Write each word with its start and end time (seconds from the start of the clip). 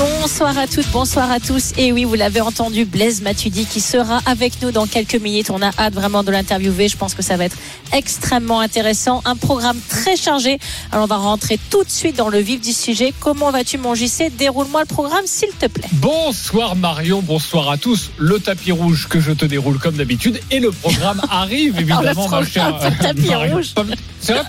Bonsoir 0.00 0.56
à 0.56 0.66
toutes, 0.66 0.90
bonsoir 0.92 1.30
à 1.30 1.40
tous. 1.40 1.72
Et 1.76 1.92
oui, 1.92 2.04
vous 2.04 2.14
l'avez 2.14 2.40
entendu, 2.40 2.86
Blaise 2.86 3.20
Matuidi 3.20 3.66
qui 3.66 3.82
sera 3.82 4.20
avec 4.24 4.62
nous 4.62 4.70
dans 4.70 4.86
quelques 4.86 5.16
minutes. 5.16 5.50
On 5.50 5.60
a 5.60 5.68
hâte 5.78 5.92
vraiment 5.92 6.24
de 6.24 6.30
l'interviewer. 6.30 6.88
Je 6.88 6.96
pense 6.96 7.12
que 7.12 7.20
ça 7.20 7.36
va 7.36 7.44
être 7.44 7.58
extrêmement 7.92 8.60
intéressant. 8.60 9.20
Un 9.26 9.36
programme 9.36 9.76
très 9.90 10.16
chargé. 10.16 10.58
Alors 10.90 11.04
on 11.04 11.06
va 11.06 11.18
rentrer 11.18 11.58
tout 11.68 11.84
de 11.84 11.90
suite 11.90 12.16
dans 12.16 12.30
le 12.30 12.38
vif 12.38 12.62
du 12.62 12.72
sujet. 12.72 13.12
Comment 13.20 13.50
vas-tu 13.50 13.76
mon 13.76 13.94
JC 13.94 14.32
Déroule-moi 14.38 14.80
le 14.80 14.86
programme 14.86 15.26
s'il 15.26 15.50
te 15.50 15.66
plaît. 15.66 15.88
Bonsoir 15.92 16.76
Marion, 16.76 17.20
bonsoir 17.20 17.68
à 17.68 17.76
tous. 17.76 18.10
Le 18.16 18.40
tapis 18.40 18.72
rouge 18.72 19.06
que 19.06 19.20
je 19.20 19.32
te 19.32 19.44
déroule 19.44 19.78
comme 19.78 19.96
d'habitude 19.96 20.40
et 20.50 20.60
le 20.60 20.70
programme 20.70 21.20
arrive 21.30 21.78
évidemment 21.78 22.26
ma 22.26 22.42
chère. 22.46 22.78
Pas 22.78 22.88
le 22.88 22.96
tapis 22.96 23.28
Marion. 23.28 23.56
rouge. 23.56 23.74
C'est 24.20 24.34
vrai. 24.34 24.42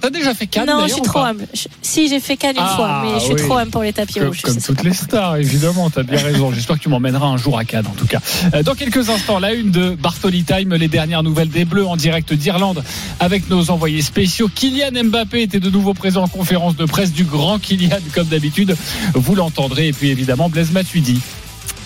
T'as, 0.00 0.10
déjà 0.10 0.34
fait 0.34 0.46
Cannes 0.46 0.66
Non, 0.66 0.86
je 0.86 0.92
suis 0.92 1.02
trop 1.02 1.20
humble. 1.20 1.46
Je- 1.54 1.68
Si, 1.80 2.08
j'ai 2.08 2.20
fait 2.20 2.36
Cannes 2.36 2.56
une 2.56 2.62
Ah, 2.64 2.76
fois, 2.76 3.02
mais 3.04 3.18
je 3.18 3.24
suis 3.24 3.34
oui. 3.34 3.40
trop 3.42 3.56
humble 3.56 3.70
pour 3.70 3.82
les 3.82 3.92
tapis 3.92 4.20
rouges. 4.20 4.42
comme 4.42 4.60
toutes 4.60 4.82
les 4.82 4.92
stars, 4.92 5.36
évidemment, 5.36 5.88
t'as 5.90 6.02
bien 6.02 6.18
raison. 6.18 6.52
J'espère 6.52 6.76
que 6.76 6.82
tu 6.82 6.88
m'emmèneras 6.88 7.26
un 7.26 7.36
jour 7.36 7.58
à 7.58 7.64
Cannes, 7.64 7.86
en 7.86 7.94
tout 7.94 8.06
cas. 8.06 8.20
Euh, 8.54 8.62
Dans 8.62 8.74
quelques 8.74 9.08
instants, 9.10 9.38
la 9.38 9.52
une 9.54 9.70
de 9.70 9.90
Bartoli 9.90 10.44
Time, 10.44 10.74
les 10.74 10.88
dernières 10.88 11.22
nouvelles 11.22 11.48
des 11.48 11.64
Bleus 11.64 11.86
en 11.86 11.96
direct 11.96 12.32
d'Irlande 12.34 12.82
avec 13.20 13.48
nos 13.48 13.70
envoyés 13.70 14.02
spéciaux. 14.02 14.48
Kylian 14.54 15.04
Mbappé 15.04 15.42
était 15.42 15.60
de 15.60 15.70
nouveau 15.70 15.94
présent 15.94 16.22
en 16.24 16.28
conférence 16.28 16.76
de 16.76 16.84
presse 16.84 17.12
du 17.12 17.24
grand 17.24 17.58
Kylian, 17.58 17.98
comme 18.14 18.26
d'habitude. 18.28 18.76
Vous 19.14 19.34
l'entendrez. 19.34 19.88
Et 19.88 19.92
puis 19.92 20.10
évidemment, 20.10 20.48
Blaise 20.48 20.70
Matuidi. 20.72 21.20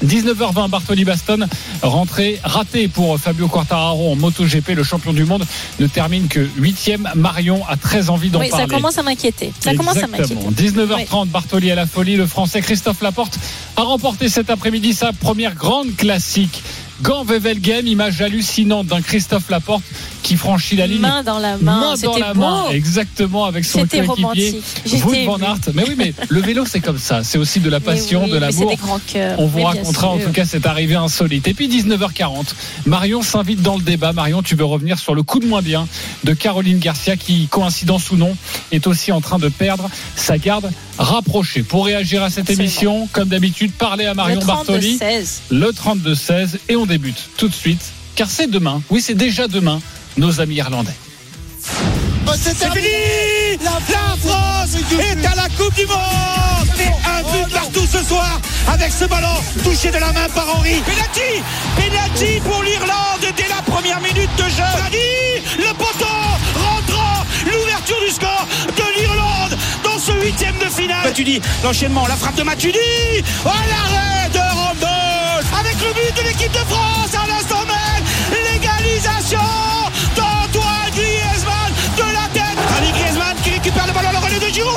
19h20, 0.04 0.68
Bartoli 0.68 1.04
Baston, 1.04 1.46
rentrée 1.82 2.40
ratée 2.44 2.88
pour 2.88 3.18
Fabio 3.18 3.48
Quartararo 3.48 4.12
en 4.12 4.16
MotoGP, 4.16 4.70
le 4.70 4.82
champion 4.82 5.12
du 5.12 5.24
monde, 5.24 5.44
ne 5.80 5.86
termine 5.86 6.28
que 6.28 6.48
8 6.58 6.98
Marion 7.14 7.62
a 7.68 7.76
très 7.76 8.10
envie 8.10 8.30
d'en 8.30 8.40
Oui, 8.40 8.48
ça 8.50 8.58
parler. 8.58 8.74
commence 8.74 8.98
à 8.98 9.02
m'inquiéter. 9.02 9.52
Ça 9.60 9.74
commence 9.74 9.96
à 9.96 10.06
m'inquiéter. 10.06 10.34
Exactement. 10.34 10.86
19h30, 10.86 11.28
Bartoli 11.28 11.70
à 11.70 11.74
la 11.74 11.86
folie. 11.86 12.16
Le 12.16 12.26
Français 12.26 12.60
Christophe 12.60 13.00
Laporte 13.02 13.38
a 13.76 13.82
remporté 13.82 14.28
cet 14.28 14.50
après-midi 14.50 14.92
sa 14.92 15.12
première 15.12 15.54
grande 15.54 15.94
classique. 15.96 16.62
Gant 17.02 17.24
Wevelgem, 17.24 17.86
image 17.86 18.20
hallucinante 18.22 18.86
d'un 18.86 19.02
Christophe 19.02 19.50
Laporte 19.50 19.82
qui 20.22 20.36
franchit 20.36 20.76
la 20.76 20.86
ligne. 20.86 21.00
Main 21.00 21.22
dans 21.22 21.38
la 21.38 21.56
main, 21.58 21.80
Main 21.80 21.94
dans 22.02 22.16
la 22.16 22.34
beau. 22.34 22.40
main, 22.40 22.70
exactement, 22.70 23.44
avec 23.44 23.64
son 23.64 23.86
coéquipier 23.86 24.60
J'étais 24.84 25.24
van. 25.24 25.38
Aert. 25.38 25.58
Mais 25.74 25.84
oui, 25.86 25.94
mais 25.96 26.14
le 26.28 26.40
vélo, 26.40 26.64
c'est 26.66 26.80
comme 26.80 26.98
ça. 26.98 27.22
C'est 27.22 27.38
aussi 27.38 27.60
de 27.60 27.70
la 27.70 27.80
passion, 27.80 28.24
oui, 28.24 28.30
de 28.30 28.38
l'amour. 28.38 28.74
On 29.38 29.46
vous 29.46 29.62
racontera 29.62 30.08
en 30.08 30.18
tout 30.18 30.32
cas 30.32 30.44
cette 30.44 30.66
arrivée 30.66 30.96
insolite. 30.96 31.46
Et 31.46 31.54
puis 31.54 31.68
19h40, 31.68 32.46
Marion 32.86 33.22
s'invite 33.22 33.62
dans 33.62 33.76
le 33.76 33.82
débat. 33.82 34.12
Marion, 34.12 34.42
tu 34.42 34.56
veux 34.56 34.64
revenir 34.64 34.98
sur 34.98 35.14
le 35.14 35.22
coup 35.22 35.38
de 35.38 35.46
moins 35.46 35.62
bien 35.62 35.86
de 36.24 36.32
Caroline 36.32 36.78
Garcia 36.78 37.16
qui, 37.16 37.46
coïncidence 37.46 38.10
ou 38.10 38.16
non, 38.16 38.36
est 38.72 38.86
aussi 38.86 39.12
en 39.12 39.20
train 39.20 39.38
de 39.38 39.48
perdre 39.48 39.88
sa 40.16 40.38
garde 40.38 40.70
rapprochée. 40.98 41.62
Pour 41.62 41.84
réagir 41.86 42.22
à 42.22 42.30
cette 42.30 42.50
Absolument. 42.50 42.62
émission, 42.64 43.08
comme 43.12 43.28
d'habitude, 43.28 43.70
parlez 43.78 44.06
à 44.06 44.14
Marion 44.14 44.40
Le 44.40 44.46
32 44.46 44.72
Bartoli. 44.72 44.96
16. 44.96 45.42
Le 45.50 45.70
32-16 45.70 46.48
et 46.68 46.76
on 46.76 46.85
débute 46.86 47.30
tout 47.36 47.48
de 47.48 47.54
suite, 47.54 47.82
car 48.14 48.30
c'est 48.30 48.46
demain. 48.46 48.82
Oui, 48.90 49.00
c'est 49.00 49.14
déjà 49.14 49.48
demain, 49.48 49.80
nos 50.16 50.40
amis 50.40 50.56
irlandais. 50.56 50.94
C'est 52.38 52.54
fini 52.54 53.58
La 53.64 53.78
France 53.80 54.74
est 54.74 55.26
à 55.26 55.34
la 55.34 55.48
Coupe 55.56 55.74
du 55.74 55.86
Monde 55.86 56.68
Un 57.06 57.22
but 57.22 57.52
partout 57.52 57.86
ce 57.90 58.04
soir 58.04 58.40
avec 58.68 58.92
ce 58.92 59.04
ballon 59.04 59.36
touché 59.64 59.90
de 59.90 59.98
la 59.98 60.12
main 60.12 60.28
par 60.34 60.46
Henri. 60.56 60.82
Penalty 60.84 61.42
Penalty 61.76 62.40
pour 62.40 62.62
l'Irlande 62.62 63.34
dès 63.36 63.48
la 63.48 63.62
première 63.62 64.00
minute 64.00 64.30
de 64.36 64.42
jeu. 64.42 64.64
Le 65.58 65.72
poteau 65.74 66.06
rentrant, 66.54 67.24
l'ouverture 67.46 68.00
du 68.06 68.12
score 68.12 68.46
de 68.76 69.00
l'Irlande 69.00 69.56
dans 69.84 69.98
ce 69.98 70.12
huitième 70.24 70.58
de 70.58 70.66
finale. 70.70 71.04
Matuidi, 71.04 71.40
l'enchaînement, 71.62 72.06
la 72.06 72.16
frappe 72.16 72.36
de 72.36 72.42
Matuidi 72.42 72.78
Oh 73.44 73.48
l'arrêt 73.48 74.28
de 74.32 74.45
avec 75.58 75.76
le 75.80 75.92
but 75.94 76.16
de 76.16 76.28
l'équipe 76.28 76.52
de 76.52 76.64
France 76.70 77.14
à 77.14 77.26
l'instant 77.26 77.64
même 77.66 78.04
L'égalisation 78.30 79.40
d'Antoine 80.14 80.90
Griezmann 80.92 81.72
de 81.96 82.02
la 82.12 82.28
tête 82.32 82.58
Ali 82.76 82.90
Griezmann 82.92 83.36
qui 83.42 83.50
récupère 83.50 83.86
le 83.86 83.92
ballon, 83.92 84.10
le 84.12 84.18
relais 84.18 84.38
de 84.38 84.52
Giroud 84.52 84.74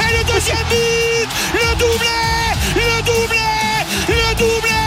Et 0.00 0.18
le 0.18 0.24
deuxième 0.32 0.66
but 0.68 1.28
Le 1.54 1.74
doublé 1.76 2.18
Le 2.76 3.02
doublé 3.02 3.48
Le 4.08 4.34
doublé 4.36 4.82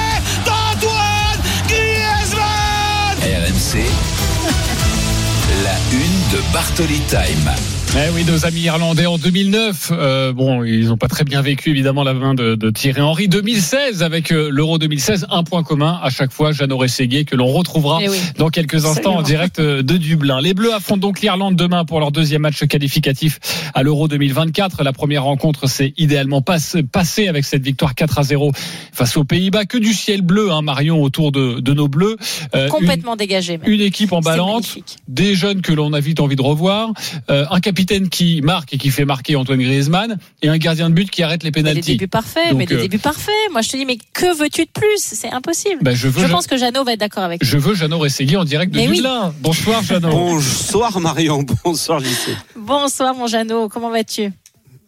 d'Antoine 0.45 1.41
Griezmann 1.67 3.17
RMC. 3.21 3.85
La 5.63 5.75
une 5.91 6.37
de 6.37 6.53
Bartoli 6.53 6.99
Time. 7.01 7.51
Eh 7.97 8.09
oui, 8.13 8.25
nos 8.25 8.45
amis 8.45 8.59
irlandais 8.63 9.06
en 9.06 9.17
2009, 9.17 9.91
euh, 9.91 10.33
bon, 10.33 10.66
ils 10.66 10.89
n'ont 10.89 10.97
pas 10.97 11.07
très 11.07 11.23
bien 11.23 11.41
vécu 11.41 11.69
évidemment 11.69 12.03
la 12.03 12.13
main 12.13 12.33
de, 12.35 12.56
de 12.56 12.69
Thierry 12.69 13.00
Henry. 13.01 13.29
2016 13.29 14.03
avec 14.03 14.31
euh, 14.33 14.50
l'Euro 14.51 14.78
2016, 14.78 15.28
un 15.31 15.44
point 15.44 15.63
commun 15.63 15.97
à 16.03 16.09
chaque 16.09 16.34
fois, 16.34 16.51
Jeannot 16.51 16.78
Rességuier 16.78 17.23
que 17.23 17.38
l'on 17.38 17.47
retrouvera 17.47 18.00
Eh 18.01 18.09
oui. 18.09 18.17
dans 18.38 18.50
quelques 18.50 18.85
instants 18.85 19.16
en 19.16 19.22
direct 19.22 19.59
euh, 19.59 19.81
de 19.81 19.95
Dublin. 19.95 20.41
Les 20.41 20.53
Bleus 20.53 20.73
affrontent 20.73 21.00
donc 21.00 21.22
l'Irlande 21.22 21.55
demain 21.55 21.85
pour 21.85 22.01
leur 22.01 22.11
deuxième 22.11 22.41
match 22.41 22.66
qualificatif 22.66 23.39
à 23.73 23.81
l'Euro 23.81 24.09
2024. 24.09 24.84
La 24.84 24.91
première 24.91 25.23
rencontre 25.23 25.67
s'est 25.69 25.94
idéalement 25.95 26.41
passe- 26.41 26.75
passée 26.91 27.29
avec 27.29 27.45
cette 27.45 27.63
victoire 27.63 27.95
4 27.95 28.19
à 28.19 28.23
0 28.23 28.51
face 28.91 29.16
aux 29.16 29.23
Pays-Bas. 29.23 29.63
Que 29.66 29.78
du 29.78 29.94
ciel 29.94 30.22
bleu, 30.22 30.51
hein, 30.51 30.61
Marion, 30.61 31.01
autour 31.01 31.31
de, 31.31 31.61
de 31.61 31.73
nos 31.73 31.88
Bleus. 31.88 32.17
Euh, 32.55 32.67
Complètement 32.67 33.16
dégagé. 33.16 33.57
même. 33.57 33.72
une, 33.72 33.79
équipe 33.81 34.11
emballante 34.11 34.63
magnifique. 34.67 34.97
des 35.07 35.34
jeunes 35.34 35.61
que 35.61 35.72
l'on 35.72 35.94
a 35.94 36.01
vite 36.01 36.19
envie 36.19 36.35
de 36.35 36.41
revoir, 36.41 36.91
euh, 37.29 37.45
un 37.50 37.59
capitaine 37.61 37.84
qui 37.85 38.41
marque 38.41 38.73
et 38.73 38.78
qui 38.78 38.90
fait 38.90 39.06
marquer 39.06 39.35
Antoine 39.35 39.59
Griezmann, 39.62 40.18
et 40.41 40.50
un 40.50 40.57
gardien 40.57 40.90
de 40.90 40.96
but 40.96 41.09
qui 41.09 41.23
arrête 41.23 41.44
les 41.44 41.50
Mais 41.50 41.62
des 41.62 41.69
pénalties. 41.69 41.91
débuts 41.94 42.07
parfaits, 42.07 42.50
Donc, 42.50 42.57
mais 42.59 42.66
des 42.66 42.75
euh, 42.75 42.81
débuts 42.81 42.97
parfaits. 43.00 43.34
Moi, 43.51 43.62
je 43.62 43.69
te 43.69 43.78
dis, 43.78 43.85
mais 43.85 43.97
que 44.13 44.38
veux-tu 44.38 44.63
de 44.66 44.69
plus? 44.72 44.85
C'est 44.97 45.31
impossible. 45.31 45.79
Ben, 45.81 45.96
je 45.96 46.07
veux, 46.07 46.22
je 46.22 46.28
Ja- 46.28 46.31
pense 46.34 46.47
que 46.47 46.57
Jeannot 46.57 46.84
va 46.84 46.94
être 46.94 47.00
d'accord 47.00 47.23
avec 47.23 47.44
je 47.44 47.57
veux 47.57 47.73
Jeannot 47.75 48.00
Rességui 48.00 48.35
en 48.38 48.44
direct 48.46 48.72
de 48.73 48.78
Mais 48.79 48.88
oui. 48.88 48.97
Dublin. 48.97 49.34
Bonsoir 49.41 49.81
Jeannot. 49.84 50.09
Bonsoir 50.09 51.00
Marion, 51.00 51.46
bonsoir 51.63 52.00
JC. 52.00 52.35
Bonsoir, 52.56 53.13
mon 53.16 53.28
Jeannot. 53.28 53.69
Comment 53.69 53.90
vas-tu? 53.90 54.31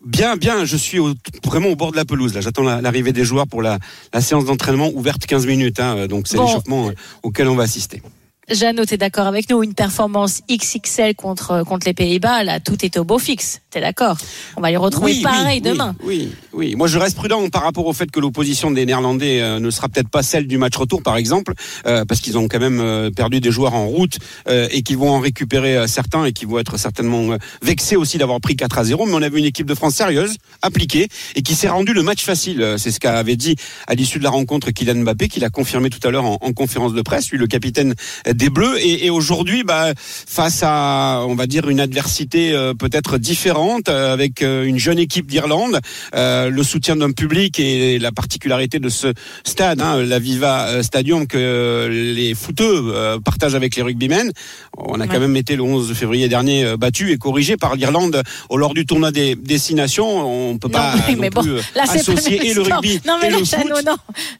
Bien, 0.05 0.37
bien, 0.37 0.63
je 0.63 0.77
suis 0.77 0.99
au- 0.99 1.13
vraiment 1.43 1.67
au 1.69 1.75
bord 1.75 1.91
de 1.91 1.97
la 1.97 2.05
pelouse. 2.05 2.33
Là, 2.33 2.39
j'attends 2.41 2.63
la- 2.63 2.81
l'arrivée 2.81 3.11
des 3.11 3.25
joueurs 3.25 3.47
pour 3.47 3.61
la, 3.61 3.77
la 4.13 4.21
séance 4.21 4.45
d'entraînement 4.45 4.89
ouverte 4.93 5.25
15 5.25 5.45
minutes. 5.45 5.79
hein. 5.81 6.07
donc 6.07 6.27
c'est 6.27 6.37
Bon. 6.37 6.45
l'échauffement 6.45 6.87
euh, 6.89 6.93
auquel 7.23 7.47
on 7.49 7.55
va 7.55 7.63
assister. 7.63 8.01
Jeannot, 8.49 8.85
t'es 8.85 8.95
d'accord 8.97 9.27
avec 9.27 9.49
nous 9.49 9.61
Une 9.61 9.73
performance 9.73 10.41
XXL 10.49 11.15
contre, 11.15 11.63
contre 11.63 11.85
les 11.85 11.93
Pays-Bas, 11.93 12.45
là, 12.45 12.61
tout 12.61 12.85
est 12.85 12.95
au 12.95 13.03
beau 13.03 13.19
fixe. 13.19 13.61
T'es 13.77 13.81
d'accord? 13.81 14.17
On 14.55 14.61
va 14.61 14.71
les 14.71 14.77
retrouver 14.77 15.11
Oui, 15.11 15.21
pareil 15.21 15.61
oui, 15.63 15.69
demain. 15.69 15.95
Oui, 16.03 16.31
oui, 16.51 16.69
oui. 16.69 16.75
Moi, 16.75 16.87
je 16.87 16.97
reste 16.97 17.15
prudent 17.15 17.47
par 17.49 17.61
rapport 17.61 17.85
au 17.85 17.93
fait 17.93 18.09
que 18.09 18.19
l'opposition 18.19 18.71
des 18.71 18.87
Néerlandais 18.87 19.39
euh, 19.39 19.59
ne 19.59 19.69
sera 19.69 19.87
peut-être 19.87 20.09
pas 20.09 20.23
celle 20.23 20.47
du 20.47 20.57
match 20.57 20.75
retour, 20.75 21.03
par 21.03 21.15
exemple, 21.15 21.53
euh, 21.85 22.03
parce 22.03 22.19
qu'ils 22.19 22.39
ont 22.39 22.47
quand 22.47 22.59
même 22.59 22.79
euh, 22.79 23.11
perdu 23.11 23.39
des 23.39 23.51
joueurs 23.51 23.75
en 23.75 23.85
route 23.85 24.17
euh, 24.49 24.67
et 24.71 24.81
qu'ils 24.81 24.97
vont 24.97 25.11
en 25.11 25.19
récupérer 25.19 25.87
certains 25.87 26.25
et 26.25 26.31
qui 26.31 26.45
vont 26.45 26.57
être 26.57 26.77
certainement 26.77 27.37
vexés 27.61 27.95
aussi 27.95 28.17
d'avoir 28.17 28.41
pris 28.41 28.55
4 28.55 28.79
à 28.79 28.83
0. 28.83 29.05
Mais 29.05 29.13
on 29.13 29.21
a 29.21 29.29
vu 29.29 29.37
une 29.37 29.45
équipe 29.45 29.67
de 29.67 29.75
France 29.75 29.93
sérieuse, 29.93 30.37
appliquée 30.63 31.07
et 31.35 31.43
qui 31.43 31.53
s'est 31.53 31.69
rendue 31.69 31.93
le 31.93 32.01
match 32.01 32.23
facile. 32.23 32.77
C'est 32.79 32.89
ce 32.89 32.99
qu'avait 32.99 33.35
dit 33.35 33.57
à 33.85 33.93
l'issue 33.93 34.17
de 34.17 34.23
la 34.23 34.31
rencontre 34.31 34.71
Kylian 34.71 35.03
Mbappé, 35.03 35.27
qu'il 35.27 35.45
a 35.45 35.51
confirmé 35.51 35.91
tout 35.91 36.05
à 36.07 36.09
l'heure 36.09 36.25
en, 36.25 36.39
en 36.41 36.51
conférence 36.53 36.93
de 36.93 37.01
presse, 37.03 37.29
lui 37.29 37.37
le 37.37 37.45
capitaine 37.45 37.93
des 38.27 38.49
Bleus. 38.49 38.79
Et, 38.79 39.05
et 39.05 39.11
aujourd'hui, 39.11 39.63
bah, 39.63 39.93
face 39.95 40.63
à, 40.63 41.23
on 41.27 41.35
va 41.35 41.45
dire, 41.45 41.69
une 41.69 41.79
adversité 41.79 42.53
peut-être 42.79 43.19
différente, 43.19 43.66
euh, 43.89 44.13
avec 44.13 44.41
euh, 44.41 44.63
une 44.63 44.79
jeune 44.79 44.99
équipe 44.99 45.27
d'Irlande, 45.27 45.79
euh, 46.15 46.49
le 46.49 46.63
soutien 46.63 46.95
d'un 46.95 47.11
public 47.11 47.59
et 47.59 47.99
la 47.99 48.11
particularité 48.11 48.79
de 48.79 48.89
ce 48.89 49.13
stade, 49.43 49.81
hein, 49.81 50.03
la 50.03 50.19
Viva 50.19 50.81
Stadium, 50.83 51.27
que 51.27 51.87
les 51.91 52.33
footeux 52.33 53.19
partagent 53.23 53.55
avec 53.55 53.75
les 53.75 53.81
rugbymen. 53.81 54.31
On 54.77 54.99
a 54.99 55.07
quand 55.07 55.19
même 55.19 55.35
été 55.35 55.55
le 55.55 55.63
11 55.63 55.93
février 55.93 56.27
dernier 56.29 56.75
battu 56.77 57.11
et 57.11 57.17
corrigé 57.17 57.57
par 57.57 57.75
l'Irlande 57.75 58.21
au 58.49 58.57
lors 58.57 58.73
du 58.73 58.85
tournoi 58.85 59.11
des 59.11 59.35
destinations. 59.35 60.51
On 60.51 60.57
peut 60.57 60.67
Non, 60.67 60.73
pas 60.73 60.93
oui, 61.07 61.15
non 61.15 61.21
mais 61.21 61.29
bon, 61.29 61.41
plus, 61.41 61.55
là, 61.75 61.83
c'est 61.85 62.05
pas 62.05 62.11
associer 62.13 62.47
et 62.47 62.53
le 62.53 62.63
non, 62.63 62.75
rugby 62.75 63.01
Non, 63.05 63.17
mais 63.21 63.27
et 63.27 63.31
là, 63.31 63.37
le 63.39 63.45
foot. 63.45 63.85
non. 63.85 63.95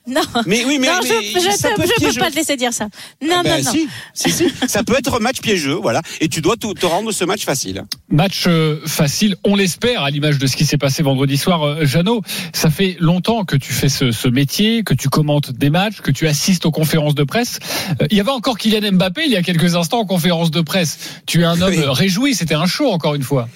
Non. 0.08 0.22
Mais 0.46 0.64
oui, 0.66 0.78
mais, 0.80 0.88
non, 0.88 1.00
mais 1.04 1.10
je, 1.10 1.40
je, 1.40 1.58
ça 1.58 1.70
peut 1.76 1.84
peux 1.84 2.20
pas 2.20 2.32
te 2.32 2.36
laisser 2.36 2.56
dire 2.56 2.74
ça. 2.74 2.86
Non, 3.22 3.42
Ben, 3.44 3.64
non, 3.64 3.64
non. 3.64 3.72
Si, 3.72 3.88
si, 4.14 4.32
si. 4.32 4.46
ça 4.68 4.84
peut 4.84 4.96
être 4.98 5.20
match 5.20 5.42
piégeux, 5.42 5.74
voilà. 5.76 6.02
Et 6.22 6.30
tu 6.30 6.42
dois 6.42 6.56
te, 6.56 6.86
rendre 6.86 7.12
ce 7.12 7.26
match 7.26 7.44
facile. 7.44 7.84
Match 8.10 8.46
euh, 8.48 8.80
facile, 9.08 9.38
on 9.46 9.56
l'espère, 9.56 10.04
à 10.04 10.10
l'image 10.10 10.38
de 10.38 10.48
ce 10.48 10.58
qui 10.58 10.66
s'est 10.66 10.78
passé 10.78 11.02
vendredi 11.02 11.38
soir. 11.38 11.64
Euh, 11.64 11.86
Jeannot, 11.86 12.24
ça 12.54 12.70
fait 12.70 12.98
longtemps 13.00 13.46
que 13.46 13.56
tu 13.56 13.72
fais 13.72 13.88
ce, 13.88 14.12
ce 14.12 14.28
métier, 14.28 14.84
que 14.84 14.94
tu 14.94 15.08
commentes 15.08 15.52
des 15.54 15.70
matchs, 15.70 16.02
que 16.02 16.12
tu 16.12 16.28
assistes 16.28 16.66
aux 16.66 16.72
conférences 16.72 17.16
de 17.16 17.24
presse. 17.24 17.60
Euh, 18.02 18.08
il 18.12 18.18
y 18.18 18.20
avait 18.20 18.32
encore 18.32 18.58
Kylian 18.58 18.92
Mbappé 18.92 19.22
il 19.26 19.32
y 19.32 19.38
a 19.38 19.42
quelques 19.44 19.76
instants 19.76 20.00
en 20.00 20.06
conférence 20.06 20.52
de 20.52 20.60
presse. 20.60 21.22
Tu 21.26 21.40
es 21.42 21.46
un 21.46 21.62
homme 21.62 21.74
Oui. 21.74 21.84
réjoui, 21.88 22.36
c'était 22.36 22.56
un 22.56 22.66
show 22.66 22.90
encore 22.92 23.16
une 23.16 23.24
fois. 23.24 23.48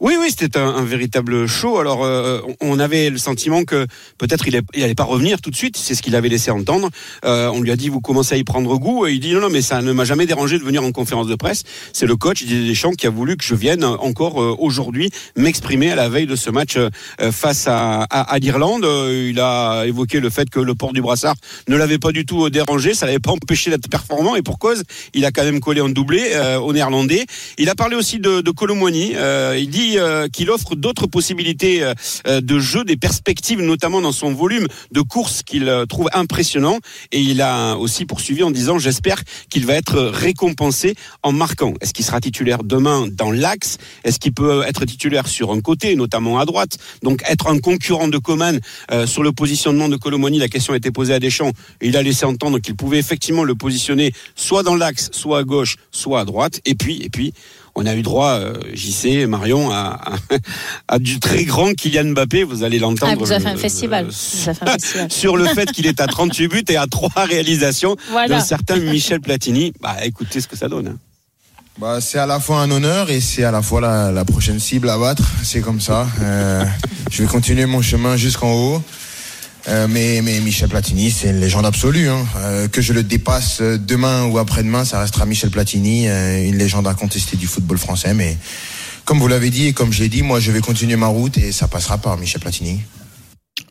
Oui, 0.00 0.16
oui, 0.18 0.28
c'était 0.36 0.58
un, 0.58 0.68
un, 0.68 0.84
véritable 0.84 1.46
show. 1.46 1.78
Alors, 1.78 2.04
euh, 2.04 2.40
on 2.60 2.78
avait 2.78 3.10
le 3.10 3.18
sentiment 3.18 3.64
que 3.64 3.86
peut-être 4.18 4.48
il 4.48 4.60
n'allait 4.76 4.94
pas 4.94 5.04
revenir 5.04 5.40
tout 5.40 5.50
de 5.50 5.56
suite. 5.56 5.76
C'est 5.76 5.94
ce 5.94 6.02
qu'il 6.02 6.16
avait 6.16 6.28
laissé 6.28 6.50
entendre. 6.50 6.90
Euh, 7.24 7.50
on 7.54 7.60
lui 7.60 7.70
a 7.70 7.76
dit, 7.76 7.88
vous 7.88 8.00
commencez 8.00 8.34
à 8.34 8.38
y 8.38 8.44
prendre 8.44 8.76
goût. 8.76 9.06
Et 9.06 9.12
il 9.12 9.20
dit, 9.20 9.32
non, 9.32 9.40
non, 9.40 9.50
mais 9.50 9.62
ça 9.62 9.82
ne 9.82 9.92
m'a 9.92 10.04
jamais 10.04 10.26
dérangé 10.26 10.58
de 10.58 10.64
venir 10.64 10.82
en 10.82 10.90
conférence 10.92 11.26
de 11.26 11.34
presse. 11.36 11.62
C'est 11.92 12.06
le 12.06 12.16
coach 12.16 12.42
Didier 12.42 12.66
Deschamps 12.66 12.92
qui 12.92 13.06
a 13.06 13.10
voulu 13.10 13.36
que 13.36 13.44
je 13.44 13.54
vienne 13.54 13.84
encore 13.84 14.42
euh, 14.42 14.56
aujourd'hui 14.58 15.10
m'exprimer 15.36 15.90
à 15.90 15.94
la 15.94 16.08
veille 16.08 16.26
de 16.26 16.36
ce 16.36 16.50
match 16.50 16.76
euh, 16.76 16.90
face 17.30 17.66
à, 17.68 18.02
à, 18.02 18.20
à 18.22 18.38
l'Irlande. 18.38 18.84
Euh, 18.84 19.30
il 19.30 19.40
a 19.40 19.84
évoqué 19.86 20.20
le 20.20 20.30
fait 20.30 20.50
que 20.50 20.60
le 20.60 20.74
port 20.74 20.92
du 20.92 21.02
brassard 21.02 21.36
ne 21.68 21.76
l'avait 21.76 21.98
pas 21.98 22.12
du 22.12 22.26
tout 22.26 22.50
dérangé. 22.50 22.94
Ça 22.94 23.06
l'avait 23.06 23.18
pas 23.18 23.32
empêché 23.32 23.70
d'être 23.70 23.88
performant. 23.88 24.34
Et 24.36 24.42
pour 24.42 24.58
cause, 24.58 24.82
il 25.14 25.24
a 25.24 25.30
quand 25.30 25.44
même 25.44 25.60
collé 25.60 25.80
en 25.80 25.88
doublé 25.88 26.22
au 26.60 26.72
néerlandais. 26.72 27.26
Il 27.58 27.68
a 27.68 27.74
parlé 27.74 27.96
aussi 27.96 28.18
de, 28.18 28.40
de 28.40 28.52
il 29.56 29.68
dit 29.68 29.83
euh, 29.96 30.28
qu'il 30.28 30.50
offre 30.50 30.74
d'autres 30.74 31.06
possibilités 31.06 31.82
euh, 31.82 32.40
de 32.40 32.58
jeu, 32.58 32.84
des 32.84 32.96
perspectives, 32.96 33.60
notamment 33.60 34.00
dans 34.00 34.12
son 34.12 34.32
volume 34.32 34.66
de 34.92 35.00
course 35.00 35.42
qu'il 35.42 35.68
euh, 35.68 35.86
trouve 35.86 36.08
impressionnant. 36.12 36.78
Et 37.12 37.20
il 37.20 37.40
a 37.42 37.76
aussi 37.76 38.04
poursuivi 38.04 38.42
en 38.42 38.50
disant 38.50 38.78
j'espère 38.78 39.22
qu'il 39.50 39.66
va 39.66 39.74
être 39.74 40.00
récompensé 40.00 40.94
en 41.22 41.32
marquant. 41.32 41.74
Est-ce 41.80 41.92
qu'il 41.92 42.04
sera 42.04 42.20
titulaire 42.20 42.64
demain 42.64 43.06
dans 43.10 43.30
l'axe? 43.30 43.78
Est-ce 44.04 44.18
qu'il 44.18 44.32
peut 44.32 44.62
être 44.66 44.84
titulaire 44.84 45.26
sur 45.28 45.52
un 45.52 45.60
côté, 45.60 45.96
notamment 45.96 46.38
à 46.38 46.44
droite? 46.44 46.78
Donc 47.02 47.22
être 47.28 47.48
un 47.48 47.58
concurrent 47.58 48.08
de 48.08 48.18
Coman 48.18 48.60
sur 49.06 49.22
le 49.22 49.32
positionnement 49.32 49.88
de 49.88 49.96
Colomoni, 49.96 50.38
la 50.38 50.48
question 50.48 50.72
a 50.72 50.76
été 50.76 50.90
posée 50.90 51.14
à 51.14 51.20
Deschamps. 51.20 51.52
Et 51.80 51.88
il 51.88 51.96
a 51.96 52.02
laissé 52.02 52.24
entendre 52.24 52.58
qu'il 52.58 52.76
pouvait 52.76 52.98
effectivement 52.98 53.44
le 53.44 53.54
positionner 53.54 54.12
soit 54.34 54.62
dans 54.62 54.76
l'axe, 54.76 55.10
soit 55.12 55.40
à 55.40 55.44
gauche, 55.44 55.76
soit 55.90 56.20
à 56.20 56.24
droite. 56.24 56.60
Et 56.64 56.74
puis, 56.74 57.02
et 57.02 57.10
puis, 57.10 57.32
on 57.76 57.86
a 57.86 57.94
eu 57.94 58.02
droit, 58.02 58.38
euh, 58.38 58.54
JC, 58.72 59.26
Marion, 59.26 59.70
à, 59.70 60.00
à, 60.88 60.98
du 60.98 61.18
très 61.18 61.44
grand 61.44 61.72
Kylian 61.74 62.12
Mbappé. 62.12 62.44
Vous 62.44 62.62
allez 62.62 62.78
l'entendre. 62.78 63.12
Ah, 63.12 63.16
vous 63.18 63.32
avez 63.32 63.44
fait 63.44 63.50
un 63.50 63.56
festival. 63.56 64.08
sur 65.08 65.36
le 65.36 65.46
fait 65.46 65.70
qu'il 65.72 65.86
est 65.86 66.00
à 66.00 66.06
38 66.06 66.48
buts 66.48 66.64
et 66.68 66.76
à 66.76 66.86
trois 66.86 67.10
réalisations 67.24 67.96
d'un 68.28 68.40
certain 68.40 68.76
Michel 68.76 69.20
Platini. 69.20 69.72
Bah, 69.80 69.96
écoutez 70.04 70.40
ce 70.40 70.48
que 70.48 70.56
ça 70.56 70.68
donne. 70.68 70.88
Hein. 70.88 70.98
Bah, 71.78 72.00
c'est 72.00 72.18
à 72.18 72.26
la 72.26 72.38
fois 72.38 72.60
un 72.60 72.70
honneur 72.70 73.10
et 73.10 73.20
c'est 73.20 73.42
à 73.42 73.50
la 73.50 73.60
fois 73.60 73.80
la, 73.80 74.12
la, 74.12 74.24
prochaine 74.24 74.60
cible 74.60 74.88
à 74.88 74.96
battre. 74.96 75.24
C'est 75.42 75.60
comme 75.60 75.80
ça. 75.80 76.06
Euh, 76.22 76.64
je 77.10 77.22
vais 77.22 77.28
continuer 77.28 77.66
mon 77.66 77.82
chemin 77.82 78.16
jusqu'en 78.16 78.52
haut. 78.52 78.82
Euh, 79.68 79.86
mais, 79.88 80.20
mais, 80.22 80.40
Michel 80.40 80.68
Platini, 80.68 81.10
c'est 81.10 81.30
une 81.30 81.40
légende 81.40 81.64
absolue. 81.66 82.08
Hein. 82.08 82.26
Euh, 82.36 82.68
que 82.68 82.82
je 82.82 82.92
le 82.92 83.02
dépasse 83.02 83.62
demain 83.62 84.26
ou 84.26 84.38
après-demain, 84.38 84.84
ça 84.84 85.00
restera 85.00 85.24
Michel 85.24 85.50
Platini, 85.50 86.08
euh, 86.08 86.46
une 86.46 86.58
légende 86.58 86.86
incontestée 86.86 87.36
du 87.36 87.46
football 87.46 87.78
français. 87.78 88.12
Mais 88.14 88.36
comme 89.04 89.18
vous 89.18 89.28
l'avez 89.28 89.50
dit 89.50 89.68
et 89.68 89.72
comme 89.72 89.92
j'ai 89.92 90.08
dit, 90.08 90.22
moi 90.22 90.40
je 90.40 90.50
vais 90.50 90.60
continuer 90.60 90.96
ma 90.96 91.06
route 91.06 91.38
et 91.38 91.52
ça 91.52 91.68
passera 91.68 91.98
par 91.98 92.16
Michel 92.18 92.40
Platini. 92.40 92.80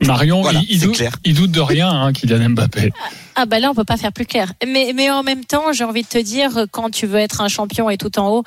Marion, 0.02 0.44
il, 0.68 0.80
doute, 0.80 1.02
il, 1.24 1.34
doute, 1.36 1.52
de 1.52 1.60
rien, 1.60 1.90
hein, 1.90 2.14
Kylian 2.14 2.50
Mbappé. 2.50 2.92
Ah 3.36 3.46
bah 3.46 3.60
là 3.60 3.72
on 3.72 3.74
peut 3.74 3.84
pas 3.84 3.98
faire 3.98 4.12
plus 4.12 4.26
clair. 4.26 4.54
Mais 4.66 4.92
mais 4.94 5.10
en 5.10 5.24
même 5.24 5.44
temps 5.44 5.74
j'ai 5.74 5.84
envie 5.84 6.04
de 6.04 6.08
te 6.08 6.18
dire 6.18 6.66
quand 6.72 6.90
tu 6.90 7.08
veux 7.08 7.20
être 7.20 7.42
un 7.42 7.48
champion 7.48 7.90
et 7.90 7.98
tout 7.98 8.20
en 8.20 8.30
haut, 8.30 8.44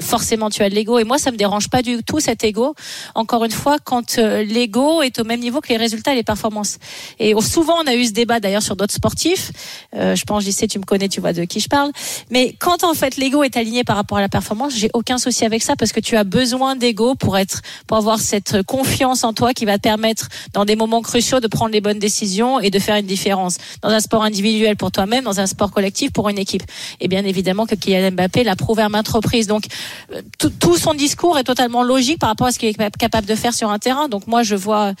forcément 0.00 0.48
tu 0.48 0.62
as 0.62 0.70
de 0.70 0.74
l'ego. 0.74 0.98
Et 0.98 1.04
moi 1.04 1.18
ça 1.18 1.30
me 1.30 1.36
dérange 1.36 1.68
pas 1.68 1.82
du 1.82 2.02
tout 2.02 2.20
cet 2.20 2.44
ego. 2.44 2.74
Encore 3.14 3.44
une 3.44 3.50
fois 3.50 3.76
quand 3.82 4.18
euh, 4.18 4.42
l'ego 4.42 5.02
est 5.02 5.18
au 5.20 5.24
même 5.24 5.40
niveau 5.40 5.60
que 5.60 5.68
les 5.68 5.76
résultats 5.76 6.12
et 6.12 6.16
les 6.16 6.22
performances. 6.22 6.78
Et 7.18 7.34
souvent 7.40 7.76
on 7.82 7.86
a 7.86 7.94
eu 7.94 8.06
ce 8.06 8.12
débat 8.12 8.40
d'ailleurs 8.40 8.62
sur 8.62 8.76
d'autres 8.76 8.94
sportifs. 8.94 9.52
Euh, 9.94 10.14
je 10.16 10.24
pense, 10.24 10.44
sais, 10.44 10.66
tu 10.66 10.78
me 10.78 10.84
connais, 10.84 11.08
tu 11.08 11.20
vois 11.20 11.32
de 11.32 11.44
qui 11.44 11.60
je 11.60 11.68
parle. 11.68 11.90
Mais 12.30 12.54
quand 12.58 12.82
en 12.84 12.94
fait 12.94 13.16
l'ego 13.16 13.42
est 13.42 13.56
aligné 13.56 13.84
par 13.84 13.96
rapport 13.96 14.18
à 14.18 14.22
la 14.22 14.28
performance, 14.28 14.74
j'ai 14.74 14.90
aucun 14.94 15.18
souci 15.18 15.44
avec 15.44 15.62
ça 15.62 15.76
parce 15.76 15.92
que 15.92 16.00
tu 16.00 16.16
as 16.16 16.24
besoin 16.24 16.76
d'ego 16.76 17.14
pour 17.14 17.36
être 17.36 17.60
pour 17.86 17.96
avoir 17.96 18.18
cette 18.20 18.62
confiance 18.62 19.24
en 19.24 19.32
toi 19.32 19.52
qui 19.52 19.64
va 19.64 19.76
te 19.76 19.82
permettre 19.82 20.28
dans 20.54 20.64
des 20.64 20.76
moments 20.76 21.02
cruciaux 21.02 21.40
de 21.40 21.46
prendre 21.46 21.72
les 21.72 21.80
bonnes 21.80 21.98
décisions 21.98 22.60
et 22.60 22.70
de 22.70 22.78
faire 22.78 22.96
une 22.96 23.06
différence. 23.06 23.58
Dans 23.82 23.90
un 23.90 24.00
sport 24.00 24.22
individuel 24.30 24.76
pour 24.76 24.90
toi-même, 24.90 25.24
dans 25.24 25.40
un 25.40 25.46
sport 25.46 25.70
collectif 25.70 26.12
pour 26.12 26.28
une 26.28 26.38
équipe. 26.38 26.62
Et 27.00 27.08
bien 27.08 27.24
évidemment 27.24 27.66
que 27.66 27.74
Kylian 27.74 28.12
Mbappé 28.12 28.44
l'a 28.44 28.56
prouvé 28.56 28.82
à 28.82 28.88
maintes 28.88 29.08
reprises. 29.08 29.46
Donc 29.46 29.64
euh, 30.12 30.22
tout 30.58 30.76
son 30.76 30.94
discours 30.94 31.38
est 31.38 31.44
totalement 31.44 31.82
logique 31.82 32.18
par 32.18 32.28
rapport 32.30 32.46
à 32.46 32.52
ce 32.52 32.58
qu'il 32.58 32.68
est 32.68 32.96
capable 32.96 33.26
de 33.26 33.34
faire 33.34 33.54
sur 33.54 33.70
un 33.70 33.78
terrain. 33.78 34.08
Donc 34.08 34.26
moi 34.26 34.42
je 34.42 34.56
vois 34.56 34.94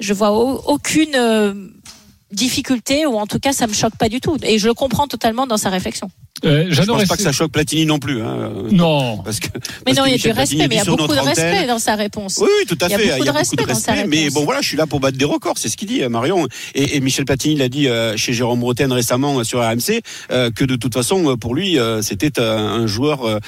je 0.00 0.14
vois 0.14 0.30
aucune 0.30 1.14
euh, 1.16 1.54
difficulté 2.32 3.06
ou 3.06 3.14
en 3.18 3.26
tout 3.26 3.38
cas 3.38 3.52
ça 3.52 3.66
me 3.66 3.72
choque 3.72 3.96
pas 3.96 4.08
du 4.08 4.20
tout 4.20 4.36
et 4.42 4.58
je 4.58 4.68
le 4.68 4.74
comprends 4.74 5.08
totalement 5.08 5.46
dans 5.46 5.56
sa 5.56 5.70
réflexion. 5.70 6.10
Euh, 6.44 6.66
je 6.68 6.82
pense 6.82 7.04
pas 7.04 7.16
que 7.16 7.22
ça 7.22 7.32
choque 7.32 7.52
Platini 7.52 7.86
non 7.86 7.98
plus. 7.98 8.22
Hein. 8.22 8.52
Non. 8.70 9.18
Parce 9.18 9.40
que, 9.40 9.48
mais 9.86 9.92
non, 9.92 10.04
il 10.06 10.12
y 10.12 10.14
a 10.14 10.18
du 10.18 10.30
respect, 10.30 10.68
mais 10.68 10.76
il 10.76 10.78
y 10.78 10.80
a 10.80 10.84
beaucoup 10.84 11.14
de 11.14 11.20
respect 11.20 11.66
dans 11.66 11.78
sa 11.78 11.94
réponse. 11.94 12.38
Oui, 12.40 12.48
tout 12.66 12.78
à 12.80 12.88
fait. 12.88 13.02
Il 13.02 13.06
y 13.08 13.10
a 13.10 13.16
beaucoup, 13.16 13.56
de, 13.56 13.62
respect, 13.62 14.06
Mais 14.06 14.30
bon, 14.30 14.44
voilà, 14.44 14.60
je 14.60 14.68
suis 14.68 14.76
là 14.76 14.86
pour 14.86 15.00
battre 15.00 15.18
des 15.18 15.24
records, 15.24 15.58
c'est 15.58 15.68
ce 15.68 15.76
qu'il 15.76 15.88
dit, 15.88 16.02
Marion. 16.08 16.46
Et, 16.74 16.96
et 16.96 17.00
Michel 17.00 17.24
Platini 17.24 17.56
l'a 17.56 17.68
dit 17.68 17.88
euh, 17.88 18.16
chez 18.16 18.32
Jérôme 18.32 18.60
Bretagne 18.60 18.92
récemment 18.92 19.38
euh, 19.38 19.44
sur 19.44 19.60
RMC, 19.60 20.00
euh, 20.30 20.50
que 20.50 20.64
de 20.64 20.76
toute 20.76 20.94
façon, 20.94 21.36
pour 21.36 21.54
lui, 21.54 21.78
c'était 22.02 22.40
un 22.40 22.86
joueur 22.86 23.40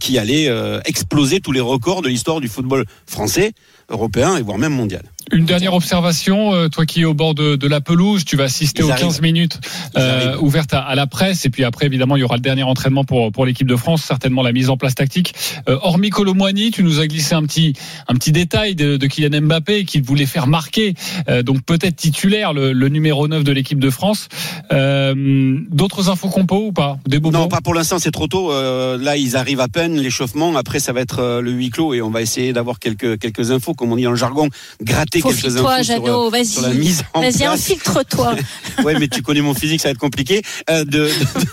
qui 0.00 0.18
allait 0.18 0.50
exploser 0.84 1.40
tous 1.40 1.52
les 1.52 1.60
records 1.60 2.02
de 2.02 2.08
l'histoire 2.08 2.40
du 2.40 2.48
football 2.48 2.84
français, 3.06 3.52
européen 3.88 4.36
et 4.36 4.42
voire 4.42 4.58
même 4.58 4.72
mondial. 4.72 5.02
Une 5.32 5.46
dernière 5.46 5.72
observation, 5.72 6.54
euh, 6.54 6.68
toi 6.68 6.84
qui 6.84 7.00
es 7.00 7.04
au 7.04 7.14
bord 7.14 7.34
de, 7.34 7.56
de 7.56 7.66
la 7.66 7.80
pelouse, 7.80 8.24
tu 8.24 8.36
vas 8.36 8.44
assister 8.44 8.82
aux 8.82 8.88
15 8.88 9.22
minutes 9.22 9.58
euh, 9.96 10.36
ouvertes 10.38 10.74
à, 10.74 10.94
la 10.94 11.06
presse, 11.06 11.46
et 11.46 11.50
puis 11.50 11.64
après, 11.64 11.86
évidemment, 11.86 12.16
il 12.16 12.20
y 12.20 12.22
aura 12.22 12.36
le 12.36 12.42
dernier 12.42 12.62
entraînement 12.62 13.04
pour, 13.04 13.32
pour 13.32 13.46
l'équipe 13.46 13.66
de 13.66 13.76
France, 13.76 14.02
certainement 14.02 14.42
la 14.42 14.52
mise 14.52 14.68
en 14.68 14.76
place 14.76 14.94
tactique. 14.94 15.34
Euh, 15.68 15.78
hormis 15.80 16.10
Colomboigny, 16.10 16.70
tu 16.72 16.82
nous 16.82 17.00
as 17.00 17.06
glissé 17.06 17.34
un 17.34 17.42
petit, 17.42 17.72
un 18.06 18.14
petit 18.14 18.32
détail 18.32 18.74
de, 18.74 18.98
de 18.98 19.06
Kylian 19.06 19.40
Mbappé 19.42 19.86
qu'il 19.86 20.02
voulait 20.02 20.26
faire 20.26 20.46
marquer, 20.46 20.94
euh, 21.28 21.42
donc 21.42 21.62
peut-être 21.64 21.96
titulaire, 21.96 22.52
le, 22.52 22.72
le, 22.72 22.88
numéro 22.88 23.26
9 23.26 23.44
de 23.44 23.52
l'équipe 23.52 23.80
de 23.80 23.90
France. 23.90 24.28
Euh, 24.72 25.58
d'autres 25.70 26.10
infos 26.10 26.28
compo 26.28 26.66
ou 26.66 26.72
pas? 26.72 26.98
Des 27.06 27.18
Non, 27.18 27.48
pas 27.48 27.62
pour 27.62 27.74
l'instant, 27.74 27.98
c'est 27.98 28.10
trop 28.10 28.26
tôt. 28.26 28.52
là, 28.52 29.16
ils 29.16 29.36
arrivent 29.36 29.60
à 29.60 29.68
peine, 29.68 29.98
l'échauffement. 29.98 30.54
Après, 30.56 30.80
ça 30.80 30.92
va 30.92 31.00
être 31.00 31.40
le 31.40 31.50
huis 31.50 31.70
clos, 31.70 31.94
et 31.94 32.02
on 32.02 32.10
va 32.10 32.20
essayer 32.20 32.52
d'avoir 32.52 32.78
quelques, 32.78 33.18
quelques 33.18 33.50
infos, 33.50 33.72
comme 33.72 33.90
on 33.90 33.96
dit 33.96 34.02
le 34.02 34.16
jargon, 34.16 34.48
gratter 34.82 35.13
quelques 35.20 35.56
toi, 35.56 35.82
Jeannot, 35.82 36.30
vas-y. 36.30 36.46
Sur 36.46 36.62
la 36.62 36.70
mise 36.70 37.04
en 37.12 37.20
Vas-y, 37.20 37.44
infiltre-toi. 37.44 38.36
ouais, 38.84 38.98
mais 38.98 39.08
tu 39.08 39.22
connais 39.22 39.40
mon 39.40 39.54
physique, 39.54 39.80
ça 39.80 39.88
va 39.88 39.92
être 39.92 39.98
compliqué 39.98 40.42
euh, 40.70 40.84
de, 40.84 41.08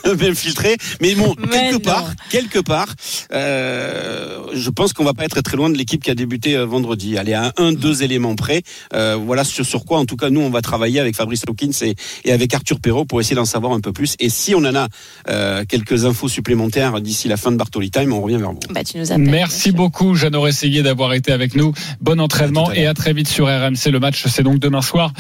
de, 0.06 0.16
de 0.16 0.28
m'infiltrer. 0.28 0.78
Mais 1.02 1.16
bon, 1.16 1.36
quelque 1.36 1.78
part, 1.78 2.12
quelque 2.30 2.60
part, 2.60 2.88
euh, 3.34 4.40
je 4.54 4.70
pense 4.70 4.94
qu'on 4.94 5.04
va 5.04 5.14
pas 5.14 5.26
être 5.26 5.42
très 5.42 5.58
loin 5.58 5.70
de 5.70 5.78
l'équipe 5.78 6.04
qui 6.04 6.12
a 6.12 6.16
débuté 6.16 6.56
euh, 6.56 6.66
vendredi. 6.66 7.16
Elle 7.20 7.30
est 7.30 7.34
à 7.34 7.54
un, 7.58 7.72
deux 7.72 8.04
éléments 8.04 8.36
près. 8.36 8.64
Euh, 8.94 9.18
voilà 9.24 9.44
sur, 9.44 9.66
sur 9.66 9.86
quoi, 9.86 10.00
en 10.00 10.06
tout 10.06 10.18
cas, 10.18 10.30
nous, 10.30 10.42
on 10.42 10.50
va 10.50 10.62
travailler 10.62 11.00
avec 11.00 11.16
Fabrice 11.16 11.44
Hawkins 11.48 11.72
et, 11.82 11.96
et 12.26 12.32
avec 12.32 12.54
Arthur 12.54 12.80
Perrault 12.80 13.06
pour 13.06 13.20
essayer 13.22 13.36
d'en 13.36 13.46
savoir 13.46 13.74
un 13.74 13.80
peu 13.80 13.94
plus. 13.94 14.16
Et 14.20 14.30
si 14.30 14.56
on 14.56 14.60
en 14.60 14.76
a 14.76 14.88
euh, 15.30 15.64
quelques 15.68 16.06
infos 16.06 16.30
supplémentaires 16.30 17.02
d'ici 17.02 17.28
la 17.28 17.38
fin 17.38 17.52
de 17.52 17.58
Bartoli 17.58 17.92
Time, 17.92 18.14
on 18.14 18.22
revient 18.22 18.38
vers 18.38 18.52
vous. 18.52 18.60
Bah, 18.70 18.84
tu 18.84 18.98
nous 18.98 19.12
appelles, 19.12 19.30
Merci 19.30 19.72
beaucoup, 19.72 20.16
Jeannot 20.16 20.42
Rességuier, 20.42 20.84
d'avoir 20.84 21.14
été 21.14 21.32
avec 21.32 21.56
nous. 21.56 21.74
Bon 22.00 22.20
entraînement 22.20 22.72
et 22.72 22.88
à 22.88 22.94
très 22.94 23.14
vite 23.14 23.28
sur 23.28 23.48
RMC. 23.60 23.92
Le 23.92 24.00
match, 24.00 24.26
c'est 24.28 24.44
donc 24.44 24.60
demain 24.60 24.82
soir 24.82 25.12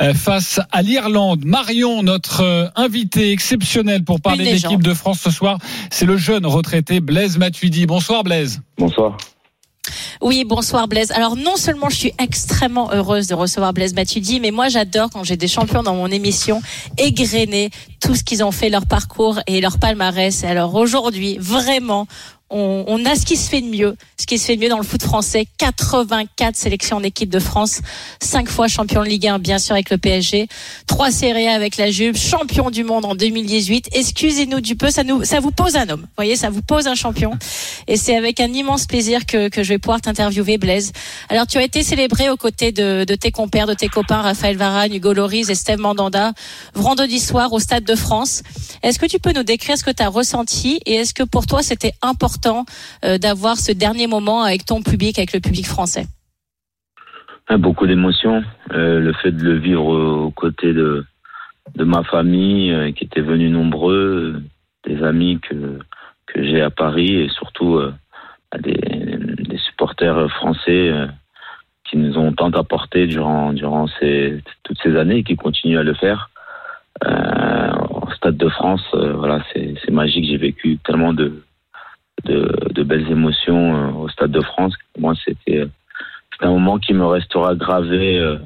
euh, 0.00 0.14
face 0.14 0.60
à 0.70 0.82
l'Irlande. 0.82 1.44
Marion, 1.44 2.02
notre 2.02 2.42
euh, 2.42 2.66
invité 2.76 3.32
exceptionnel 3.32 4.04
pour 4.04 4.20
parler 4.20 4.44
de 4.44 4.50
l'équipe 4.50 4.82
de 4.82 4.94
France 4.94 5.20
ce 5.20 5.30
soir, 5.30 5.58
c'est 5.90 6.06
le 6.06 6.16
jeune 6.16 6.46
retraité 6.46 7.00
Blaise 7.00 7.38
Matuidi. 7.38 7.86
Bonsoir 7.86 8.24
Blaise. 8.24 8.60
Bonsoir. 8.78 9.16
Oui, 10.20 10.44
bonsoir 10.44 10.86
Blaise. 10.86 11.12
Alors 11.12 11.36
non 11.36 11.56
seulement 11.56 11.88
je 11.88 11.96
suis 11.96 12.12
extrêmement 12.18 12.92
heureuse 12.92 13.26
de 13.26 13.34
recevoir 13.34 13.72
Blaise 13.72 13.94
Matuidi, 13.94 14.38
mais 14.38 14.50
moi 14.50 14.68
j'adore 14.68 15.08
quand 15.10 15.24
j'ai 15.24 15.36
des 15.36 15.48
champions 15.48 15.82
dans 15.82 15.94
mon 15.94 16.08
émission 16.08 16.60
égrener 16.98 17.70
tout 18.00 18.14
ce 18.14 18.22
qu'ils 18.22 18.44
ont 18.44 18.52
fait, 18.52 18.68
leur 18.68 18.86
parcours 18.86 19.40
et 19.46 19.60
leur 19.60 19.78
palmarès. 19.78 20.44
Alors 20.44 20.74
aujourd'hui, 20.74 21.38
vraiment, 21.38 22.06
on, 22.50 22.84
on, 22.86 23.04
a 23.04 23.14
ce 23.14 23.24
qui 23.24 23.36
se 23.36 23.48
fait 23.48 23.60
de 23.60 23.68
mieux, 23.68 23.96
ce 24.18 24.26
qui 24.26 24.38
se 24.38 24.46
fait 24.46 24.56
de 24.56 24.62
mieux 24.62 24.68
dans 24.68 24.78
le 24.78 24.84
foot 24.84 25.02
français. 25.02 25.46
84 25.58 26.56
sélections 26.56 26.96
en 26.96 27.02
équipe 27.02 27.30
de 27.30 27.38
France, 27.38 27.80
5 28.20 28.48
fois 28.48 28.68
champion 28.68 29.02
de 29.02 29.08
Ligue 29.08 29.28
1, 29.28 29.38
bien 29.38 29.58
sûr 29.58 29.74
avec 29.74 29.90
le 29.90 29.98
PSG, 29.98 30.48
3 30.86 31.10
séries 31.10 31.48
avec 31.48 31.76
la 31.76 31.90
Juve, 31.90 32.16
champion 32.16 32.70
du 32.70 32.84
monde 32.84 33.04
en 33.04 33.14
2018. 33.14 33.90
Excusez-nous 33.92 34.60
du 34.60 34.76
peu, 34.76 34.90
ça 34.90 35.04
nous, 35.04 35.24
ça 35.24 35.40
vous 35.40 35.52
pose 35.52 35.76
un 35.76 35.88
homme. 35.88 36.02
Vous 36.02 36.16
voyez, 36.16 36.36
ça 36.36 36.50
vous 36.50 36.62
pose 36.62 36.86
un 36.86 36.94
champion. 36.94 37.32
Et 37.86 37.96
c'est 37.96 38.16
avec 38.16 38.40
un 38.40 38.52
immense 38.52 38.86
plaisir 38.86 39.26
que, 39.26 39.48
que 39.48 39.62
je 39.62 39.68
vais 39.70 39.78
pouvoir 39.78 40.00
t'interviewer, 40.00 40.58
Blaise. 40.58 40.92
Alors, 41.28 41.46
tu 41.46 41.58
as 41.58 41.62
été 41.62 41.82
célébré 41.82 42.30
aux 42.30 42.36
côtés 42.36 42.72
de, 42.72 43.04
de 43.04 43.14
tes 43.14 43.30
compères, 43.30 43.66
de 43.66 43.74
tes 43.74 43.88
copains, 43.88 44.22
Raphaël 44.22 44.56
Varane, 44.56 44.92
Hugo 44.92 45.12
Loris 45.12 45.48
et 45.48 45.54
Steve 45.54 45.78
Mandanda, 45.78 46.32
vendredi 46.74 47.20
soir 47.20 47.52
au 47.52 47.60
Stade 47.60 47.84
de 47.84 47.94
France. 47.94 48.42
Est-ce 48.82 48.98
que 48.98 49.06
tu 49.06 49.18
peux 49.18 49.32
nous 49.32 49.42
décrire 49.42 49.78
ce 49.78 49.84
que 49.84 49.90
tu 49.90 50.02
as 50.02 50.08
ressenti 50.08 50.80
et 50.86 50.94
est-ce 50.94 51.14
que 51.14 51.22
pour 51.22 51.46
toi 51.46 51.62
c'était 51.62 51.92
important 52.02 52.39
euh, 53.04 53.18
d'avoir 53.18 53.56
ce 53.56 53.72
dernier 53.72 54.06
moment 54.06 54.42
avec 54.42 54.64
ton 54.64 54.82
public, 54.82 55.18
avec 55.18 55.32
le 55.32 55.40
public 55.40 55.66
français 55.66 56.04
ah, 57.48 57.56
Beaucoup 57.56 57.86
d'émotions. 57.86 58.42
Euh, 58.72 59.00
le 59.00 59.12
fait 59.12 59.32
de 59.32 59.42
le 59.42 59.58
vivre 59.58 59.86
aux 59.86 60.30
côtés 60.30 60.72
de, 60.72 61.04
ma 61.76 62.02
famille, 62.04 62.72
euh, 62.72 62.92
qui 62.92 63.04
était 63.04 63.20
venus 63.20 63.50
nombreux, 63.50 64.42
des 64.84 65.02
amis 65.02 65.38
que, 65.40 65.78
que 66.26 66.42
j'ai 66.42 66.60
à 66.60 66.70
Paris 66.70 67.14
et 67.14 67.28
surtout 67.28 67.80
des, 68.58 68.72
des, 68.72 69.58
supporters 69.58 70.30
français 70.30 70.90
qui 71.84 71.98
nous 71.98 72.16
ont 72.16 72.32
tant 72.32 72.50
apporté 72.52 73.06
durant 73.06 73.52
durant 73.52 73.86
toutes 74.62 74.78
ces 74.82 74.96
années 74.96 75.18
et 75.18 75.22
qui 75.22 75.36
continuent 75.36 75.78
à 75.78 75.82
le 75.82 75.92
faire. 75.92 76.30
Au 77.04 78.10
Stade 78.12 78.38
de 78.38 78.48
France, 78.48 78.82
voilà, 78.92 79.44
c'est 79.52 79.90
magique. 79.90 80.24
J'ai 80.24 80.38
vécu 80.38 80.78
tellement 80.78 81.12
de, 81.12 81.42
de, 82.24 82.50
de 82.72 82.82
belles 82.82 83.10
émotions 83.10 83.74
euh, 83.74 83.92
au 83.92 84.08
Stade 84.08 84.30
de 84.30 84.40
France. 84.40 84.74
Moi, 84.98 85.14
c'était 85.24 85.66
un 86.40 86.50
moment 86.50 86.78
qui 86.78 86.94
me 86.94 87.06
restera 87.06 87.54
gravé 87.54 88.38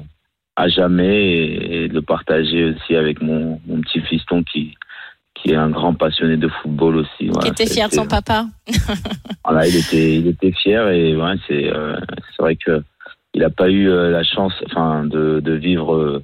à 0.57 0.67
jamais 0.67 1.31
et, 1.33 1.87
de 1.87 1.93
le 1.93 2.01
partager 2.01 2.65
aussi 2.65 2.95
avec 2.95 3.21
mon, 3.21 3.61
mon 3.65 3.81
petit 3.81 4.01
fiston 4.01 4.43
qui 4.43 4.75
qui 5.33 5.51
est 5.51 5.55
un 5.55 5.69
grand 5.69 5.93
passionné 5.93 6.37
de 6.37 6.47
football 6.47 6.95
aussi. 6.97 7.27
Voilà, 7.27 7.41
qui 7.41 7.49
était 7.49 7.71
fier 7.71 7.87
de 7.89 7.93
son 7.93 8.07
papa. 8.07 8.47
voilà, 9.45 9.67
il 9.67 9.75
était 9.75 10.15
il 10.15 10.27
était 10.27 10.51
fier 10.51 10.89
et 10.89 11.15
ouais, 11.15 11.35
c'est 11.47 11.71
vrai 12.39 12.55
que 12.55 12.81
il 13.33 13.41
n'a 13.41 13.49
pas 13.49 13.69
eu 13.69 13.87
la 13.87 14.23
chance, 14.23 14.53
enfin, 14.65 15.05
de, 15.05 15.41
de 15.41 15.53
vivre 15.53 16.21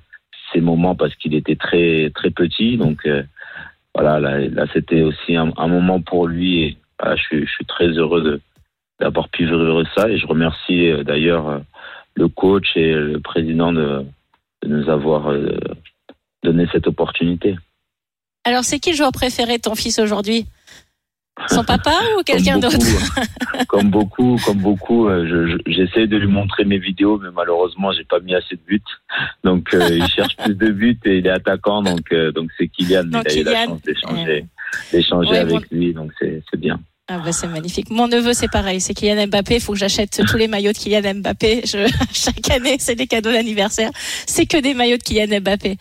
ces 0.53 0.61
moments 0.61 0.95
parce 0.95 1.15
qu'il 1.15 1.35
était 1.35 1.55
très 1.55 2.11
très 2.15 2.29
petit. 2.29 2.77
Donc 2.77 3.05
euh, 3.05 3.23
voilà, 3.95 4.19
là, 4.19 4.65
c'était 4.73 5.01
aussi 5.01 5.35
un, 5.35 5.67
moment 5.67 6.01
pour 6.01 6.27
lui. 6.27 6.63
Et 6.63 6.77
je, 7.15 7.21
suis, 7.21 7.45
je 7.45 7.51
suis 7.51 7.65
très 7.65 7.87
heureux 7.87 8.41
d'avoir 8.99 9.29
pu 9.29 9.45
vivre 9.45 9.83
ça 9.95 10.09
et 10.09 10.17
je 10.17 10.27
remercie 10.27 10.89
euh, 10.89 11.03
d'ailleurs 11.03 11.49
euh, 11.49 11.59
le 12.15 12.27
coach 12.27 12.75
et 12.75 12.93
le 12.93 13.19
président 13.19 13.71
de, 13.71 14.05
de 14.63 14.67
nous 14.67 14.89
avoir 14.89 15.33
donné 16.43 16.67
cette 16.71 16.87
opportunité. 16.87 17.55
Alors, 18.43 18.63
c'est 18.63 18.79
qui 18.79 18.91
le 18.91 18.97
joueur 18.97 19.11
préféré 19.11 19.57
de 19.57 19.61
ton 19.61 19.75
fils 19.75 19.99
aujourd'hui? 19.99 20.45
Son 21.47 21.63
papa 21.67 21.93
ou 22.17 22.23
quelqu'un 22.23 22.57
d'autre? 22.57 22.77
Comme 23.67 23.89
beaucoup, 23.89 24.37
comme 24.45 24.57
beaucoup, 24.57 25.07
euh, 25.07 25.57
j'essaie 25.67 26.07
de 26.07 26.17
lui 26.17 26.27
montrer 26.27 26.65
mes 26.65 26.77
vidéos, 26.77 27.19
mais 27.19 27.29
malheureusement, 27.31 27.91
j'ai 27.91 28.03
pas 28.03 28.19
mis 28.19 28.35
assez 28.35 28.55
de 28.55 28.61
buts. 28.65 28.81
Donc, 29.43 29.73
euh, 29.73 29.89
il 29.91 30.07
cherche 30.07 30.35
plus 30.37 30.55
de 30.55 30.71
buts 30.71 30.99
et 31.05 31.17
il 31.17 31.27
est 31.27 31.31
attaquant, 31.31 31.81
donc 31.81 32.11
euh, 32.11 32.31
donc 32.31 32.49
c'est 32.57 32.67
Kylian. 32.67 33.03
il 33.09 33.15
a 33.15 33.35
eu 33.35 33.43
la 33.43 33.65
chance 33.65 33.81
d'échanger, 34.91 35.37
avec 35.37 35.69
lui, 35.69 35.93
donc 35.93 36.11
c'est 36.19 36.57
bien. 36.57 36.79
Ah 37.07 37.19
bah 37.19 37.33
c'est 37.33 37.47
magnifique. 37.47 37.89
Mon 37.89 38.07
neveu, 38.07 38.31
c'est 38.31 38.49
pareil. 38.49 38.79
C'est 38.79 38.93
Kylian 38.93 39.27
Mbappé. 39.27 39.55
Il 39.55 39.61
faut 39.61 39.73
que 39.73 39.79
j'achète 39.79 40.21
tous 40.25 40.37
les 40.37 40.47
maillots 40.47 40.71
de 40.71 40.77
Kylian 40.77 41.15
Mbappé. 41.15 41.63
Chaque 42.13 42.49
année, 42.51 42.77
c'est 42.79 42.95
des 42.95 43.07
cadeaux 43.07 43.33
d'anniversaire. 43.33 43.89
C'est 43.95 44.45
que 44.45 44.61
des 44.61 44.73
maillots 44.73 44.95
de 44.95 45.03
Kylian 45.03 45.41
Mbappé. 45.41 45.77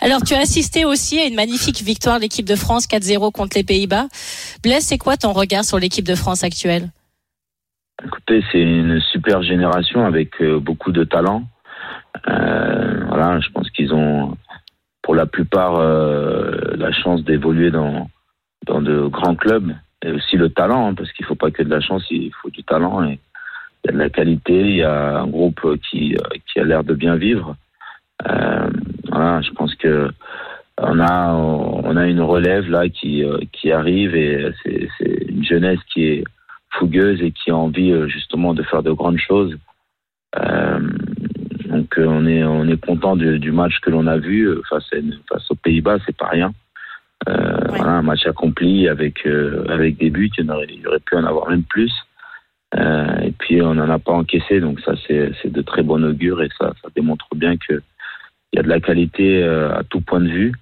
Alors, 0.00 0.22
tu 0.22 0.34
as 0.34 0.40
assisté 0.40 0.84
aussi 0.84 1.20
à 1.20 1.26
une 1.26 1.36
magnifique 1.36 1.82
victoire 1.82 2.16
de 2.16 2.22
l'équipe 2.22 2.46
de 2.46 2.56
France 2.56 2.88
4-0 2.88 3.30
contre 3.30 3.56
les 3.56 3.62
Pays-Bas. 3.62 4.08
Blaise, 4.64 4.82
c'est 4.82 4.98
quoi 4.98 5.16
ton 5.16 5.32
regard 5.32 5.64
sur 5.64 5.78
l'équipe 5.78 6.06
de 6.06 6.16
France 6.16 6.42
actuelle? 6.42 6.88
Écoutez, 8.04 8.42
c'est 8.50 8.60
une 8.60 9.00
super 9.12 9.42
génération 9.42 10.04
avec 10.04 10.42
euh, 10.42 10.58
beaucoup 10.58 10.90
de 10.90 11.04
talent. 11.04 11.44
Euh, 12.28 13.04
voilà, 13.06 13.38
je 13.38 13.50
pense 13.50 13.70
qu'ils 13.70 13.94
ont, 13.94 14.36
pour 15.02 15.14
la 15.14 15.26
plupart, 15.26 15.76
euh, 15.76 16.74
la 16.76 16.90
chance 16.92 17.22
d'évoluer 17.22 17.70
dans 17.70 18.08
dans 18.66 18.80
de 18.80 19.06
grands 19.08 19.34
clubs 19.34 19.72
et 20.02 20.10
aussi 20.10 20.36
le 20.36 20.50
talent, 20.50 20.88
hein, 20.88 20.94
parce 20.94 21.12
qu'il 21.12 21.24
faut 21.26 21.34
pas 21.34 21.50
que 21.50 21.62
de 21.62 21.70
la 21.70 21.80
chance, 21.80 22.04
il 22.10 22.32
faut 22.40 22.50
du 22.50 22.64
talent. 22.64 23.04
Et 23.04 23.18
il 23.84 23.86
y 23.86 23.90
a 23.90 23.92
de 23.92 23.98
la 23.98 24.10
qualité, 24.10 24.60
il 24.60 24.76
y 24.76 24.82
a 24.82 25.20
un 25.20 25.26
groupe 25.26 25.60
qui, 25.90 26.14
euh, 26.14 26.38
qui 26.46 26.60
a 26.60 26.64
l'air 26.64 26.84
de 26.84 26.94
bien 26.94 27.16
vivre. 27.16 27.56
Euh, 28.28 28.70
voilà, 29.08 29.40
je 29.42 29.50
pense 29.52 29.74
que 29.76 30.10
on 30.78 31.00
a 31.00 31.34
on 31.34 31.96
a 31.96 32.06
une 32.06 32.22
relève 32.22 32.68
là 32.68 32.88
qui 32.88 33.24
euh, 33.24 33.38
qui 33.52 33.70
arrive 33.70 34.16
et 34.16 34.52
c'est 34.62 34.88
une 35.28 35.44
jeunesse 35.44 35.78
qui 35.92 36.06
est 36.06 36.24
fougueuse 36.70 37.20
et 37.20 37.30
qui 37.30 37.50
a 37.50 37.56
envie 37.56 37.92
justement 38.08 38.54
de 38.54 38.62
faire 38.62 38.82
de 38.82 38.90
grandes 38.90 39.18
choses. 39.18 39.54
Donc 41.66 41.94
on 41.98 42.26
est 42.26 42.42
on 42.42 42.66
est 42.68 42.80
content 42.84 43.16
du, 43.16 43.52
match 43.52 43.80
que 43.80 43.90
l'on 43.90 44.06
a 44.06 44.16
vu 44.16 44.48
face 44.70 44.88
face 45.28 45.50
aux 45.50 45.56
Pays-Bas, 45.56 45.98
c'est 46.06 46.16
pas 46.16 46.28
rien. 46.28 46.52
Euh, 47.28 47.60
voilà, 47.68 47.92
un 47.92 48.02
match 48.02 48.26
accompli 48.26 48.88
avec 48.88 49.26
euh, 49.26 49.64
avec 49.68 49.96
des 49.98 50.10
buts, 50.10 50.30
il 50.38 50.44
y, 50.44 50.50
aurait, 50.50 50.66
aurait 50.86 51.00
pu 51.00 51.16
en 51.16 51.24
avoir 51.24 51.48
même 51.48 51.62
plus. 51.62 51.92
Euh, 52.74 53.18
et 53.20 53.32
puis 53.32 53.60
on 53.62 53.74
n'en 53.74 53.90
a 53.90 53.98
pas 53.98 54.12
encaissé, 54.12 54.60
donc 54.60 54.80
ça 54.80 54.94
c'est 55.06 55.52
de 55.52 55.62
très 55.62 55.82
bon 55.82 56.02
augure 56.04 56.42
et 56.42 56.48
ça, 56.58 56.72
ça 56.82 56.88
démontre 56.96 57.26
bien 57.36 57.56
que 57.56 57.82
il 58.52 58.56
y 58.56 58.58
a 58.58 58.62
de 58.62 58.68
la 58.68 58.80
qualité 58.80 59.42
à 59.42 59.82
tout 59.88 60.00
point 60.00 60.20
de 60.20 60.28
vue. 60.28 60.52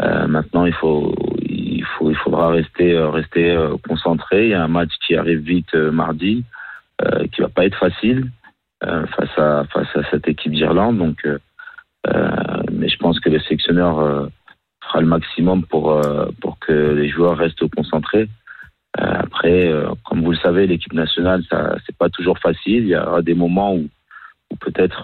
maintenant 0.00 0.66
il 0.66 0.74
faut 0.74 1.14
il 1.48 1.84
faut 1.84 2.10
il 2.10 2.16
faudra 2.16 2.48
rester 2.48 2.98
rester 2.98 3.56
concentré. 3.88 4.46
Il 4.46 4.50
y 4.50 4.54
a 4.54 4.64
un 4.64 4.68
match 4.68 4.90
qui 5.06 5.14
arrive 5.14 5.40
vite 5.40 5.74
mardi, 5.74 6.44
qui 7.32 7.40
va 7.40 7.48
pas 7.48 7.64
être 7.64 7.78
facile 7.78 8.30
face 8.82 9.38
à 9.38 9.64
face 9.72 9.94
à 9.94 10.02
cette 10.10 10.28
équipe 10.28 10.52
d'Irlande. 10.52 10.98
Donc, 10.98 11.26
mais 12.70 12.88
je 12.88 12.98
pense 12.98 13.18
que 13.20 13.30
le 13.30 13.40
sectionneur 13.40 14.30
fera 14.86 15.00
le 15.00 15.06
maximum 15.06 15.64
pour, 15.64 15.92
euh, 15.92 16.26
pour 16.40 16.58
que 16.58 16.72
les 16.72 17.08
joueurs 17.08 17.36
restent 17.36 17.68
concentrés. 17.68 18.28
Euh, 19.00 19.14
après, 19.20 19.68
euh, 19.68 19.88
comme 20.04 20.22
vous 20.22 20.32
le 20.32 20.38
savez, 20.38 20.66
l'équipe 20.66 20.92
nationale, 20.92 21.42
ça 21.50 21.76
c'est 21.86 21.96
pas 21.96 22.10
toujours 22.10 22.38
facile. 22.38 22.84
Il 22.84 22.88
y 22.88 22.96
aura 22.96 23.22
des 23.22 23.34
moments 23.34 23.74
où, 23.74 23.88
où 24.50 24.56
peut-être 24.56 25.02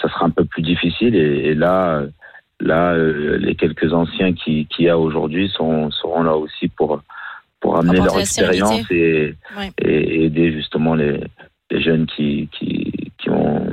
ça 0.00 0.08
sera 0.08 0.26
un 0.26 0.30
peu 0.30 0.44
plus 0.44 0.62
difficile. 0.62 1.14
Et, 1.14 1.54
là, 1.54 2.02
là, 2.60 2.96
les 2.96 3.54
quelques 3.54 3.92
anciens 3.92 4.32
qui, 4.32 4.66
qui 4.66 4.84
y 4.84 4.88
a 4.88 4.98
aujourd'hui 4.98 5.48
seront, 5.48 5.90
seront 5.90 6.22
là 6.22 6.36
aussi 6.36 6.68
pour 6.68 7.00
pour 7.60 7.78
amener 7.78 7.96
leur 7.96 8.18
expérience 8.18 8.90
et, 8.90 9.34
et, 9.78 10.24
aider 10.26 10.52
justement 10.52 10.94
les, 10.94 11.18
les 11.70 11.80
jeunes 11.80 12.04
qui, 12.04 12.46
qui, 12.52 12.92
qui 13.16 13.30
ont 13.30 13.66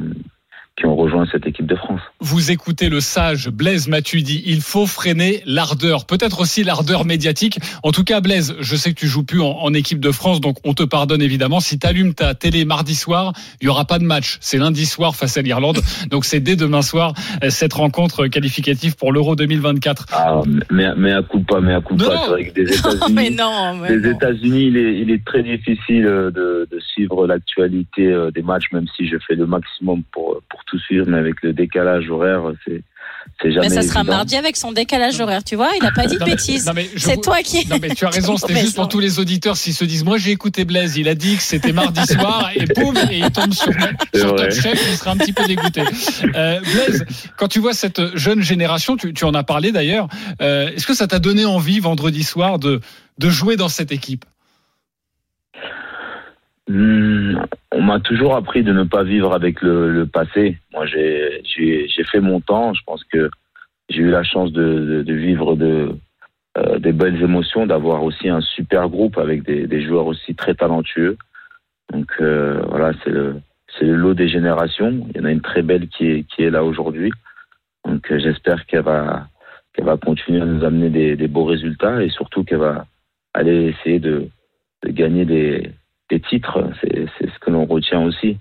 qui 0.82 0.88
ont 0.88 0.96
rejoint 0.96 1.28
cette 1.32 1.46
équipe 1.46 1.68
de 1.68 1.76
France. 1.76 2.02
Vous 2.20 2.50
écoutez 2.50 2.90
le 2.90 3.02
sage 3.02 3.50
Blaise 3.50 3.88
Matuidi. 3.88 4.42
Il 4.48 4.62
faut 4.62 4.88
freiner 4.88 5.44
l'ardeur, 5.46 6.06
peut-être 6.06 6.42
aussi 6.42 6.64
l'ardeur 6.64 7.06
médiatique. 7.06 7.60
En 7.84 7.92
tout 7.92 8.04
cas, 8.04 8.20
Blaise, 8.20 8.56
je 8.60 8.76
sais 8.76 8.92
que 8.92 9.00
tu 9.00 9.08
joues 9.08 9.24
plus 9.24 9.42
en, 9.42 9.72
équipe 9.76 10.00
de 10.00 10.12
France, 10.12 10.42
donc 10.42 10.58
on 10.64 10.74
te 10.74 10.82
pardonne 10.82 11.22
évidemment. 11.22 11.60
Si 11.60 11.78
tu 11.78 11.86
allumes 11.86 12.16
ta 12.16 12.34
télé 12.34 12.66
mardi 12.66 12.96
soir, 12.96 13.34
il 13.62 13.66
y 13.66 13.70
aura 13.70 13.86
pas 13.86 14.00
de 14.00 14.04
match. 14.04 14.40
C'est 14.42 14.58
lundi 14.58 14.88
soir 14.88 15.16
face 15.16 15.38
à 15.38 15.44
l'Irlande, 15.44 15.78
donc 16.10 16.26
c'est 16.26 16.40
dès 16.40 16.56
demain 16.56 16.82
soir 16.82 17.14
euh, 17.44 17.52
cette 17.52 17.74
rencontre 17.74 18.26
qualificative 18.26 18.96
pour 18.96 19.14
l'Euro 19.14 19.36
2024. 19.36 20.08
Ah, 20.14 20.42
mais, 20.72 20.88
mais 20.98 21.12
à 21.12 21.22
coup 21.22 21.42
pas, 21.42 21.62
mais 21.62 21.76
à 21.76 21.82
coup 21.82 21.96
pas. 21.96 22.24
C'est 22.24 22.30
vrai 22.32 22.48
que 22.48 22.54
des 22.54 22.74
États-Unis, 22.74 24.10
États-Unis, 24.10 24.66
il 24.66 24.78
est, 24.78 25.00
il 25.00 25.12
est 25.12 25.24
très 25.24 25.44
difficile 25.44 26.06
de, 26.06 26.68
de 26.70 26.80
suivre 26.80 27.28
l'actualité 27.28 28.08
euh, 28.08 28.32
des 28.32 28.42
matchs, 28.42 28.72
même 28.74 28.88
si 28.98 29.08
je 29.08 29.18
fais 29.28 29.36
le 29.36 29.46
maximum 29.46 30.02
pour 30.12 30.42
pour 30.50 30.64
tout 30.66 30.71
suivre, 30.78 31.06
mais 31.08 31.18
avec 31.18 31.36
le 31.42 31.54
décalage 31.54 32.10
horaire, 32.10 32.44
c'est 32.66 32.84
jamais. 33.52 33.70
Mais 33.70 33.76
ça 33.76 33.82
sera 33.82 34.04
mardi 34.04 34.36
avec 34.36 34.56
son 34.56 34.72
décalage 34.72 35.20
horaire, 35.20 35.44
tu 35.44 35.56
vois. 35.56 35.70
Il 35.76 35.84
n'a 35.84 35.92
pas 35.92 36.06
dit 36.06 36.18
de 36.18 36.24
bêtises. 36.24 36.70
C'est 36.98 37.22
toi 37.22 37.42
qui. 37.44 37.68
Non 37.68 37.78
mais 37.82 37.90
tu 37.90 38.06
as 38.06 38.10
raison. 38.10 38.38
C'était 38.38 38.60
juste 38.60 38.76
pour 38.76 38.88
tous 38.88 39.00
les 39.00 39.20
auditeurs 39.20 39.58
s'ils 39.58 39.74
se 39.74 39.86
disent, 39.86 40.04
moi 40.04 40.18
j'ai 40.18 40.32
écouté 40.32 40.66
Blaise, 40.66 40.98
il 40.98 41.08
a 41.08 41.16
dit 41.16 41.38
que 41.38 41.44
c'était 41.44 41.74
mardi 41.74 42.02
soir 42.06 42.52
et 42.56 42.66
boum 42.66 42.96
et 43.10 43.20
il 43.20 43.32
tombe 43.32 43.54
sur, 43.54 43.72
sur 44.14 44.36
Top 44.36 44.52
Chef, 44.52 44.80
il 44.92 44.98
serait 44.98 45.12
un 45.12 45.18
petit 45.18 45.34
peu 45.34 45.46
dégoûté. 45.46 45.82
Euh, 46.36 46.60
Blaise, 46.60 47.06
quand 47.38 47.48
tu 47.48 47.60
vois 47.60 47.74
cette 47.74 48.16
jeune 48.16 48.42
génération, 48.42 48.98
tu, 48.98 49.14
tu 49.14 49.26
en 49.26 49.34
as 49.34 49.44
parlé 49.44 49.72
d'ailleurs. 49.72 50.08
Euh, 50.42 50.70
Est-ce 50.70 50.88
que 50.88 50.94
ça 50.94 51.08
t'a 51.08 51.20
donné 51.20 51.46
envie 51.46 51.80
vendredi 51.80 52.24
soir 52.24 52.60
de 52.60 52.82
de 53.18 53.30
jouer 53.30 53.56
dans 53.56 53.70
cette 53.70 53.92
équipe? 53.92 54.26
Hmm, 56.72 57.36
on 57.74 57.82
m'a 57.82 58.00
toujours 58.00 58.34
appris 58.34 58.64
de 58.64 58.72
ne 58.72 58.84
pas 58.84 59.04
vivre 59.04 59.34
avec 59.34 59.62
le, 59.62 60.06
passé. 60.06 60.58
Moi, 60.72 60.86
j'ai 60.86 61.42
fait 62.10 62.22
mon 62.22 62.40
temps. 62.40 62.74
Je 62.74 62.82
pense 62.86 63.04
que 63.04 63.30
j'ai 63.90 64.00
eu 64.00 64.10
la 64.10 64.24
chance 64.24 64.54
de, 64.54 65.04
vivre 65.06 65.58
de, 65.58 65.94
euh, 66.58 66.80
des 66.80 66.94
belles 66.94 67.22
émotions, 67.22 67.66
d'avoir 67.66 68.04
aussi 68.04 68.30
un 68.30 68.40
super 68.40 68.88
groupe 68.88 69.18
avec 69.18 69.44
des, 69.44 69.82
joueurs 69.86 70.06
aussi 70.06 70.34
très 70.34 70.56
talentueux. 70.56 71.18
Donc 71.92 72.10
euh, 72.22 72.62
voilà, 72.70 72.94
c'est 73.04 73.10
le, 73.10 73.42
lot 73.82 74.14
des 74.14 74.30
générations. 74.30 75.06
Il 75.10 75.18
y 75.18 75.20
en 75.20 75.26
a 75.26 75.32
une 75.32 75.42
très 75.42 75.64
belle 75.64 75.90
qui 75.90 76.26
est, 76.38 76.50
là 76.50 76.64
aujourd'hui. 76.64 77.12
Donc 77.86 78.10
euh, 78.14 78.18
j'espère 78.18 78.66
qu'elle 78.66 78.84
va, 78.84 79.28
continuer 79.98 80.40
à 80.40 80.46
nous 80.46 80.64
amener 80.64 81.16
des, 81.18 81.28
beaux 81.28 81.44
résultats 81.44 82.02
et 82.02 82.08
surtout 82.08 82.46
qu'elle 82.46 82.60
va 82.60 82.86
aller 83.34 83.76
essayer 83.76 84.00
de, 84.00 84.30
de 84.84 84.92
gagner 84.92 85.26
des 85.26 85.70
titres. 86.20 86.60
C'est 86.82 87.28
ce 87.28 87.40
que 87.40 87.52
l'on 87.52 87.66
retient 87.66 88.02
aussi. 88.02 88.38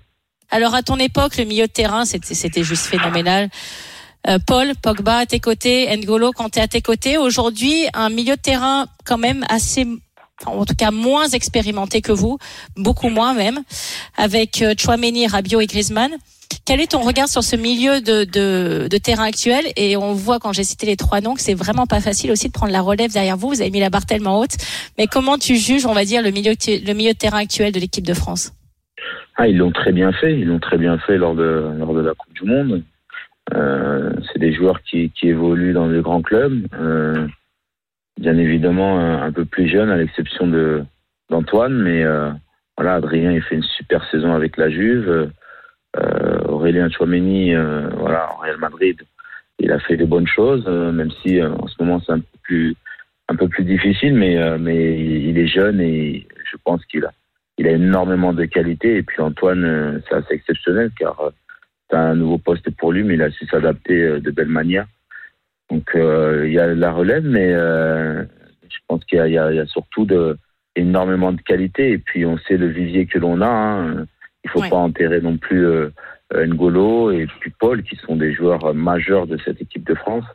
Alors 0.49 0.75
à 0.75 0.83
ton 0.83 0.97
époque, 0.97 1.37
le 1.37 1.45
milieu 1.45 1.67
de 1.67 1.71
terrain, 1.71 2.05
c'était 2.05 2.63
juste 2.63 2.85
phénoménal. 2.85 3.49
Euh, 4.27 4.37
Paul, 4.45 4.73
Pogba 4.81 5.17
à 5.17 5.25
tes 5.25 5.39
côtés, 5.39 5.95
N'Golo 5.95 6.31
quand 6.31 6.49
tu 6.49 6.59
à 6.59 6.67
tes 6.67 6.81
côtés. 6.81 7.17
Aujourd'hui, 7.17 7.87
un 7.93 8.09
milieu 8.09 8.35
de 8.35 8.41
terrain 8.41 8.85
quand 9.05 9.17
même 9.17 9.45
assez, 9.49 9.87
en 10.45 10.65
tout 10.65 10.75
cas 10.75 10.91
moins 10.91 11.27
expérimenté 11.29 12.01
que 12.01 12.11
vous, 12.11 12.37
beaucoup 12.75 13.09
moins 13.09 13.33
même, 13.33 13.59
avec 14.17 14.61
euh, 14.61 14.75
Chouameni, 14.77 15.25
Rabiot 15.25 15.61
et 15.61 15.67
Griezmann. 15.67 16.11
Quel 16.65 16.79
est 16.81 16.91
ton 16.91 17.01
regard 17.01 17.27
sur 17.27 17.43
ce 17.43 17.55
milieu 17.55 18.01
de, 18.01 18.97
terrain 18.97 19.25
actuel 19.25 19.65
Et 19.77 19.97
on 19.97 20.13
voit 20.13 20.39
quand 20.39 20.53
j'ai 20.53 20.63
cité 20.63 20.85
les 20.85 20.95
trois 20.95 21.21
noms 21.21 21.33
que 21.33 21.41
c'est 21.41 21.53
vraiment 21.53 21.87
pas 21.87 21.99
facile 21.99 22.31
aussi 22.31 22.47
de 22.47 22.53
prendre 22.53 22.71
la 22.71 22.81
relève 22.81 23.11
derrière 23.11 23.37
vous. 23.37 23.49
Vous 23.49 23.61
avez 23.61 23.71
mis 23.71 23.79
la 23.79 23.89
barre 23.89 24.05
tellement 24.05 24.39
haute. 24.39 24.57
Mais 24.97 25.07
comment 25.07 25.37
tu 25.37 25.55
juges, 25.55 25.85
on 25.85 25.93
va 25.93 26.05
dire, 26.05 26.21
le 26.21 26.31
milieu, 26.31 26.53
de 26.53 27.17
terrain 27.17 27.39
actuel 27.39 27.71
de 27.71 27.79
l'équipe 27.79 28.05
de 28.05 28.13
France 28.13 28.53
ah, 29.37 29.47
Ils 29.47 29.57
l'ont 29.57 29.71
très 29.71 29.91
bien 29.91 30.11
fait. 30.11 30.33
Ils 30.37 30.45
l'ont 30.45 30.59
très 30.59 30.77
bien 30.77 30.97
fait 30.99 31.17
lors 31.17 31.35
de, 31.35 31.71
lors 31.77 31.93
de 31.93 32.01
la 32.01 32.13
Coupe 32.13 32.33
du 32.33 32.45
Monde. 32.45 32.83
Euh, 33.53 34.13
c'est 34.31 34.39
des 34.39 34.53
joueurs 34.53 34.81
qui, 34.83 35.11
évoluent 35.23 35.73
dans 35.73 35.87
de 35.87 35.99
grands 35.99 36.21
clubs. 36.21 36.67
Euh, 36.73 37.27
bien 38.19 38.37
évidemment, 38.37 38.99
un, 38.99 39.31
peu 39.31 39.45
plus 39.45 39.67
jeunes, 39.67 39.89
à 39.89 39.97
l'exception 39.97 40.47
d'Antoine, 41.29 41.73
mais 41.73 42.03
euh, 42.03 42.29
voilà, 42.77 42.95
Adrien 42.95 43.31
il 43.31 43.41
fait 43.41 43.55
une 43.55 43.63
super 43.63 44.07
saison 44.09 44.33
avec 44.33 44.57
la 44.57 44.69
Juve. 44.69 45.31
Euh, 45.97 46.39
Aurélien 46.45 46.89
Chouameni, 46.89 47.53
euh, 47.53 47.89
voilà, 47.97 48.29
Real 48.39 48.57
Madrid, 48.57 49.01
il 49.59 49.71
a 49.71 49.79
fait 49.79 49.97
des 49.97 50.05
bonnes 50.05 50.27
choses, 50.27 50.63
euh, 50.67 50.91
même 50.91 51.11
si 51.21 51.41
en 51.43 51.67
ce 51.67 51.75
moment 51.81 52.01
c'est 52.05 52.13
un 52.13 53.35
peu 53.35 53.47
plus 53.47 53.63
difficile, 53.63 54.15
mais 54.15 54.33
il 54.99 55.37
est 55.37 55.47
jeune 55.47 55.79
et 55.79 56.27
je 56.49 56.57
pense 56.63 56.83
qu'il 56.85 57.05
a 57.05 57.11
il 57.57 57.67
a 57.67 57.71
énormément 57.71 58.33
de 58.33 58.45
qualité. 58.45 58.97
Et 58.97 59.03
puis 59.03 59.21
Antoine, 59.21 60.01
c'est 60.07 60.15
assez 60.15 60.33
exceptionnel 60.33 60.89
car 60.97 61.31
c'est 61.89 61.97
un 61.97 62.15
nouveau 62.15 62.37
poste 62.37 62.69
pour 62.71 62.91
lui, 62.91 63.03
mais 63.03 63.13
il 63.13 63.21
a 63.21 63.29
su 63.29 63.45
s'adapter 63.45 64.19
de 64.19 64.31
belle 64.31 64.47
manière. 64.47 64.87
Donc 65.69 65.91
il 65.95 66.51
y 66.51 66.59
a 66.59 66.73
la 66.73 66.91
relève, 66.91 67.23
mais 67.23 67.51
je 67.51 68.77
pense 68.87 69.03
qu'il 69.05 69.23
y, 69.25 69.31
y, 69.31 69.37
a 69.37 69.65
surtout 69.67 70.05
de, 70.05 70.37
énormément 70.75 71.31
de 71.31 71.41
qualité. 71.41 71.91
Et 71.91 71.97
puis 71.97 72.25
on 72.25 72.37
sait 72.39 72.57
le 72.57 72.67
vivier 72.67 73.05
que 73.05 73.19
l'on 73.19 73.41
a. 73.41 73.47
Hein. 73.47 74.05
Il 74.43 74.49
faut 74.49 74.61
ouais. 74.61 74.69
pas 74.69 74.77
enterrer 74.77 75.21
non 75.21 75.37
plus 75.37 75.65
euh, 75.65 75.89
N'Golo 76.33 77.11
et 77.11 77.27
puis 77.39 77.51
Paul, 77.59 77.83
qui 77.83 77.95
sont 77.97 78.15
des 78.15 78.33
joueurs 78.33 78.73
majeurs 78.73 79.27
de 79.27 79.37
cette 79.37 79.61
équipe 79.61 79.87
de 79.87 79.95
France. 79.95 80.25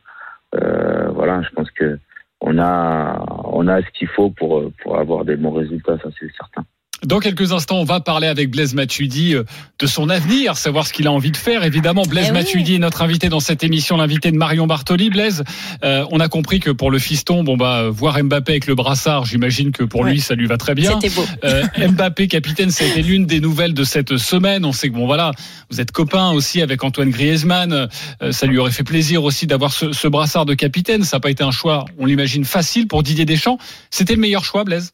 Euh, 0.55 1.09
voilà, 1.09 1.43
je 1.43 1.51
pense 1.51 1.71
que 1.71 1.99
on 2.41 2.59
a, 2.59 3.25
on 3.45 3.67
a 3.67 3.83
ce 3.83 3.91
qu'il 3.91 4.09
faut 4.09 4.31
pour, 4.31 4.71
pour 4.83 4.99
avoir 4.99 5.25
des 5.25 5.37
bons 5.37 5.53
résultats, 5.53 5.99
ça 5.99 6.11
c'est 6.19 6.31
certain. 6.37 6.65
Dans 7.05 7.21
quelques 7.21 7.53
instants, 7.53 7.79
on 7.79 7.85
va 7.85 8.01
parler 8.01 8.27
avec 8.27 8.51
Blaise 8.51 8.73
Matuidi 8.73 9.35
euh, 9.35 9.45
de 9.79 9.87
son 9.87 10.09
avenir, 10.09 10.57
savoir 10.57 10.87
ce 10.87 10.95
qu'il 10.95 11.07
a 11.07 11.13
envie 11.13 11.31
de 11.31 11.37
faire. 11.37 11.63
Évidemment, 11.63 12.05
Blaise 12.05 12.29
eh 12.31 12.33
Matuidi 12.33 12.77
est 12.77 12.79
notre 12.79 13.03
invité 13.03 13.29
dans 13.29 13.39
cette 13.39 13.63
émission, 13.63 13.99
l'invité 13.99 14.31
de 14.31 14.37
Marion 14.39 14.67
Bartoli. 14.67 15.11
Blaise, 15.11 15.45
euh, 15.85 16.07
on 16.11 16.21
a 16.21 16.29
compris 16.29 16.59
que 16.59 16.71
pour 16.71 16.91
le 16.91 16.99
fiston, 16.99 17.45
bon 17.45 17.59
bah 17.59 17.91
voir 17.91 18.19
Mbappé 18.23 18.53
avec 18.53 18.67
le 18.67 18.75
brassard, 18.75 19.27
j'imagine 19.27 19.73
que 19.73 19.85
pour 19.85 20.01
ouais. 20.01 20.13
lui 20.13 20.21
ça 20.21 20.35
lui 20.35 20.47
va 20.47 20.57
très 20.57 20.75
bien. 20.75 20.99
Beau. 21.15 21.25
Euh, 21.45 21.65
Mbappé 21.79 22.29
capitaine, 22.29 22.71
c'était 22.71 23.03
l'une 23.03 23.27
des 23.27 23.41
nouvelles 23.41 23.75
de 23.75 23.85
cette 23.85 24.17
semaine. 24.17 24.65
On 24.65 24.73
sait 24.73 24.89
que 24.89 24.95
bon 24.95 25.07
voilà, 25.07 25.33
vous 25.71 25.83
êtes 25.83 25.93
copain 25.93 26.31
aussi 26.31 26.63
avec 26.63 26.83
Antoine 26.83 27.11
Griezmann. 27.11 27.89
Euh, 28.23 28.33
ça 28.33 28.47
lui 28.47 28.57
aurait 28.59 28.71
fait 28.71 28.85
plaisir 28.85 29.23
aussi 29.23 29.47
d'avoir 29.47 29.73
ce, 29.73 29.93
ce 29.93 30.09
brassard 30.09 30.47
de 30.47 30.55
capitaine. 30.55 31.05
Ça 31.05 31.19
n'a 31.19 31.21
pas 31.21 31.31
été 31.31 31.45
un 31.45 31.51
choix, 31.51 31.85
on 31.99 32.07
l'imagine 32.07 32.47
facile 32.47 32.89
pour 32.89 33.03
Didier 33.03 33.27
Deschamps. 33.27 33.59
C'était 33.91 34.15
le 34.15 34.21
meilleur 34.21 34.45
choix, 34.45 34.65
Blaise? 34.65 34.93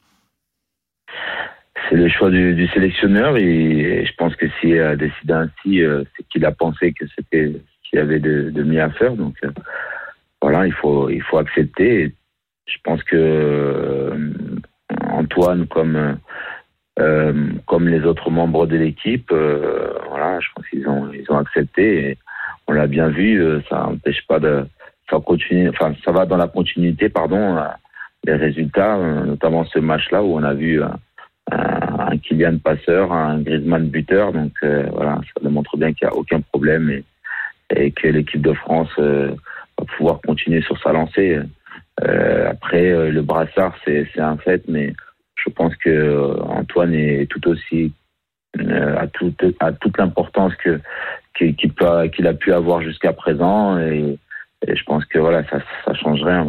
C'est 1.88 1.96
le 1.96 2.08
choix 2.08 2.30
du, 2.30 2.66
sélectionneur 2.68 3.36
et 3.36 4.04
je 4.06 4.12
pense 4.16 4.34
que 4.36 4.46
s'il 4.60 4.80
a 4.80 4.96
décidé 4.96 5.32
ainsi, 5.32 5.82
euh, 5.82 6.04
c'est 6.16 6.26
qu'il 6.28 6.44
a 6.44 6.52
pensé 6.52 6.92
que 6.92 7.04
c'était 7.16 7.52
ce 7.52 7.90
qu'il 7.90 7.98
avait 7.98 8.20
de, 8.20 8.62
mieux 8.62 8.82
à 8.82 8.90
faire. 8.90 9.14
Donc 9.14 9.36
euh, 9.44 9.50
voilà, 10.40 10.66
il 10.66 10.72
faut 10.72 11.08
il 11.10 11.22
faut 11.22 11.38
accepter. 11.38 12.14
Je 12.66 12.76
pense 12.84 13.02
que 13.02 13.16
euh, 13.16 14.30
Antoine, 15.10 15.66
comme 15.66 16.18
euh, 16.98 17.50
comme 17.66 17.88
les 17.88 18.04
autres 18.04 18.30
membres 18.30 18.66
de 18.66 18.76
l'équipe, 18.76 19.32
voilà, 19.32 20.40
je 20.40 20.48
pense 20.54 20.66
qu'ils 20.68 20.88
ont 20.88 21.10
ils 21.12 21.30
ont 21.30 21.38
accepté. 21.38 22.18
On 22.68 22.72
l'a 22.72 22.86
bien 22.86 23.08
vu, 23.08 23.42
ça 23.68 23.88
n'empêche 23.88 24.24
pas 24.26 24.38
de 24.38 24.64
ça 25.10 25.18
continue, 25.18 25.68
enfin 25.68 25.94
ça 26.04 26.12
va 26.12 26.26
dans 26.26 26.36
la 26.36 26.46
continuité, 26.46 27.08
pardon, 27.08 27.58
les 28.24 28.34
résultats, 28.34 28.96
notamment 28.96 29.64
ce 29.64 29.80
match-là 29.80 30.22
où 30.22 30.36
on 30.36 30.44
a 30.44 30.54
vu 30.54 30.80
un 31.52 32.18
Kylian 32.18 32.58
passeur, 32.58 33.12
un 33.12 33.40
Griezmann 33.40 33.88
buteur. 33.88 34.32
Donc 34.32 34.52
euh, 34.62 34.86
voilà, 34.92 35.20
ça 35.34 35.42
démontre 35.42 35.76
bien 35.76 35.92
qu'il 35.92 36.06
n'y 36.06 36.14
a 36.14 36.16
aucun 36.16 36.40
problème 36.40 37.02
et, 37.70 37.90
que 37.92 38.08
l'équipe 38.08 38.42
de 38.42 38.52
France 38.52 38.90
euh, 38.98 39.30
va 39.78 39.84
pouvoir 39.96 40.20
continuer 40.20 40.62
sur 40.62 40.80
sa 40.82 40.92
lancée. 40.92 41.38
Euh, 42.02 42.50
après, 42.50 43.10
le 43.10 43.22
brassard, 43.22 43.74
c'est 43.84 44.06
un 44.18 44.36
fait, 44.36 44.62
mais 44.68 44.94
je 45.36 45.50
pense 45.50 45.74
que 45.76 46.38
Antoine 46.42 46.94
est 46.94 47.26
tout 47.30 47.48
aussi 47.48 47.92
à 48.58 49.06
toute 49.06 49.42
à 49.60 49.72
toute 49.72 49.96
l'importance 49.96 50.54
que 50.56 50.78
qu'il 51.34 51.56
qu 51.56 51.72
a 51.80 52.34
pu 52.34 52.52
avoir 52.52 52.82
jusqu'à 52.82 53.14
présent 53.14 53.78
et, 53.78 54.18
et, 54.66 54.76
je 54.76 54.84
pense 54.84 55.06
que 55.06 55.18
voilà 55.18 55.42
ça 55.44 55.58
ça 55.84 55.94
change 55.94 56.22
rien. 56.22 56.44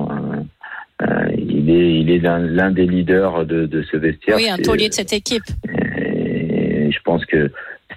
Euh, 1.04 1.32
il 1.38 1.70
est, 1.70 2.00
il 2.00 2.10
est 2.10 2.20
l'un 2.20 2.72
des 2.72 2.86
leaders 2.86 3.46
de, 3.46 3.66
de, 3.66 3.84
ce 3.92 3.98
vestiaire. 3.98 4.36
Oui, 4.38 4.50
un 4.50 4.58
taulier 4.58 4.90
de 4.90 4.94
cette 4.94 5.14
équipe. 5.14 5.44
Et 5.68 6.92
je 6.92 7.00
pense 7.04 7.26
que 7.26 7.52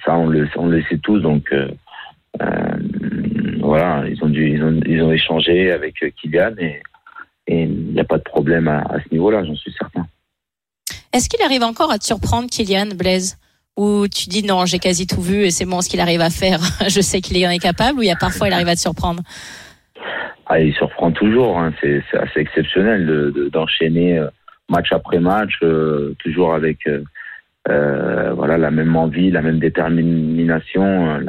ça, 0.04 0.16
on 0.16 0.26
le, 0.26 0.48
on 0.56 0.66
le 0.66 0.82
sait 0.84 0.98
tous. 0.98 1.20
Donc, 1.20 1.52
euh, 1.52 1.68
euh, 2.42 2.76
voilà, 3.60 4.04
ils 4.08 4.22
ont, 4.22 4.28
dû, 4.28 4.50
ils, 4.50 4.62
ont, 4.62 4.80
ils 4.86 5.02
ont 5.02 5.12
échangé 5.12 5.70
avec 5.70 5.94
Kylian 6.20 6.54
et 6.58 6.82
il 7.48 7.92
n'y 7.92 8.00
a 8.00 8.04
pas 8.04 8.18
de 8.18 8.24
problème 8.24 8.66
à, 8.66 8.78
à 8.80 9.00
ce 9.02 9.12
niveau-là, 9.12 9.44
j'en 9.44 9.54
suis 9.54 9.72
certain. 9.78 10.06
Est-ce 11.12 11.28
qu'il 11.28 11.42
arrive 11.42 11.62
encore 11.62 11.92
à 11.92 11.98
te 11.98 12.04
surprendre, 12.04 12.48
Kylian 12.50 12.88
Blaise? 12.96 13.38
Ou 13.76 14.08
tu 14.08 14.28
dis 14.30 14.42
non, 14.42 14.64
j'ai 14.64 14.78
quasi 14.78 15.06
tout 15.06 15.20
vu 15.20 15.44
et 15.44 15.50
c'est 15.50 15.66
bon 15.66 15.82
ce 15.82 15.88
qu'il 15.90 16.00
arrive 16.00 16.22
à 16.22 16.30
faire, 16.30 16.60
je 16.88 17.00
sais 17.00 17.20
qu'il 17.20 17.44
en 17.46 17.50
est 17.50 17.58
capable, 17.58 17.98
ou 17.98 18.02
il 18.02 18.08
y 18.08 18.10
a 18.10 18.16
parfois 18.16 18.48
il 18.48 18.52
arrive 18.54 18.68
à 18.68 18.74
te 18.74 18.80
surprendre? 18.80 19.22
Ah, 20.46 20.60
il 20.60 20.72
surprend 20.74 21.10
toujours. 21.10 21.58
Hein. 21.58 21.72
C'est 21.80 22.02
assez 22.12 22.40
exceptionnel 22.40 23.32
d'enchaîner 23.52 24.16
de, 24.16 24.20
de, 24.20 24.30
match 24.68 24.92
après 24.92 25.18
match, 25.18 25.58
euh, 25.62 26.14
toujours 26.18 26.54
avec 26.54 26.86
euh, 26.86 27.02
euh, 27.68 28.32
voilà 28.34 28.58
la 28.58 28.70
même 28.70 28.94
envie, 28.96 29.30
la 29.30 29.42
même 29.42 29.58
détermination, 29.58 31.10
euh, 31.10 31.20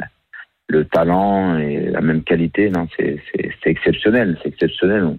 le 0.68 0.84
talent 0.84 1.58
et 1.58 1.90
la 1.90 2.00
même 2.00 2.22
qualité. 2.22 2.70
Non, 2.70 2.86
c'est 2.96 3.20
exceptionnel. 3.64 4.38
C'est 4.42 4.50
exceptionnel. 4.50 5.04
On, 5.04 5.18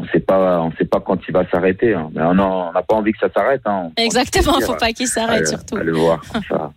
on 0.00 0.06
sait 0.08 0.20
pas, 0.20 0.60
on 0.60 0.72
sait 0.72 0.84
pas 0.84 1.00
quand 1.00 1.18
il 1.26 1.32
va 1.32 1.48
s'arrêter. 1.48 1.94
Hein. 1.94 2.10
Mais 2.14 2.22
on 2.22 2.34
n'a 2.34 2.82
pas 2.82 2.94
envie 2.94 3.12
que 3.12 3.18
ça 3.18 3.30
s'arrête. 3.34 3.62
Hein. 3.64 3.90
Exactement. 3.96 4.60
Faut 4.60 4.76
pas 4.76 4.92
qu'il 4.92 5.08
s'arrête 5.08 5.46
surtout. 5.46 5.76
À 5.76 5.82
le 5.82 5.92
voir 5.92 6.22
comme 6.32 6.42
ça. 6.48 6.72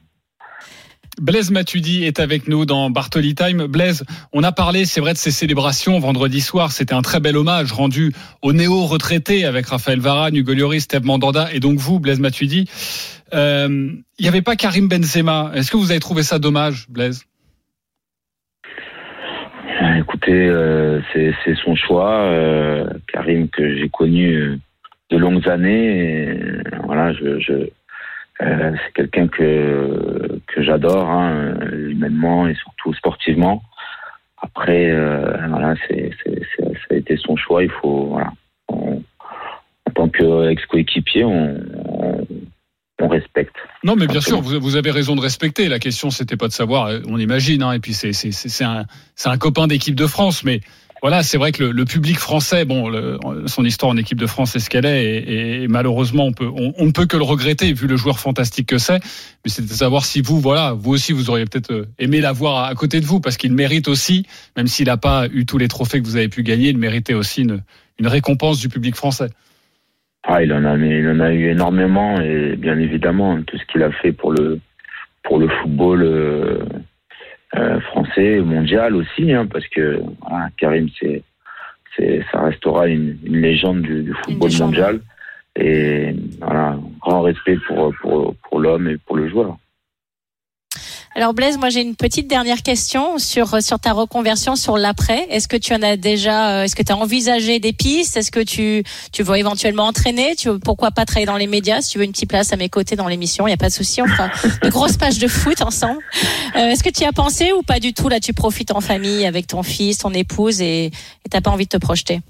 Blaise 1.22 1.52
Matuidi 1.52 2.04
est 2.04 2.20
avec 2.20 2.48
nous 2.48 2.66
dans 2.66 2.90
Bartoli 2.90 3.36
Time. 3.36 3.68
Blaise, 3.68 4.04
on 4.34 4.42
a 4.42 4.52
parlé, 4.52 4.86
c'est 4.86 5.02
vrai, 5.02 5.14
de 5.14 5.20
ces 5.20 5.30
célébrations 5.30 6.00
vendredi 6.00 6.42
soir. 6.42 6.72
C'était 6.72 6.96
un 6.96 7.04
très 7.04 7.20
bel 7.20 7.38
hommage 7.38 7.72
rendu 7.72 8.12
aux 8.42 8.54
néo-retraités 8.54 9.46
avec 9.46 9.68
Raphaël 9.68 10.00
Varane, 10.00 10.36
Hugo 10.36 10.56
Lloris, 10.56 10.82
Steve 10.82 11.06
Mandanda 11.06 11.54
et 11.54 11.60
donc 11.60 11.78
vous, 11.78 12.00
Blaise 12.00 12.20
Matuidi. 12.20 12.68
Il 13.32 13.38
euh, 13.38 13.92
n'y 14.20 14.28
avait 14.28 14.42
pas 14.42 14.56
Karim 14.56 14.88
Benzema. 14.88 15.52
Est-ce 15.54 15.70
que 15.70 15.78
vous 15.78 15.92
avez 15.92 16.00
trouvé 16.00 16.24
ça 16.24 16.40
dommage, 16.40 16.88
Blaise? 16.90 17.24
Écoutez, 20.00 20.48
euh, 20.48 21.02
c'est 21.14 21.56
son 21.64 21.76
choix. 21.76 22.14
Euh, 22.14 22.88
Karim 23.14 23.48
que 23.48 23.78
j'ai 23.78 23.90
connu 23.90 24.60
de 25.12 25.18
longues 25.18 25.48
années. 25.48 26.40
Voilà, 26.84 27.14
je 27.14 27.70
euh, 28.42 28.72
c'est 28.76 28.94
quelqu'un 28.94 29.28
que 29.28 30.40
que 30.48 30.64
j'adore, 30.64 31.10
hein, 31.10 31.54
humainement 31.74 32.48
et 32.48 32.56
surtout 32.56 32.94
sportivement. 32.94 33.62
Après, 34.42 34.90
euh, 34.90 35.48
voilà, 35.50 35.76
c'est, 35.88 36.10
ça 36.26 36.64
a 36.90 36.96
été 36.96 37.16
son 37.18 37.36
choix. 37.36 37.64
Il 37.64 37.70
faut, 37.70 38.08
voilà, 38.08 38.32
on, 38.68 39.04
en 39.88 39.92
tant 39.94 40.10
qu'ex-coéquipier, 40.10 41.24
on, 41.24 41.60
on, 41.86 42.28
on, 43.00 43.08
respecte. 43.08 43.56
Non, 43.84 43.96
mais 43.96 44.08
bien 44.08 44.22
sûr, 44.22 44.42
vous, 44.42 44.60
vous, 44.60 44.76
avez 44.76 44.90
raison 44.90 45.16
de 45.16 45.22
respecter. 45.22 45.70
La 45.70 45.78
question, 45.78 46.10
c'était 46.10 46.38
pas 46.38 46.48
de 46.48 46.54
savoir. 46.54 46.90
On 47.08 47.20
imagine, 47.20 47.62
hein, 47.62 47.74
et 47.74 47.80
puis 47.80 47.94
c'est, 47.94 48.64
un, 48.64 48.86
un 49.26 49.38
copain 49.38 49.68
d'équipe 49.68 49.96
de 49.96 50.08
France, 50.08 50.44
mais 50.44 50.62
voilà, 51.02 51.24
c'est 51.24 51.38
vrai 51.38 51.52
que 51.52 51.64
le, 51.64 51.72
le, 51.72 51.86
public 51.86 52.20
français, 52.20 52.64
bon, 52.64 52.88
le, 52.88 53.18
son 53.48 53.66
histoire 53.66 53.92
en 53.92 53.98
équipe 53.98 54.20
de 54.20 54.28
France 54.28 54.56
est 54.56 54.60
ce 54.60 54.70
qu'elle 54.70 54.86
est, 54.86 55.04
et, 55.04 55.64
et, 55.64 55.68
malheureusement, 55.68 56.26
on 56.26 56.32
peut, 56.32 56.48
on, 56.48 56.86
ne 56.86 56.92
peut 56.92 57.08
que 57.08 57.18
le 57.18 57.24
regretter 57.24 57.74
vu 57.74 57.88
le 57.88 57.98
joueur 57.98 58.20
fantastique 58.20 58.68
que 58.68 58.78
c'est. 58.78 59.00
Mais 59.44 59.50
c'est 59.50 59.64
de 59.64 59.68
savoir 59.68 60.06
si 60.06 60.22
vous, 60.22 60.40
voilà, 60.40 60.74
vous 60.74 60.92
aussi, 60.92 61.12
vous 61.12 61.32
auriez 61.32 61.46
peut-être 61.46 61.72
euh, 61.72 61.86
aimé 61.98 62.22
l'avoir 62.22 62.66
à 62.66 62.76
côté 62.76 63.00
de 63.00 63.06
vous, 63.06 63.20
parce 63.20 63.38
qu'il 63.38 63.52
mérite 63.52 63.88
aussi, 63.88 64.28
même 64.56 64.68
s'il 64.68 64.86
n'a 64.86 64.98
pas 64.98 65.26
eu 65.32 65.46
tous 65.46 65.58
les 65.58 65.68
trophées 65.68 66.00
que 66.00 66.06
vous 66.06 66.18
avez 66.18 66.30
pu 66.30 66.44
gagner, 66.44 66.70
il 66.70 66.78
méritait 66.78 67.16
aussi 67.16 67.42
une, 67.42 67.64
une 67.98 68.08
récompense 68.08 68.60
du 68.60 68.70
public 68.70 68.96
français. 68.96 69.30
Ah, 70.24 70.44
il 70.44 70.54
en 70.54 70.64
a, 70.66 70.78
il 70.78 71.08
en 71.10 71.20
a 71.20 71.32
eu 71.32 71.50
énormément, 71.50 72.22
et 72.22 72.56
bien 72.56 72.78
évidemment, 72.78 73.42
tout 73.42 73.58
ce 73.58 73.66
qu'il 73.72 73.82
a 73.82 73.92
fait 73.92 74.12
pour 74.12 74.32
le, 74.32 74.60
pour 75.24 75.40
le 75.40 75.48
football. 75.48 76.04
Euh, 76.04 76.60
français, 77.82 78.40
mondial 78.40 78.96
aussi, 78.96 79.32
hein, 79.34 79.46
parce 79.46 79.68
que 79.68 80.02
voilà, 80.22 80.50
Karim, 80.58 80.88
c'est, 81.00 81.24
c'est, 81.96 82.24
ça 82.32 82.42
restera 82.42 82.88
une, 82.88 83.18
une 83.24 83.42
légende 83.42 83.82
du, 83.82 84.04
du 84.04 84.14
football 84.24 84.52
mondial. 84.60 85.00
Et 85.58 86.16
voilà, 86.40 86.78
grand 87.02 87.22
respect 87.22 87.58
pour, 87.68 87.94
pour, 88.02 88.36
pour 88.36 88.60
l'homme 88.60 88.88
et 88.88 88.98
pour 88.98 89.18
le 89.18 89.28
joueur. 89.28 89.58
Alors 91.14 91.34
Blaise, 91.34 91.58
moi 91.58 91.68
j'ai 91.68 91.82
une 91.82 91.98
petite 91.98 92.28
dernière 92.28 92.62
question 92.64 93.18
sur 93.18 93.62
sur 93.62 93.80
ta 93.80 93.92
reconversion 93.92 94.56
sur 94.56 94.78
l'après. 94.78 95.28
Est-ce 95.30 95.50
que 95.50 95.58
tu 95.58 95.74
en 95.74 95.82
as 95.82 95.98
déjà 95.98 96.60
euh, 96.60 96.64
est-ce 96.64 96.74
que 96.74 96.84
tu 96.84 96.92
as 96.94 96.96
envisagé 96.96 97.60
des 97.60 97.74
pistes? 97.74 98.16
Est-ce 98.16 98.32
que 98.32 98.40
tu 98.40 98.84
tu 99.12 99.22
veux 99.22 99.36
éventuellement 99.36 99.84
entraîner? 99.84 100.36
Tu 100.38 100.48
veux 100.48 100.58
pourquoi 100.58 100.92
pas 100.92 101.04
travailler 101.04 101.26
dans 101.26 101.36
les 101.36 101.48
médias? 101.48 101.82
Si 101.82 101.92
tu 101.92 101.98
veux 101.98 102.06
une 102.06 102.14
petite 102.14 102.30
place 102.30 102.54
à 102.54 102.56
mes 102.56 102.70
côtés 102.70 102.96
dans 102.96 103.10
l'émission, 103.10 103.46
il 103.46 103.50
y 103.50 103.54
a 103.54 103.58
pas 103.58 103.68
de 103.68 103.74
souci, 103.74 104.02
on 104.02 104.08
fera 104.08 104.30
de 104.64 104.70
grosses 104.70 104.96
pages 104.96 105.20
de 105.20 105.28
foot 105.28 105.62
ensemble. 105.62 106.00
Euh, 106.56 106.70
est-ce 106.70 106.82
que 106.82 106.90
tu 106.90 107.02
y 107.02 107.06
as 107.06 107.12
pensé 107.12 107.52
ou 107.52 107.62
pas 107.62 107.82
du 107.82 107.94
tout? 107.94 108.08
Là, 108.08 108.22
tu 108.22 108.32
profites 108.32 108.72
en 108.72 108.80
famille 108.80 109.26
avec 109.26 109.48
ton 109.48 109.64
fils, 109.64 109.98
ton 109.98 110.12
épouse 110.12 110.62
et 110.62 110.92
t'as 111.30 111.42
pas 111.42 111.52
envie 111.52 111.66
de 111.66 111.78
te 111.78 111.78
projeter? 111.78 112.22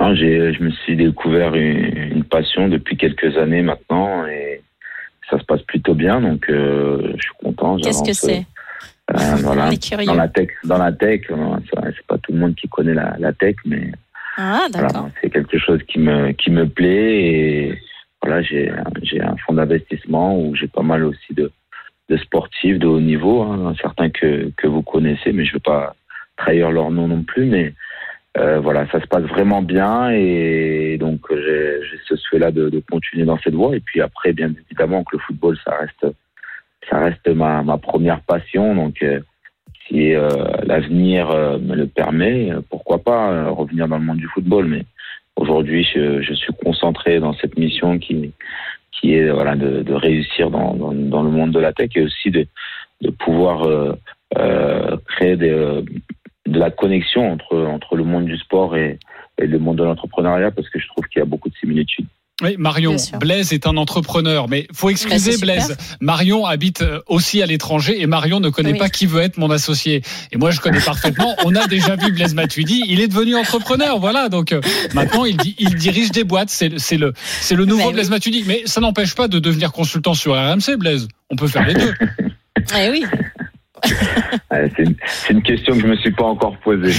Non, 0.00 0.14
je 0.14 0.62
me 0.62 0.70
suis 0.70 0.96
découvert 0.96 1.54
une, 1.54 2.14
une 2.16 2.24
passion 2.24 2.68
depuis 2.68 2.96
quelques 2.96 3.36
années 3.36 3.62
maintenant 3.62 4.26
et 4.26 4.62
ça 5.30 5.38
se 5.38 5.44
passe 5.44 5.62
plutôt 5.62 5.94
bien, 5.94 6.20
donc 6.20 6.48
euh, 6.48 7.12
je 7.16 7.22
suis 7.22 7.32
content. 7.42 7.76
Qu'est-ce 7.76 8.02
que 8.02 8.12
j'avance, 8.12 8.20
c'est 8.20 8.46
euh, 9.12 9.36
voilà. 9.42 9.70
Dans 10.06 10.14
la 10.14 10.28
tech, 10.28 10.48
dans 10.64 10.78
la 10.78 10.92
tech, 10.92 11.22
euh, 11.30 11.56
c'est 11.72 12.06
pas 12.06 12.18
tout 12.18 12.32
le 12.32 12.38
monde 12.38 12.54
qui 12.56 12.68
connaît 12.68 12.94
la, 12.94 13.14
la 13.18 13.32
tech, 13.32 13.54
mais 13.64 13.92
Ah, 14.36 14.66
voilà, 14.72 15.08
c'est 15.20 15.30
quelque 15.30 15.58
chose 15.58 15.80
qui 15.86 15.98
me 15.98 16.32
qui 16.32 16.50
me 16.50 16.68
plaît 16.68 17.22
et 17.22 17.78
voilà, 18.22 18.42
j'ai 18.42 18.72
j'ai 19.02 19.22
un 19.22 19.36
fonds 19.46 19.54
d'investissement 19.54 20.38
où 20.38 20.56
j'ai 20.56 20.66
pas 20.66 20.82
mal 20.82 21.04
aussi 21.04 21.34
de 21.34 21.52
de 22.08 22.16
sportifs 22.16 22.78
de 22.78 22.86
haut 22.86 23.00
niveau, 23.00 23.42
hein, 23.42 23.74
certains 23.80 24.10
que 24.10 24.50
que 24.56 24.66
vous 24.66 24.82
connaissez, 24.82 25.32
mais 25.32 25.44
je 25.44 25.54
veux 25.54 25.60
pas 25.60 25.94
trahir 26.36 26.70
leur 26.70 26.90
nom 26.90 27.06
non 27.08 27.22
plus, 27.22 27.44
mais 27.44 27.74
euh, 28.38 28.60
voilà, 28.60 28.86
ça 28.90 29.00
se 29.00 29.06
passe 29.06 29.22
vraiment 29.22 29.62
bien 29.62 30.10
et 30.10 30.98
donc 30.98 31.20
j'ai 31.30 31.80
ce 32.06 32.16
souhait-là 32.16 32.50
de, 32.50 32.68
de 32.68 32.80
continuer 32.80 33.24
dans 33.24 33.38
cette 33.38 33.54
voie. 33.54 33.74
Et 33.74 33.80
puis 33.80 34.00
après, 34.00 34.32
bien 34.32 34.52
évidemment 34.66 35.04
que 35.04 35.16
le 35.16 35.20
football, 35.20 35.56
ça 35.64 35.76
reste 35.76 36.14
ça 36.90 36.98
reste 36.98 37.28
ma, 37.28 37.62
ma 37.62 37.78
première 37.78 38.20
passion. 38.20 38.74
Donc 38.74 39.02
euh, 39.02 39.20
si 39.86 40.14
euh, 40.14 40.28
l'avenir 40.64 41.30
euh, 41.30 41.58
me 41.58 41.74
le 41.74 41.86
permet, 41.86 42.50
pourquoi 42.68 42.98
pas 42.98 43.48
revenir 43.50 43.88
dans 43.88 43.98
le 43.98 44.04
monde 44.04 44.18
du 44.18 44.28
football. 44.28 44.66
Mais 44.66 44.84
aujourd'hui, 45.36 45.84
je, 45.84 46.20
je 46.20 46.34
suis 46.34 46.52
concentré 46.64 47.20
dans 47.20 47.32
cette 47.34 47.56
mission 47.58 47.98
qui 47.98 48.32
qui 48.92 49.14
est 49.14 49.30
voilà 49.30 49.56
de, 49.56 49.82
de 49.82 49.92
réussir 49.94 50.50
dans, 50.50 50.74
dans, 50.74 50.92
dans 50.92 51.22
le 51.22 51.30
monde 51.30 51.52
de 51.52 51.58
la 51.58 51.72
tech 51.72 51.90
et 51.94 52.02
aussi 52.02 52.30
de 52.30 52.46
de 53.02 53.10
pouvoir 53.10 53.68
créer 55.06 55.36
des, 55.36 55.82
de 56.46 56.58
la 56.58 56.70
connexion 56.70 57.32
entre 57.32 57.56
entre 57.58 57.96
le 57.96 58.04
monde 58.04 58.26
du 58.26 58.36
sport 58.38 58.76
et, 58.76 58.98
et 59.38 59.46
le 59.46 59.58
monde 59.58 59.76
de 59.78 59.84
l'entrepreneuriat 59.84 60.50
parce 60.50 60.68
que 60.70 60.78
je 60.78 60.86
trouve 60.88 61.06
qu'il 61.08 61.18
y 61.20 61.22
a 61.22 61.26
beaucoup 61.26 61.48
de 61.48 61.54
similitudes. 61.56 62.06
Oui, 62.42 62.56
Marion. 62.58 62.96
Blaise 63.18 63.54
est 63.54 63.66
un 63.66 63.78
entrepreneur, 63.78 64.46
mais 64.46 64.66
faut 64.74 64.88
Bah, 64.88 64.90
excuser 64.92 65.32
super. 65.32 65.54
Blaise. 65.54 65.76
Marion 66.02 66.44
habite 66.44 66.82
euh, 66.82 67.00
aussi 67.06 67.40
à 67.40 67.46
l'étranger 67.46 67.98
et 67.98 68.06
Marion 68.06 68.40
ne 68.40 68.50
connaît 68.50 68.72
Oui. 68.72 68.78
pas 68.78 68.90
qui 68.90 69.06
veut 69.06 69.22
être 69.22 69.38
mon 69.38 69.50
associé. 69.50 70.02
Et 70.32 70.36
moi, 70.36 70.50
je 70.50 70.60
connais 70.60 70.82
parfaitement. 70.82 71.34
On 71.46 71.54
a 71.54 71.66
déjà 71.66 71.96
vu 71.96 72.12
Blaise 72.12 72.34
Matuidi. 72.34 72.82
Il 72.88 73.00
est 73.00 73.08
devenu 73.08 73.36
entrepreneur, 73.36 73.98
voilà. 73.98 74.28
Donc 74.28 74.52
euh, 74.52 74.60
maintenant, 74.92 75.24
il, 75.24 75.38
di- 75.38 75.56
il 75.58 75.76
dirige 75.76 76.10
des 76.10 76.24
boîtes. 76.24 76.50
C'est 76.50 76.68
le, 76.98 77.14
c'est 77.40 77.54
le 77.54 77.64
nouveau 77.64 77.78
Mais 77.84 77.86
oui. 77.86 77.92
Blaise 77.94 78.10
Matuidi. 78.10 78.44
Mais 78.46 78.60
ça 78.66 78.82
n'empêche 78.82 79.14
pas 79.14 79.28
de 79.28 79.38
devenir 79.38 79.72
consultant 79.72 80.12
sur 80.12 80.34
RMC, 80.34 80.76
Blaise. 80.78 81.08
On 81.30 81.36
peut 81.36 81.48
faire 81.48 81.66
les 81.66 81.72
deux. 81.72 81.94
Eh 82.78 82.90
oui. 82.90 83.06
Euh, 84.52 84.68
C'est 84.76 84.82
une, 84.82 84.94
c'est 85.06 85.32
une 85.32 85.42
question 85.42 85.74
que 85.74 85.80
je 85.80 85.86
me 85.86 85.96
suis 85.96 86.10
pas 86.12 86.24
encore 86.24 86.56
posée. 86.58 86.94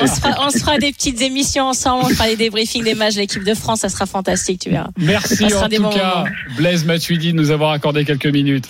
On 0.00 0.06
se, 0.06 0.20
fera, 0.20 0.46
on 0.46 0.50
se 0.50 0.58
fera 0.58 0.78
des 0.78 0.92
petites 0.92 1.20
émissions 1.22 1.64
ensemble, 1.64 2.06
on 2.06 2.08
fera 2.08 2.28
des 2.28 2.36
débriefings 2.36 2.82
des 2.84 2.94
matchs 2.94 3.14
de 3.14 3.20
l'équipe 3.20 3.44
de 3.44 3.54
France, 3.54 3.80
ça 3.80 3.88
sera 3.88 4.06
fantastique, 4.06 4.60
tu 4.60 4.70
verras. 4.70 4.88
Merci 4.98 5.44
en 5.54 5.68
tout 5.68 5.88
cas. 5.90 6.24
Blaise 6.56 6.84
Matuidi, 6.84 7.32
de 7.32 7.36
nous 7.38 7.50
avoir 7.50 7.72
accordé 7.72 8.04
quelques 8.04 8.26
minutes. 8.26 8.68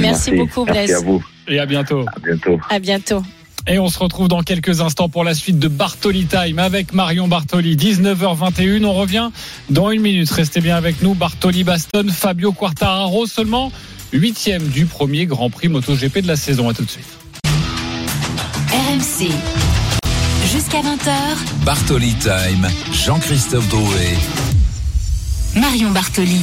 Merci, 0.00 0.32
beaucoup 0.32 0.64
Merci 0.64 0.86
Blaise. 0.86 0.94
à 1.02 1.04
vous. 1.04 1.24
Et 1.48 1.58
à 1.58 1.66
bientôt. 1.66 2.04
À 2.14 2.20
bientôt. 2.20 2.60
À 2.68 2.78
bientôt. 2.78 3.22
Et 3.66 3.78
on 3.78 3.88
se 3.88 3.98
retrouve 3.98 4.28
dans 4.28 4.42
quelques 4.42 4.80
instants 4.80 5.08
pour 5.08 5.24
la 5.24 5.34
suite 5.34 5.58
de 5.58 5.68
Bartoli 5.68 6.26
Time 6.26 6.58
avec 6.58 6.92
Marion 6.92 7.28
Bartoli. 7.28 7.76
19h21. 7.76 8.84
On 8.84 8.94
revient 8.94 9.30
dans 9.68 9.90
une 9.90 10.00
minute. 10.00 10.30
Restez 10.30 10.60
bien 10.60 10.76
avec 10.76 11.02
nous. 11.02 11.14
Bartoli 11.14 11.64
Baston, 11.64 12.06
Fabio 12.10 12.52
Quartararo 12.52 13.26
seulement 13.26 13.70
huitième 14.12 14.68
du 14.68 14.86
premier 14.86 15.26
Grand 15.26 15.50
Prix 15.50 15.68
MotoGP 15.68 16.20
de 16.20 16.28
la 16.28 16.36
saison. 16.36 16.68
À 16.68 16.74
tout 16.74 16.84
de 16.84 16.90
suite. 16.90 17.08
RMC. 18.70 19.30
Jusqu'à 20.50 20.80
20h, 20.80 21.64
Bartoli 21.64 22.14
Time, 22.14 22.68
Jean-Christophe 22.92 23.68
Drouet. 23.68 24.16
Marion 25.56 25.90
Bartoli. 25.90 26.40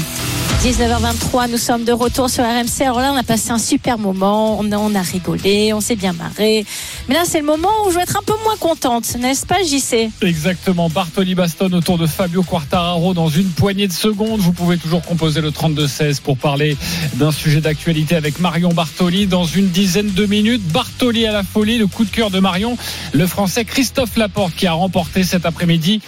19h23, 0.66 1.52
nous 1.52 1.60
sommes 1.60 1.84
de 1.84 1.92
retour 1.92 2.28
sur 2.28 2.44
RMC. 2.44 2.82
Alors 2.82 3.00
là, 3.00 3.12
on 3.14 3.18
a 3.18 3.22
passé 3.22 3.52
un 3.52 3.60
super 3.60 4.00
moment, 4.00 4.58
on 4.60 4.72
a, 4.72 4.78
on 4.80 4.96
a 4.96 5.02
rigolé, 5.04 5.74
on 5.74 5.80
s'est 5.80 5.96
bien 5.96 6.12
marré. 6.14 6.66
Mais 7.08 7.14
là, 7.14 7.22
c'est 7.24 7.38
le 7.38 7.46
moment 7.46 7.70
où 7.86 7.92
je 7.92 7.98
vais 7.98 8.02
être 8.02 8.18
un 8.18 8.24
peu 8.26 8.34
moins 8.44 8.58
contente, 8.58 9.16
n'est-ce 9.20 9.46
pas, 9.46 9.62
JC 9.62 10.10
Exactement. 10.24 10.90
Bartoli 10.90 11.36
Baston 11.36 11.72
autour 11.72 12.00
de 12.00 12.08
Fabio 12.08 12.42
Quartararo 12.42 13.14
dans 13.14 13.30
une 13.30 13.50
poignée 13.50 13.88
de 13.88 13.94
secondes. 13.94 14.40
Vous 14.40 14.54
pouvez 14.54 14.80
toujours 14.80 15.04
composer 15.04 15.40
le 15.40 15.52
32-16 15.52 16.22
pour 16.22 16.36
parler 16.36 16.76
d'un 17.14 17.32
sujet 17.32 17.62
d'actualité 17.62 18.16
avec 18.16 18.40
Marion 18.40 18.70
Bartoli 18.70 19.28
dans 19.28 19.46
une 19.46 19.68
dizaine 19.70 20.10
de 20.14 20.26
minutes. 20.26 20.64
Bartoli 20.70 21.28
à 21.28 21.32
la 21.32 21.44
folie, 21.44 21.78
le 21.78 21.86
coup 21.86 22.06
de 22.06 22.10
cœur 22.10 22.32
de 22.32 22.40
Marion. 22.40 22.76
Le 23.14 23.28
français 23.28 23.66
Christophe 23.66 24.18
Laporte 24.18 24.56
qui 24.56 24.66
a 24.66 24.74
remporté 24.74 25.24
cet 25.24 25.46
après-midi 25.46 26.02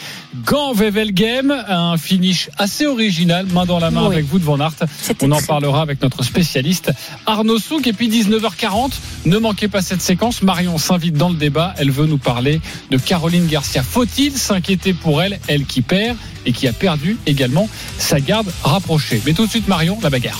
Gant 0.46 0.74
Vevel 0.74 1.13
Game. 1.13 1.52
Un 1.67 1.96
finish 1.98 2.50
assez 2.58 2.88
original, 2.88 3.46
main 3.54 3.67
dans 3.67 3.78
la 3.78 3.91
main 3.91 4.08
Oui. 4.08 4.15
avec 4.15 4.26
vous 4.26 4.39
de 4.39 4.46
Van 4.47 4.60
Aert. 4.60 4.75
C'était 5.01 5.25
On 5.25 5.31
en 5.31 5.41
parlera 5.41 5.81
avec 5.81 6.01
notre 6.01 6.23
spécialiste 6.23 6.91
Arnaud 7.25 7.60
Souk. 7.60 7.86
Et 7.86 7.93
puis 7.93 8.10
19h40, 8.10 8.93
ne 9.25 9.38
manquez 9.38 9.67
pas 9.67 9.81
cette 9.81 10.01
séquence. 10.01 10.41
Marion 10.41 10.77
s'invite 10.77 11.15
dans 11.15 11.29
le 11.29 11.36
débat. 11.36 11.73
Elle 11.77 11.91
veut 11.91 12.05
nous 12.05 12.17
parler 12.17 12.62
de 12.89 12.97
Caroline 12.97 13.45
Garcia. 13.47 13.83
Faut-il 13.83 14.31
s'inquiéter 14.31 14.93
pour 14.93 15.21
elle, 15.21 15.39
elle 15.47 15.65
qui 15.65 15.81
perd 15.81 16.17
et 16.45 16.53
qui 16.53 16.67
a 16.67 16.73
perdu 16.73 17.17
également 17.25 17.69
sa 17.97 18.21
garde 18.21 18.51
rapprochée? 18.63 19.21
Mais 19.25 19.33
tout 19.33 19.45
de 19.45 19.51
suite, 19.51 19.67
Marion, 19.67 19.99
la 20.01 20.10
bagarre. 20.10 20.39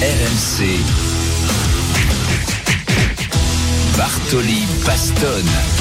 RMC. 0.00 0.64
Bartoli 3.96 4.62
Baston. 4.86 5.77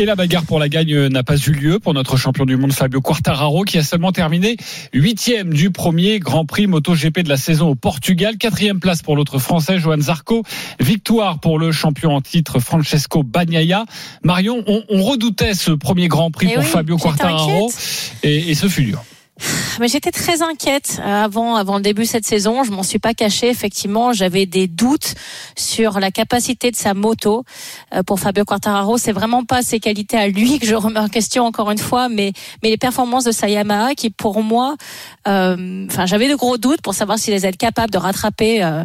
Et 0.00 0.06
la 0.06 0.16
bagarre 0.16 0.46
pour 0.46 0.58
la 0.58 0.70
gagne 0.70 1.08
n'a 1.08 1.22
pas 1.22 1.36
eu 1.36 1.50
lieu 1.50 1.78
pour 1.78 1.92
notre 1.92 2.16
champion 2.16 2.46
du 2.46 2.56
monde 2.56 2.72
Fabio 2.72 3.02
Quartararo 3.02 3.64
qui 3.64 3.76
a 3.76 3.82
seulement 3.82 4.12
terminé 4.12 4.56
huitième 4.94 5.52
du 5.52 5.70
premier 5.70 6.20
Grand 6.20 6.46
Prix 6.46 6.66
MotoGP 6.66 7.18
de 7.18 7.28
la 7.28 7.36
saison 7.36 7.68
au 7.68 7.74
Portugal. 7.74 8.38
Quatrième 8.38 8.80
place 8.80 9.02
pour 9.02 9.14
l'autre 9.14 9.38
Français 9.38 9.78
Johan 9.78 10.00
Zarco. 10.00 10.42
Victoire 10.80 11.38
pour 11.38 11.58
le 11.58 11.70
champion 11.70 12.14
en 12.14 12.22
titre 12.22 12.60
Francesco 12.60 13.22
Bagnaia. 13.22 13.84
Marion, 14.24 14.64
on, 14.66 14.84
on 14.88 15.02
redoutait 15.02 15.52
ce 15.52 15.72
premier 15.72 16.08
Grand 16.08 16.30
Prix 16.30 16.48
Eh 16.50 16.54
pour 16.54 16.64
oui, 16.64 16.70
Fabio 16.70 16.96
Quartararo 16.96 17.70
et 18.22 18.54
ce 18.54 18.68
fut 18.68 18.84
dur. 18.84 19.04
Mais 19.78 19.88
j'étais 19.88 20.10
très 20.10 20.42
inquiète 20.42 21.00
euh, 21.00 21.24
avant, 21.24 21.56
avant 21.56 21.76
le 21.76 21.82
début 21.82 22.02
de 22.02 22.06
cette 22.08 22.26
saison. 22.26 22.64
Je 22.64 22.70
m'en 22.70 22.82
suis 22.82 22.98
pas 22.98 23.14
cachée. 23.14 23.48
Effectivement, 23.48 24.12
j'avais 24.12 24.46
des 24.46 24.66
doutes 24.66 25.14
sur 25.56 26.00
la 26.00 26.10
capacité 26.10 26.70
de 26.70 26.76
sa 26.76 26.94
moto. 26.94 27.44
Euh, 27.94 28.02
Pour 28.02 28.20
Fabio 28.20 28.44
Quartararo, 28.44 28.98
c'est 28.98 29.12
vraiment 29.12 29.44
pas 29.44 29.62
ses 29.62 29.80
qualités 29.80 30.16
à 30.16 30.28
lui 30.28 30.58
que 30.58 30.66
je 30.66 30.74
remets 30.74 31.00
en 31.00 31.08
question 31.08 31.44
encore 31.44 31.70
une 31.70 31.78
fois, 31.78 32.08
mais 32.08 32.32
mais 32.62 32.70
les 32.70 32.76
performances 32.76 33.24
de 33.24 33.32
sa 33.32 33.48
Yamaha 33.48 33.94
qui, 33.94 34.10
pour 34.10 34.42
moi, 34.42 34.76
euh, 35.28 35.86
enfin, 35.90 36.06
j'avais 36.06 36.28
de 36.28 36.34
gros 36.34 36.58
doutes 36.58 36.82
pour 36.82 36.94
savoir 36.94 37.18
s'il 37.18 37.34
allait 37.34 37.48
être 37.48 37.56
capable 37.56 37.90
de 37.90 37.98
rattraper. 37.98 38.62
euh, 38.62 38.84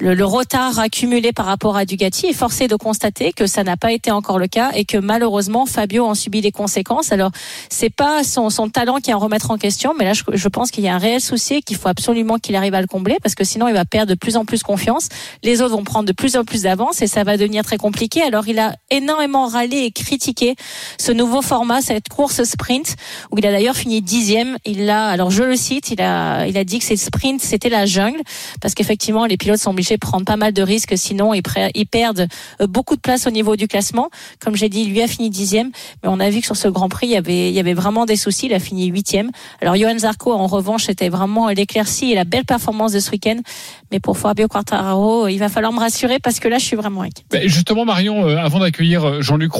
le, 0.00 0.14
le 0.14 0.24
retard 0.24 0.78
accumulé 0.78 1.32
par 1.32 1.46
rapport 1.46 1.76
à 1.76 1.84
Dugatti 1.84 2.26
est 2.26 2.32
forcé 2.32 2.68
de 2.68 2.76
constater 2.76 3.32
que 3.32 3.46
ça 3.46 3.64
n'a 3.64 3.76
pas 3.76 3.92
été 3.92 4.10
encore 4.10 4.38
le 4.38 4.46
cas 4.46 4.70
et 4.74 4.84
que 4.84 4.96
malheureusement 4.96 5.66
Fabio 5.66 6.06
en 6.06 6.14
subit 6.14 6.40
les 6.40 6.52
conséquences. 6.52 7.12
Alors 7.12 7.30
c'est 7.68 7.90
pas 7.90 8.24
son, 8.24 8.50
son 8.50 8.68
talent 8.68 8.96
qui 8.96 9.10
est 9.10 9.12
à 9.12 9.16
remettre 9.16 9.50
en 9.50 9.58
question, 9.58 9.94
mais 9.98 10.04
là 10.04 10.12
je, 10.12 10.22
je 10.32 10.48
pense 10.48 10.70
qu'il 10.70 10.84
y 10.84 10.88
a 10.88 10.94
un 10.94 10.98
réel 10.98 11.20
souci 11.20 11.54
et 11.54 11.62
qu'il 11.62 11.76
faut 11.76 11.88
absolument 11.88 12.38
qu'il 12.38 12.56
arrive 12.56 12.74
à 12.74 12.80
le 12.80 12.86
combler 12.86 13.18
parce 13.22 13.34
que 13.34 13.44
sinon 13.44 13.68
il 13.68 13.74
va 13.74 13.84
perdre 13.84 14.10
de 14.10 14.14
plus 14.14 14.36
en 14.36 14.44
plus 14.44 14.62
confiance. 14.62 15.08
Les 15.42 15.60
autres 15.60 15.76
vont 15.76 15.84
prendre 15.84 16.06
de 16.06 16.12
plus 16.12 16.36
en 16.36 16.44
plus 16.44 16.62
d'avance 16.62 17.02
et 17.02 17.06
ça 17.06 17.24
va 17.24 17.36
devenir 17.36 17.64
très 17.64 17.76
compliqué. 17.76 18.22
Alors 18.22 18.48
il 18.48 18.58
a 18.58 18.76
énormément 18.90 19.46
râlé 19.46 19.78
et 19.78 19.90
critiqué 19.90 20.56
ce 20.98 21.12
nouveau 21.12 21.42
format, 21.42 21.82
cette 21.82 22.08
course 22.08 22.44
sprint 22.44 22.96
où 23.30 23.38
il 23.38 23.46
a 23.46 23.52
d'ailleurs 23.52 23.76
fini 23.76 24.00
dixième. 24.00 24.56
Il 24.64 24.88
a, 24.88 25.08
alors 25.08 25.30
je 25.30 25.42
le 25.42 25.56
cite, 25.56 25.90
il 25.90 26.00
a, 26.00 26.46
il 26.46 26.56
a 26.56 26.64
dit 26.64 26.78
que 26.78 26.84
ces 26.84 26.96
sprints 26.96 27.42
c'était 27.42 27.68
la 27.68 27.86
jungle 27.86 28.20
parce 28.60 28.74
qu'effectivement 28.74 29.26
les 29.26 29.36
pilotes 29.36 29.60
sont 29.60 29.74
obligés 29.82 29.98
prendre 29.98 30.24
pas 30.24 30.36
mal 30.36 30.52
de 30.52 30.62
risques 30.62 30.96
sinon 30.96 31.34
ils, 31.34 31.42
perdent 31.86 32.28
euh, 32.60 32.66
beaucoup 32.66 32.94
de 32.94 33.00
place 33.00 33.26
au 33.26 33.30
niveau 33.30 33.56
du 33.56 33.66
classement. 33.66 34.10
Comme 34.40 34.54
j'ai 34.54 34.68
dit, 34.68 34.84
lui 34.84 35.02
a 35.02 35.08
fini 35.08 35.28
dixième, 35.28 35.70
mais 36.02 36.08
on 36.08 36.20
a 36.20 36.30
vu 36.30 36.40
que 36.40 36.46
sur 36.46 36.56
ce 36.56 36.68
Grand 36.68 36.88
Prix, 36.88 37.08
il 37.08 37.50
y 37.50 37.58
avait, 37.58 37.74
vraiment 37.74 38.06
des 38.06 38.16
soucis. 38.16 38.46
Il 38.46 38.54
a 38.54 38.60
fini 38.60 38.86
huitième. 38.86 39.30
Alors 39.60 39.76
Johan 39.76 39.98
Zarco, 39.98 40.32
en 40.32 40.46
revanche, 40.46 40.84
c'était 40.84 41.08
vraiment 41.08 41.48
l'éclaircie 41.48 42.12
et 42.12 42.14
la 42.14 42.24
belle 42.24 42.44
performance 42.44 42.92
de 42.92 43.00
ce 43.00 43.10
week-end. 43.10 43.40
Mais 43.90 43.98
pour 43.98 44.18
Fabio 44.18 44.46
Quartararo, 44.46 45.26
il 45.28 45.38
va 45.38 45.48
falloir 45.48 45.72
me 45.72 45.80
rassurer 45.80 46.18
parce 46.18 46.38
que 46.38 46.48
là, 46.48 46.58
je 46.58 46.64
suis 46.64 46.76
vraiment 46.76 47.02
inquiète. 47.02 47.26
Ben, 47.30 47.48
Justement, 47.48 47.84
Marion, 47.84 48.28
euh, 48.28 48.36
avant 48.36 48.60
d'accueillir 48.60 49.04
euh, 49.04 49.20
Jean-Luc 49.20 49.52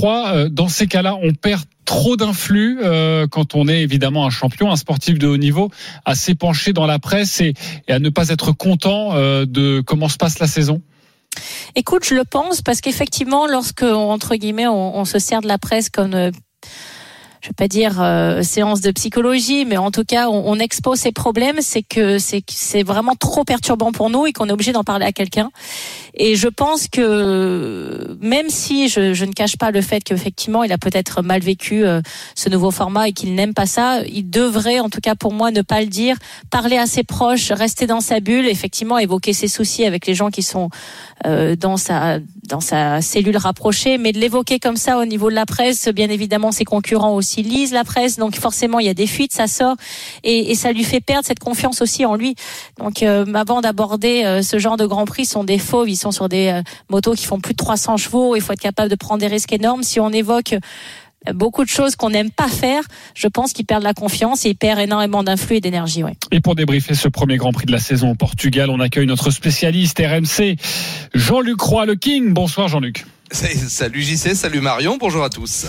dans 0.50 0.68
ces 0.68 0.86
cas-là, 0.86 1.16
on 1.20 1.32
perd 1.34 1.62
trop 1.84 2.16
d'influx 2.16 2.78
euh, 2.82 3.26
quand 3.26 3.54
on 3.54 3.68
est 3.68 3.82
évidemment 3.82 4.26
un 4.26 4.30
champion, 4.30 4.70
un 4.70 4.76
sportif 4.76 5.18
de 5.18 5.26
haut 5.26 5.36
niveau, 5.36 5.70
à 6.04 6.14
s'épancher 6.14 6.72
dans 6.72 6.86
la 6.86 6.98
presse 6.98 7.40
et, 7.40 7.54
à 7.88 7.98
ne 7.98 8.08
pas 8.08 8.28
être 8.28 8.52
content 8.52 9.14
euh, 9.14 9.44
de 9.46 9.82
comment 9.84 10.08
se 10.08 10.16
passe 10.16 10.38
la 10.38 10.46
saison. 10.46 10.82
Écoute, 11.74 12.04
je 12.04 12.14
le 12.14 12.24
pense 12.24 12.62
parce 12.62 12.80
qu'effectivement, 12.80 13.46
lorsque 13.46 13.82
entre 13.82 14.36
guillemets, 14.36 14.66
on, 14.66 14.98
on, 14.98 15.04
se 15.04 15.18
sert 15.18 15.40
de 15.40 15.48
la 15.48 15.58
presse 15.58 15.88
comme 15.88 16.14
euh, 16.14 16.30
je 17.42 17.48
vais 17.48 17.54
pas 17.54 17.66
dire 17.66 18.00
euh, 18.00 18.42
séance 18.42 18.80
de 18.80 18.92
psychologie, 18.92 19.64
mais 19.64 19.76
en 19.76 19.90
tout 19.90 20.04
cas, 20.04 20.28
on, 20.28 20.44
on 20.46 20.58
expose 20.60 21.00
ces 21.00 21.10
problèmes, 21.10 21.56
c'est 21.60 21.82
que 21.82 22.18
c'est 22.18 22.82
vraiment 22.84 23.16
trop 23.16 23.42
perturbant 23.42 23.90
pour 23.90 24.10
nous 24.10 24.26
et 24.26 24.32
qu'on 24.32 24.48
est 24.48 24.52
obligé 24.52 24.70
d'en 24.70 24.84
parler 24.84 25.04
à 25.04 25.12
quelqu'un. 25.12 25.50
Et 26.14 26.36
je 26.36 26.46
pense 26.46 26.86
que 26.86 28.16
même 28.20 28.48
si 28.48 28.88
je, 28.88 29.12
je 29.12 29.24
ne 29.24 29.32
cache 29.32 29.56
pas 29.56 29.72
le 29.72 29.80
fait 29.80 30.04
qu'effectivement, 30.04 30.62
il 30.62 30.72
a 30.72 30.78
peut-être 30.78 31.22
mal 31.22 31.40
vécu 31.40 31.84
euh, 31.84 32.00
ce 32.36 32.48
nouveau 32.48 32.70
format 32.70 33.08
et 33.08 33.12
qu'il 33.12 33.34
n'aime 33.34 33.54
pas 33.54 33.66
ça, 33.66 34.02
il 34.06 34.30
devrait, 34.30 34.78
en 34.78 34.88
tout 34.88 35.00
cas 35.00 35.16
pour 35.16 35.32
moi, 35.32 35.50
ne 35.50 35.62
pas 35.62 35.80
le 35.80 35.88
dire, 35.88 36.16
parler 36.50 36.76
à 36.76 36.86
ses 36.86 37.02
proches, 37.02 37.50
rester 37.50 37.88
dans 37.88 38.00
sa 38.00 38.20
bulle, 38.20 38.46
effectivement, 38.46 38.98
évoquer 38.98 39.32
ses 39.32 39.48
soucis 39.48 39.84
avec 39.84 40.06
les 40.06 40.14
gens 40.14 40.30
qui 40.30 40.42
sont 40.42 40.70
euh, 41.26 41.56
dans 41.56 41.76
sa 41.76 42.18
dans 42.42 42.60
sa 42.60 43.00
cellule 43.00 43.36
rapprochée, 43.36 43.98
mais 43.98 44.12
de 44.12 44.18
l'évoquer 44.18 44.58
comme 44.58 44.76
ça 44.76 44.98
au 44.98 45.04
niveau 45.04 45.30
de 45.30 45.34
la 45.34 45.46
presse, 45.46 45.88
bien 45.88 46.10
évidemment, 46.10 46.50
ses 46.50 46.64
concurrents 46.64 47.14
aussi 47.14 47.42
lisent 47.42 47.72
la 47.72 47.84
presse, 47.84 48.16
donc 48.16 48.34
forcément 48.36 48.80
il 48.80 48.86
y 48.86 48.88
a 48.88 48.94
des 48.94 49.06
fuites, 49.06 49.32
ça 49.32 49.46
sort 49.46 49.76
et, 50.24 50.50
et 50.50 50.54
ça 50.56 50.72
lui 50.72 50.82
fait 50.82 51.00
perdre 51.00 51.24
cette 51.24 51.38
confiance 51.38 51.82
aussi 51.82 52.04
en 52.04 52.16
lui. 52.16 52.34
Donc 52.78 53.02
euh, 53.02 53.24
avant 53.34 53.60
d'aborder 53.60 54.24
euh, 54.24 54.42
ce 54.42 54.58
genre 54.58 54.76
de 54.76 54.86
Grand 54.86 55.04
Prix, 55.04 55.24
sont 55.24 55.44
des 55.44 55.58
fauves, 55.58 55.88
ils 55.88 55.96
sont 55.96 56.10
sur 56.10 56.28
des 56.28 56.48
euh, 56.48 56.62
motos 56.90 57.14
qui 57.14 57.26
font 57.26 57.38
plus 57.38 57.52
de 57.52 57.58
300 57.58 57.96
chevaux, 57.96 58.34
il 58.34 58.42
faut 58.42 58.52
être 58.52 58.60
capable 58.60 58.90
de 58.90 58.96
prendre 58.96 59.20
des 59.20 59.28
risques 59.28 59.52
énormes. 59.52 59.82
Si 59.84 60.00
on 60.00 60.10
évoque 60.10 60.56
beaucoup 61.32 61.64
de 61.64 61.68
choses 61.68 61.96
qu'on 61.96 62.10
n'aime 62.10 62.30
pas 62.30 62.48
faire, 62.48 62.82
je 63.14 63.28
pense 63.28 63.52
qu'il 63.52 63.66
perd 63.66 63.82
la 63.82 63.94
confiance 63.94 64.44
et 64.44 64.50
il 64.50 64.56
perd 64.56 64.80
énormément 64.80 65.22
d'influx 65.22 65.56
et 65.56 65.60
d'énergie. 65.60 66.02
Ouais. 66.02 66.14
Et 66.30 66.40
pour 66.40 66.54
débriefer 66.54 66.94
ce 66.94 67.08
premier 67.08 67.36
Grand 67.36 67.52
Prix 67.52 67.66
de 67.66 67.72
la 67.72 67.78
saison 67.78 68.10
au 68.10 68.14
Portugal, 68.14 68.70
on 68.70 68.80
accueille 68.80 69.06
notre 69.06 69.30
spécialiste 69.30 69.98
RMC, 69.98 70.56
Jean-Luc 71.14 71.60
Roy, 71.60 71.86
le 71.86 71.94
King. 71.94 72.32
Bonsoir 72.32 72.68
Jean-Luc. 72.68 73.04
Salut 73.30 74.02
JC, 74.02 74.34
salut 74.34 74.60
Marion, 74.60 74.98
bonjour 74.98 75.24
à 75.24 75.30
tous. 75.30 75.66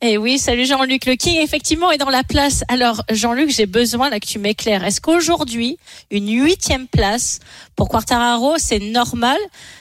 Et 0.00 0.18
oui, 0.18 0.38
salut 0.38 0.66
Jean-Luc 0.66 1.06
Le 1.06 1.14
King, 1.14 1.40
effectivement, 1.40 1.90
est 1.90 1.96
dans 1.96 2.10
la 2.10 2.24
place. 2.24 2.62
Alors, 2.68 3.02
Jean-Luc, 3.10 3.48
j'ai 3.48 3.64
besoin 3.64 4.10
là 4.10 4.20
que 4.20 4.26
tu 4.26 4.38
m'éclaires. 4.38 4.84
Est-ce 4.84 5.00
qu'aujourd'hui, 5.00 5.78
une 6.10 6.28
huitième 6.28 6.86
place 6.88 7.38
pour 7.74 7.88
Quartararo, 7.88 8.56
c'est 8.58 8.80
normal? 8.80 9.38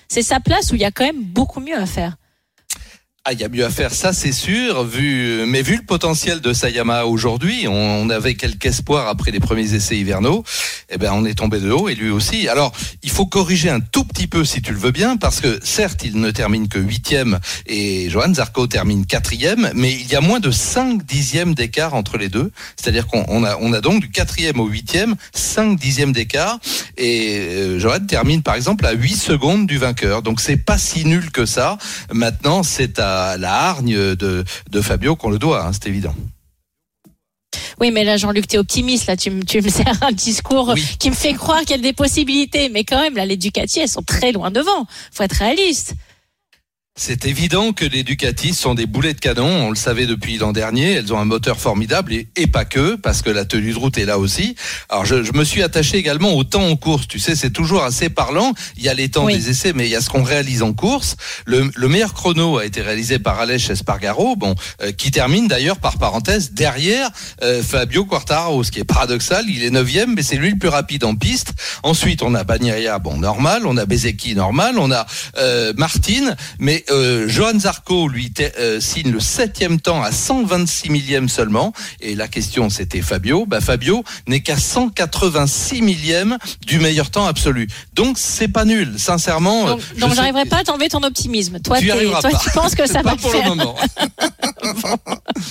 C'est 0.08 0.22
sa 0.22 0.40
place 0.40 0.72
où 0.72 0.76
il 0.76 0.82
y 0.82 0.86
a 0.86 0.92
quand 0.92 1.04
même 1.04 1.24
beaucoup 1.24 1.60
mieux 1.60 1.76
à 1.76 1.86
faire 1.86 2.16
ah, 3.26 3.32
il 3.32 3.40
y 3.40 3.46
a 3.46 3.48
mieux 3.48 3.64
à 3.64 3.70
faire, 3.70 3.94
ça 3.94 4.12
c'est 4.12 4.34
sûr. 4.34 4.84
Vu, 4.84 5.46
mais 5.48 5.62
vu 5.62 5.78
le 5.78 5.84
potentiel 5.84 6.42
de 6.42 6.52
Sayama 6.52 7.06
aujourd'hui, 7.06 7.70
on, 7.70 8.10
avait 8.10 8.36
quelques 8.36 8.66
espoirs 8.66 9.08
après 9.08 9.32
les 9.32 9.40
premiers 9.40 9.74
essais 9.74 9.96
hivernaux. 9.96 10.44
Eh 10.90 10.98
ben, 10.98 11.14
on 11.14 11.24
est 11.24 11.36
tombé 11.36 11.62
de 11.62 11.72
haut 11.72 11.88
et 11.88 11.96
lui 11.96 12.10
aussi. 12.10 12.50
Alors, 12.50 12.74
il 13.02 13.10
faut 13.10 13.26
corriger 13.26 13.70
un 13.70 13.80
tout 13.80 14.04
petit 14.04 14.28
peu 14.28 14.44
si 14.44 14.62
tu 14.62 14.74
le 14.74 14.78
veux 14.78 14.92
bien, 14.92 15.16
parce 15.16 15.40
que 15.40 15.58
certes, 15.64 16.02
il 16.04 16.20
ne 16.20 16.32
termine 16.32 16.68
que 16.68 16.78
huitième 16.80 17.40
et 17.66 18.10
Johan 18.10 18.34
Zarco 18.34 18.68
termine 18.68 19.06
quatrième, 19.06 19.72
mais 19.74 19.94
il 19.94 20.12
y 20.12 20.16
a 20.16 20.22
moins 20.22 20.42
de 20.42 20.52
5 20.52 21.06
dixièmes 21.06 21.56
d'écart 21.56 21.94
entre 21.94 22.18
les 22.18 22.28
deux. 22.28 22.52
C'est-à-dire 22.76 23.08
qu'on 23.08 23.46
a, 23.46 23.56
on 23.62 23.72
a 23.72 23.80
donc 23.80 24.02
du 24.02 24.12
quatrième 24.12 24.60
au 24.60 24.68
huitième, 24.68 25.16
5 25.34 25.80
dixièmes 25.80 26.12
d'écart. 26.12 26.60
Et 26.98 27.38
euh, 27.40 27.80
Johan 27.80 28.02
termine 28.06 28.44
par 28.44 28.56
exemple 28.56 28.86
à 28.86 28.92
8 28.92 29.16
secondes 29.16 29.66
du 29.66 29.78
vainqueur. 29.78 30.24
Donc 30.24 30.42
c'est 30.42 30.58
pas 30.58 30.78
si 30.78 31.06
nul 31.06 31.32
que 31.32 31.46
ça. 31.46 31.78
Maintenant, 32.12 32.64
c'est 32.64 33.00
à 33.00 33.13
la, 33.38 33.54
hargne 33.54 34.16
de, 34.16 34.44
de 34.70 34.82
Fabio 34.82 35.16
qu'on 35.16 35.30
le 35.30 35.40
doit, 35.40 35.66
hein, 35.66 35.72
c'est 35.74 35.88
évident. 35.88 36.16
Oui, 37.80 37.92
mais 37.92 38.04
là, 38.04 38.18
Jean-Luc, 38.18 38.48
tu 38.48 38.56
es 38.56 38.60
optimiste. 38.60 39.08
Là, 39.08 39.18
tu, 39.18 39.32
me, 39.32 39.44
tu 39.44 39.62
me 39.62 39.70
sers 39.70 40.02
un 40.04 40.12
discours 40.12 40.72
oui. 40.74 40.84
qui 41.00 41.10
me 41.10 41.16
fait 41.16 41.34
croire 41.34 41.60
qu'il 41.62 41.72
y 41.72 41.80
a 41.80 41.82
des 41.82 41.94
possibilités. 41.94 42.70
Mais 42.70 42.84
quand 42.84 43.02
même, 43.02 43.16
là, 43.16 43.26
les 43.26 43.38
Ducati, 43.38 43.80
elles 43.80 43.90
sont 43.90 44.04
très 44.04 44.32
loin 44.32 44.52
devant. 44.52 44.86
faut 45.12 45.24
être 45.24 45.34
réaliste. 45.34 45.96
C'est 46.96 47.26
évident 47.26 47.74
que 47.74 47.86
les 47.86 48.04
Ducati 48.04 48.54
sont 48.54 48.76
des 48.76 48.86
boulets 48.86 49.16
de 49.16 49.20
canon, 49.20 49.48
on 49.48 49.70
le 49.72 49.76
savait 49.76 50.06
depuis 50.06 50.38
l'an 50.38 50.52
dernier, 50.52 50.92
elles 50.92 51.12
ont 51.12 51.18
un 51.18 51.26
moteur 51.26 51.60
formidable 51.60 52.14
et, 52.14 52.28
et, 52.36 52.46
pas 52.46 52.66
que, 52.66 52.94
parce 52.98 53.24
que 53.24 53.32
la 53.32 53.46
tenue 53.46 53.74
de 53.74 53.80
route 53.80 53.98
est 53.98 54.06
là 54.06 54.20
aussi. 54.20 54.56
Alors 54.90 55.04
je, 55.04 55.24
je 55.24 55.34
me 55.34 55.44
suis 55.44 55.64
attaché 55.64 55.98
également 55.98 56.36
au 56.36 56.44
temps 56.44 56.68
en 56.68 56.76
course, 56.76 57.08
tu 57.08 57.18
sais, 57.18 57.36
c'est 57.36 57.50
toujours 57.50 57.84
assez 57.84 58.10
parlant, 58.10 58.54
il 58.78 58.84
y 58.84 58.90
a 58.90 58.94
les 58.94 59.10
temps 59.10 59.26
oui. 59.26 59.34
des 59.34 59.50
essais, 59.50 59.74
mais 59.74 59.88
il 59.88 59.90
y 59.90 59.96
a 59.96 60.02
ce 60.02 60.10
qu'on 60.12 60.22
réalise 60.22 60.62
en 60.62 60.74
course. 60.74 61.16
Le, 61.48 61.68
le, 61.74 61.88
meilleur 61.88 62.14
chrono 62.14 62.60
a 62.60 62.66
été 62.66 62.84
réalisé 62.84 63.18
par 63.18 63.40
Aleix 63.40 63.72
Espargaro, 63.72 64.36
bon, 64.36 64.54
euh, 64.84 64.92
qui 64.92 65.10
termine 65.10 65.48
d'ailleurs 65.48 65.80
par 65.80 65.98
parenthèse 65.98 66.52
derrière 66.52 67.10
euh, 67.42 67.64
Fabio 67.64 68.06
Quartararo, 68.06 68.64
ce 68.64 68.70
qui 68.70 68.80
est 68.80 68.84
paradoxal, 68.84 69.46
il 69.50 69.64
est 69.64 69.72
neuvième, 69.72 70.14
mais 70.14 70.22
c'est 70.22 70.36
lui 70.36 70.52
le 70.52 70.60
plus 70.60 70.70
rapide 70.70 71.06
en 71.06 71.16
piste. 71.16 71.54
Ensuite 71.82 72.22
on 72.22 72.36
a 72.36 72.44
Bagnaia, 72.44 73.00
bon 73.00 73.18
normal, 73.18 73.66
on 73.66 73.78
a 73.78 73.88
Bezeki 73.88 74.36
normal, 74.36 74.78
on 74.78 74.92
a 74.92 75.08
euh, 75.40 75.74
Martin, 75.76 76.36
mais 76.60 76.83
euh, 76.90 77.28
Johan 77.28 77.60
Zarco 77.60 78.08
lui 78.08 78.32
euh, 78.60 78.80
signe 78.80 79.12
le 79.12 79.20
septième 79.20 79.80
temps 79.80 80.02
à 80.02 80.12
126 80.12 80.90
millième 80.90 81.30
seulement. 81.30 81.74
Et 82.02 82.16
la 82.16 82.28
question 82.28 82.70
c'était 82.70 83.02
Fabio. 83.02 83.46
Bah, 83.46 83.62
Fabio 83.62 84.04
n'est 84.28 84.42
qu'à 84.42 84.58
186 84.58 85.82
millième 85.82 86.38
du 86.66 86.80
meilleur 86.80 87.10
temps 87.10 87.26
absolu. 87.26 87.68
Donc 87.94 88.18
c'est 88.18 88.48
pas 88.48 88.66
nul, 88.66 88.94
sincèrement. 88.98 89.68
Donc, 89.68 89.82
donc 90.00 90.14
j'arriverai 90.14 90.46
pas 90.46 90.58
à 90.58 90.64
t'enlever 90.64 90.90
ton 90.90 91.04
optimisme. 91.04 91.60
Toi, 91.60 91.80
tu, 91.80 91.88
toi 91.88 92.30
tu 92.44 92.50
penses 92.52 92.76
que 92.76 92.88
ça 92.88 93.04
pas 93.04 93.12
va 93.12 93.16
pour 93.16 93.32
faire. 93.32 93.44
le 93.50 93.56
moment. 93.56 93.76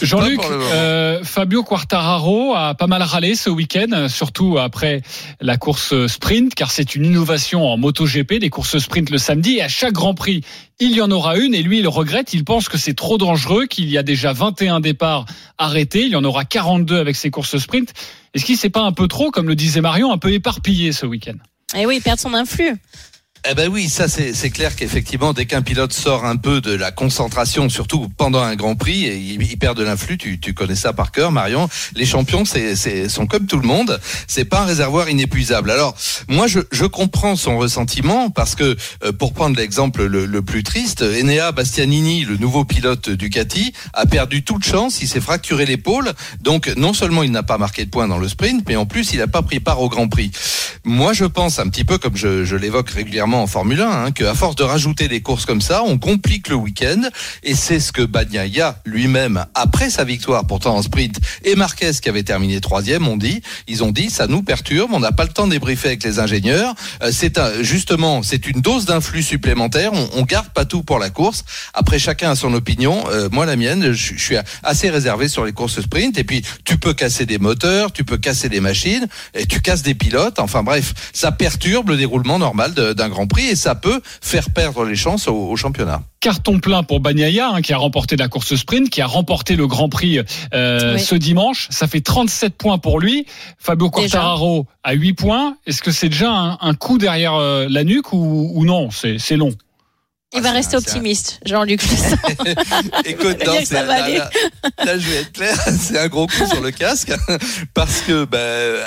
Jean-Luc, 0.01 0.40
euh, 0.51 1.23
Fabio 1.23 1.62
Quartararo 1.62 2.55
a 2.55 2.75
pas 2.75 2.87
mal 2.87 3.03
râlé 3.03 3.35
ce 3.35 3.51
week-end, 3.51 4.09
surtout 4.09 4.59
après 4.59 5.03
la 5.40 5.57
course 5.57 6.07
sprint, 6.07 6.55
car 6.55 6.71
c'est 6.71 6.95
une 6.95 7.05
innovation 7.05 7.66
en 7.66 7.77
MotoGP, 7.77 8.35
des 8.35 8.51
courses 8.51 8.79
sprint 8.79 9.11
le 9.11 9.18
samedi, 9.18 9.57
et 9.57 9.62
à 9.62 9.68
chaque 9.68 9.92
Grand 9.92 10.14
Prix, 10.14 10.42
il 10.83 10.97
y 10.97 11.01
en 11.01 11.11
aura 11.11 11.37
une, 11.37 11.55
et 11.55 11.62
lui, 11.62 11.79
il 11.79 11.87
regrette, 11.87 12.35
il 12.35 12.45
pense 12.45 12.68
que 12.68 12.77
c'est 12.77 12.95
trop 12.95 13.16
dangereux, 13.16 13.66
qu'il 13.66 13.88
y 13.88 13.99
a 13.99 14.03
déjà 14.03 14.33
21 14.33 14.81
départs 14.81 15.27
arrêtés, 15.57 16.03
il 16.03 16.09
y 16.09 16.16
en 16.16 16.25
aura 16.25 16.45
42 16.45 16.99
avec 16.99 17.14
ces 17.14 17.31
courses 17.31 17.57
sprint. 17.59 17.92
Est-ce 18.35 18.45
qu'il 18.45 18.57
s'est 18.57 18.71
pas 18.71 18.83
un 18.83 18.92
peu 18.92 19.07
trop, 19.07 19.31
comme 19.31 19.49
le 19.49 19.55
disait 19.55 19.81
Marion, 19.81 20.12
un 20.12 20.18
peu 20.18 20.33
éparpillé 20.33 20.92
ce 20.92 21.07
week-end? 21.07 21.37
Eh 21.77 21.87
oui, 21.87 22.01
perdre 22.01 22.21
son 22.21 22.35
influx. 22.35 22.75
Eh 23.50 23.55
ben 23.55 23.68
oui, 23.68 23.88
ça 23.88 24.07
c'est 24.07 24.50
clair 24.50 24.76
qu'effectivement, 24.76 25.33
dès 25.33 25.46
qu'un 25.46 25.62
pilote 25.62 25.92
sort 25.92 26.24
un 26.24 26.37
peu 26.37 26.61
de 26.61 26.72
la 26.72 26.92
concentration, 26.92 27.68
surtout 27.68 28.09
pendant 28.16 28.40
un 28.40 28.55
Grand 28.55 28.76
Prix, 28.76 29.00
il, 29.00 29.42
il 29.42 29.59
perd 29.59 29.76
de 29.76 29.83
l'influx. 29.83 30.16
Tu, 30.16 30.38
tu, 30.38 30.55
connais 30.55 30.76
ça 30.76 30.92
par 30.92 31.11
cœur, 31.11 31.33
Marion. 31.33 31.68
Les 31.96 32.07
champions, 32.07 32.44
c'est 32.44 33.09
sont 33.09 33.26
comme 33.26 33.46
tout 33.46 33.59
le 33.59 33.66
monde. 33.66 33.98
C'est 34.28 34.44
pas 34.44 34.61
un 34.61 34.64
réservoir 34.64 35.11
inépuisable. 35.11 35.72
Alors 35.72 35.96
moi, 36.28 36.46
je, 36.46 36.61
je 36.70 36.85
comprends 36.85 37.35
son 37.35 37.59
ressentiment 37.59 38.31
parce 38.31 38.55
que 38.55 38.76
euh, 39.02 39.11
pour 39.11 39.33
prendre 39.33 39.57
l'exemple 39.57 40.05
le, 40.05 40.24
le, 40.24 40.42
plus 40.42 40.62
triste, 40.62 41.02
Enea 41.02 41.50
Bastianini, 41.50 42.24
le 42.24 42.37
nouveau 42.37 42.64
pilote 42.64 43.11
Ducati, 43.11 43.72
a 43.92 44.07
perdu 44.07 44.44
toute 44.44 44.64
chance. 44.64 45.02
Il 45.02 45.09
s'est 45.09 45.20
fracturé 45.20 45.66
l'épaule. 45.66 46.12
Donc 46.42 46.72
non 46.76 46.92
seulement 46.92 47.24
il 47.24 47.33
n'a 47.33 47.42
pas 47.42 47.59
marqué 47.59 47.85
de 47.85 47.90
points 47.90 48.07
dans 48.07 48.18
le 48.18 48.28
sprint, 48.28 48.62
mais 48.68 48.76
en 48.76 48.87
plus 48.87 49.12
il 49.12 49.18
n'a 49.18 49.26
pas 49.26 49.42
pris 49.42 49.59
part 49.59 49.81
au 49.81 49.88
Grand 49.88 50.07
Prix. 50.07 50.31
Moi, 50.85 51.12
je 51.12 51.24
pense 51.24 51.59
un 51.59 51.68
petit 51.68 51.85
peu 51.85 51.98
comme 51.98 52.16
je, 52.16 52.44
je 52.44 52.57
l'évoque 52.57 52.90
régulièrement 52.90 53.32
en 53.40 53.47
Formule 53.47 53.81
1, 53.81 53.90
hein, 53.90 54.11
qu'à 54.11 54.35
force 54.35 54.57
de 54.57 54.62
rajouter 54.62 55.09
des 55.09 55.21
courses 55.21 55.47
comme 55.47 55.61
ça, 55.61 55.83
on 55.85 55.99
complique 55.99 56.49
le 56.49 56.57
week-end. 56.57 57.03
Et 57.42 57.55
c'est 57.55 57.81
ce 57.81 57.92
que 57.92 58.03
Bagnaia 58.03 58.77
lui-même, 58.85 59.47
après 59.55 59.90
sa 59.90 60.05
victoire, 60.05 60.47
pourtant 60.47 60.77
en 60.77 60.83
sprint, 60.83 61.18
et 61.45 61.55
Marquez 61.55 61.92
qui 62.01 62.09
avait 62.09 62.23
terminé 62.23 62.61
troisième, 62.61 63.07
ont 63.09 63.16
dit, 63.16 63.42
ils 63.68 63.85
ont 63.85 63.90
dit, 63.90 64.11
ça 64.11 64.27
nous 64.27 64.42
perturbe, 64.42 64.90
on 64.92 65.01
n'a 65.01 65.12
pas 65.12 65.25
le 65.25 65.31
temps 65.31 65.47
de 65.47 65.53
débriefer 65.53 65.88
avec 65.88 66.05
les 66.05 66.18
ingénieurs. 66.18 66.75
Euh, 67.03 67.11
c'est 67.12 67.38
un, 67.38 67.62
justement, 67.62 68.23
c'est 68.23 68.47
une 68.47 68.61
dose 68.61 68.85
d'influx 68.85 69.23
supplémentaire. 69.23 69.92
On, 69.92 70.09
on, 70.14 70.23
garde 70.23 70.49
pas 70.51 70.64
tout 70.64 70.83
pour 70.83 70.99
la 70.99 71.11
course. 71.11 71.45
Après, 71.75 71.99
chacun 71.99 72.31
a 72.31 72.37
son 72.37 72.55
opinion. 72.55 73.05
Euh, 73.11 73.29
moi, 73.31 73.47
la 73.47 73.57
mienne, 73.57 73.92
je, 73.92 74.14
je 74.14 74.23
suis 74.23 74.37
assez 74.62 74.90
réservé 74.90 75.29
sur 75.29 75.45
les 75.45 75.53
courses 75.53 75.81
sprint. 75.81 76.18
Et 76.18 76.25
puis, 76.25 76.42
tu 76.64 76.79
peux 76.79 76.95
casser 76.95 77.27
des 77.27 77.38
moteurs, 77.38 77.92
tu 77.92 78.05
peux 78.05 78.18
casser 78.18 78.49
des 78.49 78.61
machines, 78.61 79.07
et 79.35 79.47
tu 79.47 79.61
casses 79.61 79.83
des 79.83 79.95
pilotes. 79.95 80.38
Enfin 80.38 80.62
bref, 80.62 80.95
ça 81.12 81.33
perturbe 81.33 81.90
le 81.90 81.97
déroulement 81.97 82.38
normal 82.38 82.73
d'un 82.75 83.09
grand 83.09 83.21
prix 83.26 83.46
et 83.46 83.56
ça 83.56 83.74
peut 83.74 84.00
faire 84.20 84.50
perdre 84.50 84.85
les 84.85 84.96
chances 84.96 85.28
au, 85.28 85.50
au 85.50 85.56
championnat. 85.56 86.02
Carton 86.20 86.61
plein 86.61 86.85
pour 86.85 87.00
Bagnaia 87.00 87.50
hein, 87.50 87.62
qui 87.62 87.72
a 87.72 87.76
remporté 87.76 88.16
la 88.16 88.28
course 88.28 88.54
sprint, 88.54 88.88
qui 88.90 89.00
a 89.00 89.06
remporté 89.06 89.56
le 89.56 89.66
Grand 89.66 89.88
Prix 89.88 90.20
euh, 90.54 90.94
oui. 90.94 91.00
ce 91.00 91.16
dimanche. 91.16 91.66
Ça 91.70 91.88
fait 91.88 92.00
37 92.00 92.54
points 92.56 92.78
pour 92.78 93.00
lui. 93.00 93.26
Fabio 93.58 93.90
Quartararo 93.90 94.66
à 94.85 94.92
8 94.92 95.14
points. 95.14 95.56
Est-ce 95.66 95.82
que 95.82 95.90
c'est 95.90 96.08
déjà 96.08 96.30
un, 96.30 96.58
un, 96.61 96.74
coup 96.74 96.98
derrière 96.98 97.35
euh, 97.35 97.66
la 97.68 97.82
nuque 97.82 98.12
ou, 98.12 98.52
ou 98.54 98.64
non? 98.64 98.90
C'est 98.92 99.37
long. 99.37 99.52
Il 100.35 100.40
va 100.40 100.51
Ah, 100.51 100.53
rester 100.53 100.77
optimiste, 100.77 101.40
Jean-Luc. 101.45 101.83
Écoute, 103.05 103.37
non, 103.45 103.53
là, 103.71 103.83
là, 103.85 104.31
là, 104.85 104.99
je 104.99 105.09
vais 105.09 105.16
être 105.16 105.33
clair, 105.33 105.55
c'est 105.79 105.99
un 105.99 106.09
gros 106.09 106.27
coup 106.27 106.47
sur 106.47 106.62
le 106.62 106.71
casque 106.71 107.12
parce 107.75 108.01
que 108.01 108.25
bah, 108.25 108.38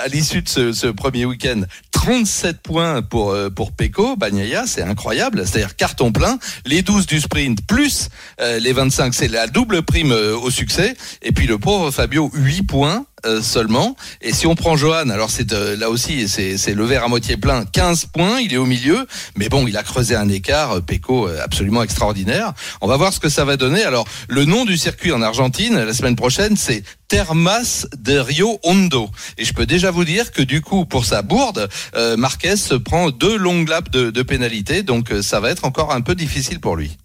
à 0.04 0.08
l'issue 0.08 0.42
de 0.42 0.50
ce, 0.50 0.74
ce 0.74 0.88
premier 0.88 1.26
week-end, 1.26 1.62
37 1.92 2.62
points 2.62 3.02
pour 3.04 3.32
euh, 3.32 3.50
pour 3.50 3.72
Pecco, 3.74 4.16
Bagnaia, 4.16 4.66
c'est 4.66 4.82
incroyable. 4.82 5.44
C'est-à-dire 5.46 5.76
carton 5.76 6.12
plein, 6.12 6.40
les 6.66 6.82
12 6.82 7.06
du 7.06 7.20
sprint 7.22 7.60
plus 7.68 8.10
euh, 8.42 8.60
les 8.60 8.74
25, 8.74 9.14
c'est 9.14 9.28
la 9.28 9.46
double 9.46 9.84
prime 9.84 10.12
euh, 10.12 10.36
au 10.36 10.50
succès. 10.50 10.96
Et 11.22 11.32
puis 11.32 11.46
le 11.46 11.60
pauvre 11.60 11.92
Fabio, 11.92 12.32
8 12.34 12.64
points. 12.64 13.06
Euh, 13.26 13.42
seulement. 13.42 13.96
Et 14.22 14.34
si 14.34 14.48
on 14.48 14.56
prend 14.56 14.76
Johan, 14.76 15.10
alors 15.10 15.30
c'est 15.30 15.54
euh, 15.54 15.76
là 15.76 15.90
aussi, 15.90 16.28
c'est 16.28 16.74
le 16.74 16.86
verre 16.86 17.04
à 17.04 17.08
moitié 17.08 17.38
plein, 17.38 17.66
15 17.66 18.06
points, 18.06 18.40
il 18.40 18.54
est 18.54 18.58
au 18.58 18.66
milieu, 18.66 19.08
mais 19.36 19.50
bon, 19.50 19.68
il 19.68 19.78
a 19.78 19.84
creusé 19.84 20.16
un 20.16 20.30
écart, 20.30 20.78
euh, 20.78 20.82
Pecco, 20.82 21.28
absolument 21.28 21.84
extraordinaire. 21.84 22.54
On 22.82 22.88
va 22.88 22.98
voir 22.98 23.14
ce 23.14 23.20
que 23.20 23.30
ça 23.30 23.46
va 23.46 23.58
donner. 23.58 23.84
Alors, 23.84 24.08
le 24.28 24.46
nom 24.46 24.66
du 24.66 24.78
circuit 24.78 25.12
en 25.12 25.22
Argentine, 25.22 25.76
la 25.76 25.94
semaine 25.94 26.16
prochaine, 26.16 26.56
c'est 26.56 26.84
Termas 27.08 27.88
de 27.98 28.18
Rio 28.18 28.60
Hondo. 28.64 29.10
Et 29.38 29.46
je 29.46 29.54
peux 29.54 29.66
déjà 29.66 29.92
vous 29.92 30.06
dire 30.06 30.32
que 30.32 30.42
du 30.42 30.62
coup, 30.62 30.86
pour 30.86 31.06
sa 31.06 31.22
bourde, 31.22 31.70
Marquez 32.18 32.56
se 32.56 32.76
prend 32.76 33.10
deux 33.10 33.38
longues 33.38 33.70
laps 33.70 33.92
de, 33.92 34.10
de 34.10 34.22
pénalité, 34.24 34.84
donc 34.84 35.12
ça 35.22 35.40
va 35.40 35.52
être 35.52 35.66
encore 35.66 35.94
un 35.94 36.02
peu 36.02 36.16
difficile 36.16 36.60
pour 36.60 36.76
lui. 36.76 36.98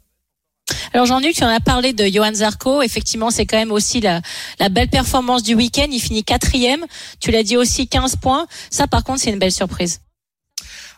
Alors 0.92 1.06
Jean-Luc, 1.06 1.34
tu 1.34 1.44
en 1.44 1.48
as 1.48 1.60
parlé 1.60 1.92
de 1.92 2.04
Johan 2.06 2.34
Zarco. 2.34 2.82
Effectivement, 2.82 3.30
c'est 3.30 3.46
quand 3.46 3.56
même 3.56 3.70
aussi 3.70 4.00
la, 4.00 4.20
la 4.58 4.68
belle 4.68 4.88
performance 4.88 5.44
du 5.44 5.54
week-end. 5.54 5.86
Il 5.90 6.00
finit 6.00 6.24
quatrième. 6.24 6.84
Tu 7.20 7.30
l'as 7.30 7.44
dit 7.44 7.56
aussi, 7.56 7.86
15 7.86 8.16
points. 8.16 8.46
Ça, 8.70 8.88
par 8.88 9.04
contre, 9.04 9.20
c'est 9.20 9.30
une 9.30 9.38
belle 9.38 9.52
surprise. 9.52 10.00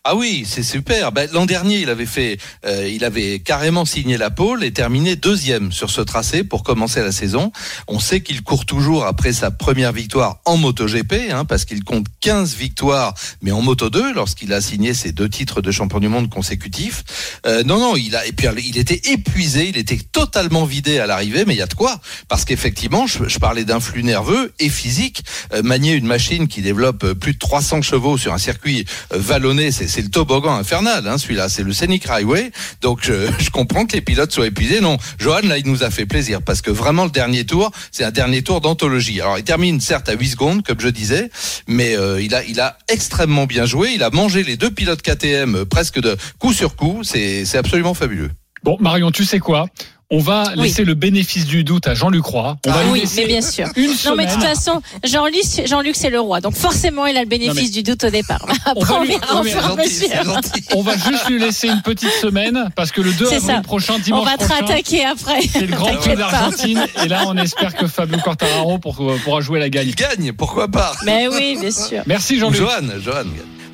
Ah 0.05 0.17
oui, 0.17 0.45
c'est 0.45 0.65
super. 0.65 1.13
Ben, 1.13 1.29
L'an 1.33 1.47
dernier, 1.47 1.79
il 1.79 1.89
avait 1.89 2.07
fait, 2.07 2.37
euh, 2.67 2.91
il 2.93 3.05
avait 3.05 3.39
carrément 3.39 3.85
signé 3.85 4.17
la 4.17 4.31
pole 4.31 4.65
et 4.65 4.73
terminé 4.73 5.15
deuxième 5.15 5.71
sur 5.71 5.91
ce 5.91 6.01
tracé 6.01 6.43
pour 6.43 6.65
commencer 6.65 7.01
la 7.01 7.13
saison. 7.13 7.53
On 7.87 8.01
sait 8.01 8.21
qu'il 8.21 8.43
court 8.43 8.67
toujours 8.67 9.07
après 9.07 9.33
sa 9.33 9.53
première 9.53 9.93
victoire 9.93 10.41
en 10.45 10.57
MotoGP, 10.57 11.31
hein, 11.31 11.45
parce 11.45 11.65
qu'il 11.65 11.85
compte 11.85 12.07
15 12.21 12.57
victoires, 12.57 13.15
mais 13.43 13.53
en 13.53 13.63
Moto 13.63 13.91
2 13.91 14.13
lorsqu'il 14.13 14.53
a 14.53 14.61
signé 14.61 14.93
ses 14.93 15.13
deux 15.13 15.29
titres 15.29 15.61
de 15.63 15.71
champion 15.71 16.01
du 16.01 16.09
monde 16.09 16.29
consécutifs. 16.29 17.39
Euh, 17.47 17.63
non, 17.63 17.79
non, 17.79 17.95
il 17.95 18.17
a 18.17 18.27
et 18.27 18.33
puis 18.33 18.49
il 18.65 18.79
était 18.79 19.13
épuisé, 19.13 19.69
il 19.69 19.77
était 19.77 20.01
totalement 20.11 20.65
vidé 20.65 20.99
à 20.99 21.07
l'arrivée, 21.07 21.45
mais 21.47 21.55
il 21.55 21.59
y 21.59 21.63
a 21.63 21.69
de 21.69 21.75
quoi, 21.75 22.01
parce 22.27 22.45
qu'effectivement, 22.45 23.07
je, 23.07 23.29
je 23.29 23.39
parlais 23.39 23.65
d'un 23.65 23.79
flux 23.79 24.03
nerveux 24.03 24.53
et 24.59 24.69
physique. 24.69 25.23
Euh, 25.55 25.63
manier 25.63 25.93
une 25.93 26.07
machine 26.07 26.49
qui 26.49 26.61
développe 26.61 27.13
plus 27.13 27.35
de 27.35 27.39
300 27.39 27.83
chevaux 27.83 28.19
sur 28.19 28.33
un 28.33 28.39
circuit 28.39 28.85
euh, 29.13 29.19
vallonné, 29.21 29.71
c'est 29.71 29.92
c'est 29.93 30.01
le 30.03 30.09
toboggan 30.09 30.55
infernal, 30.55 31.07
hein, 31.07 31.19
celui-là, 31.19 31.51
c'est 31.51 31.63
le 31.63 31.73
Scenic 31.73 32.09
Highway. 32.09 32.51
Donc 32.81 33.01
je, 33.03 33.31
je 33.39 33.51
comprends 33.51 33.85
que 33.85 33.93
les 33.93 34.01
pilotes 34.01 34.33
soient 34.33 34.47
épuisés. 34.47 34.81
Non, 34.81 34.97
Johan, 35.19 35.41
là, 35.45 35.59
il 35.59 35.67
nous 35.67 35.85
a 35.85 35.91
fait 35.91 36.07
plaisir 36.07 36.41
parce 36.41 36.63
que 36.63 36.71
vraiment 36.71 37.05
le 37.05 37.11
dernier 37.11 37.45
tour, 37.45 37.71
c'est 37.91 38.03
un 38.03 38.11
dernier 38.11 38.43
tour 38.43 38.63
d'anthologie. 38.63 39.21
Alors 39.21 39.39
il 39.39 39.45
termine 39.45 39.81
certes 39.81 40.09
à 40.09 40.15
8 40.15 40.29
secondes, 40.29 40.63
comme 40.63 40.81
je 40.81 40.89
disais, 40.89 41.31
mais 41.67 41.95
euh, 41.95 42.23
il 42.23 42.35
a, 42.35 42.43
il 42.45 42.59
a 42.59 42.79
extrêmement 42.89 43.45
bien 43.45 43.67
joué. 43.67 43.91
Il 43.95 44.03
a 44.03 44.09
mangé 44.09 44.43
les 44.43 44.57
deux 44.57 44.71
pilotes 44.71 45.03
KTM 45.03 45.57
euh, 45.57 45.65
presque 45.67 46.01
de 46.01 46.17
coup 46.39 46.55
sur 46.55 46.75
coup. 46.75 47.01
C'est, 47.05 47.45
c'est 47.45 47.59
absolument 47.59 47.93
fabuleux. 47.93 48.31
Bon, 48.63 48.79
Marion, 48.81 49.11
tu 49.11 49.25
sais 49.25 49.41
quoi? 49.41 49.67
On 50.13 50.19
va 50.19 50.45
Oui. 50.57 50.65
laisser 50.65 50.85
le 50.85 50.95
bénéfice 50.95 51.47
du 51.47 51.65
doute 51.65 51.89
à 51.89 51.95
Jean-Luc 51.95 52.25
Roy. 52.25 52.57
On 52.67 52.71
va 52.71 52.77
Ah 52.79 52.83
lui 52.85 52.91
oui, 52.93 53.01
laisser 53.01 53.23
mais 53.23 53.27
bien 53.27 53.41
sûr. 53.43 53.67
une 53.77 53.91
Non, 54.07 54.15
mais 54.15 54.27
de 54.27 54.33
toute 54.33 54.43
façon, 54.43 54.81
Jean-Luc, 55.03 55.43
Jean-Luc, 55.67 55.97
c'est 55.97 56.11
le 56.11 56.21
roi. 56.21 56.41
Donc 56.41 56.55
forcément, 56.55 57.07
il 57.07 57.17
a 57.17 57.21
le 57.23 57.27
bénéfice 57.29 57.71
du 57.73 57.83
doute 57.83 58.05
au 58.05 58.11
départ. 58.11 58.45
Après, 58.67 58.95
on 58.95 59.03
lui- 59.03 59.51
gentil. 59.51 60.63
On 60.75 60.83
va 60.83 60.93
juste 60.97 61.29
lui 61.29 61.39
laisser 61.41 61.69
une 61.69 61.83
petite 61.83 62.13
semaine 62.21 62.69
parce 62.77 62.93
que 62.93 63.01
le 63.01 63.13
2 63.13 63.27
C'est 63.27 63.37
avril 63.37 63.51
ça. 63.57 63.61
prochain, 63.63 63.95
On 63.97 63.99
dimanche 63.99 64.25
va 64.29 64.37
te 64.37 64.45
rattaquer 64.53 65.05
après. 65.05 65.41
c'est 65.51 65.67
le 65.67 65.75
Grand 65.77 65.95
Prix 65.97 66.15
d'Argentine. 66.17 66.87
Et 67.05 67.09
là, 67.09 67.25
on 67.27 67.37
espère 67.39 67.75
que 67.75 67.87
Fabio 67.87 68.19
Quartararo 68.19 68.79
pour- 68.79 68.97
pourra 69.25 69.41
jouer 69.41 69.59
la 69.61 69.71
gagne. 69.71 69.89
Il 69.89 69.95
gagne, 69.95 70.33
pourquoi 70.33 70.69
pas 70.69 70.93
Mais 71.05 71.27
oui, 71.29 71.57
bien 71.61 71.71
sûr. 71.71 72.03
Merci 72.07 72.39
Jean-Luc. 72.39 72.59
Johan, 72.59 73.01
Johan. 73.03 73.25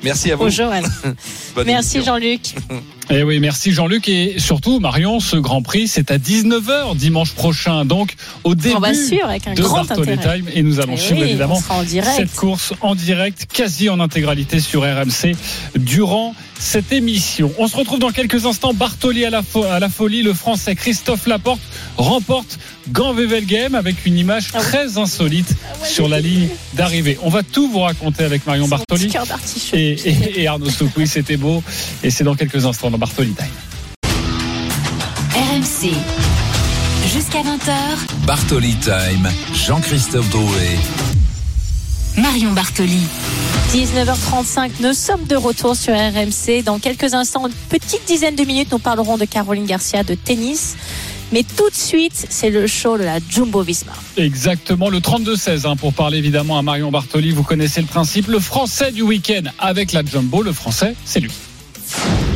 Merci 0.03 0.31
à 0.31 0.35
vous. 0.37 0.45
Bonne 1.55 1.65
Merci. 1.65 2.01
Jean-Luc. 2.01 2.41
Eh 3.11 3.23
oui, 3.23 3.39
merci 3.39 3.71
Jean-Luc. 3.71 4.07
Et 4.07 4.35
surtout, 4.37 4.79
Marion, 4.79 5.19
ce 5.19 5.35
Grand 5.35 5.63
Prix, 5.63 5.87
c'est 5.87 6.11
à 6.11 6.17
19h 6.17 6.95
dimanche 6.95 7.33
prochain. 7.33 7.83
Donc, 7.83 8.15
au 8.43 8.53
début 8.53 8.75
On 8.75 8.79
va 8.79 8.93
suivre 8.93 9.27
avec 9.27 9.47
un 9.47 9.55
de 9.55 9.61
grand 9.63 9.83
Bartoli 9.83 10.11
intérêt. 10.11 10.37
Time. 10.37 10.49
Et 10.53 10.61
nous 10.61 10.79
allons 10.79 10.93
Eh 10.93 10.97
suivre 10.97 11.23
évidemment 11.23 11.59
cette 12.15 12.35
course 12.35 12.73
en 12.81 12.93
direct, 12.93 13.47
quasi 13.51 13.89
en 13.89 13.99
intégralité 13.99 14.59
sur 14.59 14.83
RMC 14.83 15.35
durant 15.75 16.35
cette 16.59 16.91
émission. 16.91 17.51
On 17.57 17.67
se 17.67 17.75
retrouve 17.77 17.99
dans 17.99 18.11
quelques 18.11 18.45
instants. 18.45 18.73
Bartoli 18.73 19.25
à 19.25 19.29
la, 19.29 19.41
fo- 19.41 19.65
à 19.65 19.79
la 19.79 19.89
folie. 19.89 20.21
Le 20.21 20.33
Français 20.33 20.75
Christophe 20.75 21.25
Laporte 21.25 21.61
remporte 21.97 22.59
Gand-Wevelgem 22.91 23.75
avec 23.75 24.05
une 24.05 24.17
image 24.17 24.49
Ah 24.53 24.59
très 24.59 24.97
insolite 24.97 25.49
ouais, 25.81 25.87
sur 25.87 26.07
la 26.09 26.19
ligne 26.19 26.49
d'arrivée. 26.73 27.17
On 27.23 27.29
va 27.29 27.43
tout 27.43 27.69
vous 27.71 27.79
raconter 27.79 28.23
avec 28.25 28.45
Marion 28.45 28.67
Bartoli 28.67 29.07
cœur 29.07 29.25
d'artichaut. 29.25 29.75
et, 29.77 29.97
et- 30.05 30.41
et 30.41 30.47
Arnaud 30.47 30.69
Souk. 30.69 30.91
Oui, 30.97 31.07
c'était 31.07 31.37
beau. 31.37 31.63
Et 32.03 32.11
c'est 32.11 32.23
dans 32.23 32.35
quelques 32.35 32.65
instants 32.65 32.91
dans 32.91 32.97
Bartoli 32.97 33.31
Time. 33.33 33.47
RMC. 35.33 35.91
Jusqu'à 37.13 37.39
20h, 37.39 38.25
Bartoli 38.27 38.75
Time, 38.75 39.29
Jean-Christophe 39.65 40.29
Drouet. 40.29 40.77
Marion 42.17 42.51
Bartoli. 42.51 42.99
19h35, 43.71 44.71
nous 44.79 44.93
sommes 44.93 45.25
de 45.25 45.35
retour 45.35 45.75
sur 45.75 45.93
RMC. 45.93 46.63
Dans 46.65 46.79
quelques 46.79 47.13
instants, 47.13 47.45
une 47.45 47.53
petite 47.69 48.03
dizaine 48.07 48.35
de 48.35 48.43
minutes, 48.43 48.71
nous 48.71 48.79
parlerons 48.79 49.15
de 49.15 49.25
Caroline 49.25 49.67
Garcia 49.67 50.03
de 50.03 50.15
tennis. 50.15 50.75
Mais 51.31 51.43
tout 51.43 51.69
de 51.69 51.75
suite, 51.75 52.25
c'est 52.29 52.49
le 52.49 52.65
show 52.65 52.97
de 52.97 53.03
la 53.03 53.19
Jumbo 53.29 53.61
Visma. 53.61 53.91
Exactement, 54.17 54.89
le 54.89 54.97
32-16 54.97 55.67
hein, 55.67 55.75
pour 55.75 55.93
parler 55.93 56.17
évidemment 56.17 56.57
à 56.57 56.63
Marion 56.63 56.89
Bartoli. 56.89 57.29
Vous 57.29 57.43
connaissez 57.43 57.81
le 57.81 57.87
principe. 57.87 58.27
Le 58.27 58.39
français 58.39 58.91
du 58.91 59.03
week-end 59.03 59.43
avec 59.59 59.91
la 59.91 60.03
Jumbo, 60.03 60.41
le 60.41 60.51
français, 60.51 60.95
c'est 61.05 61.19
lui. 61.19 61.31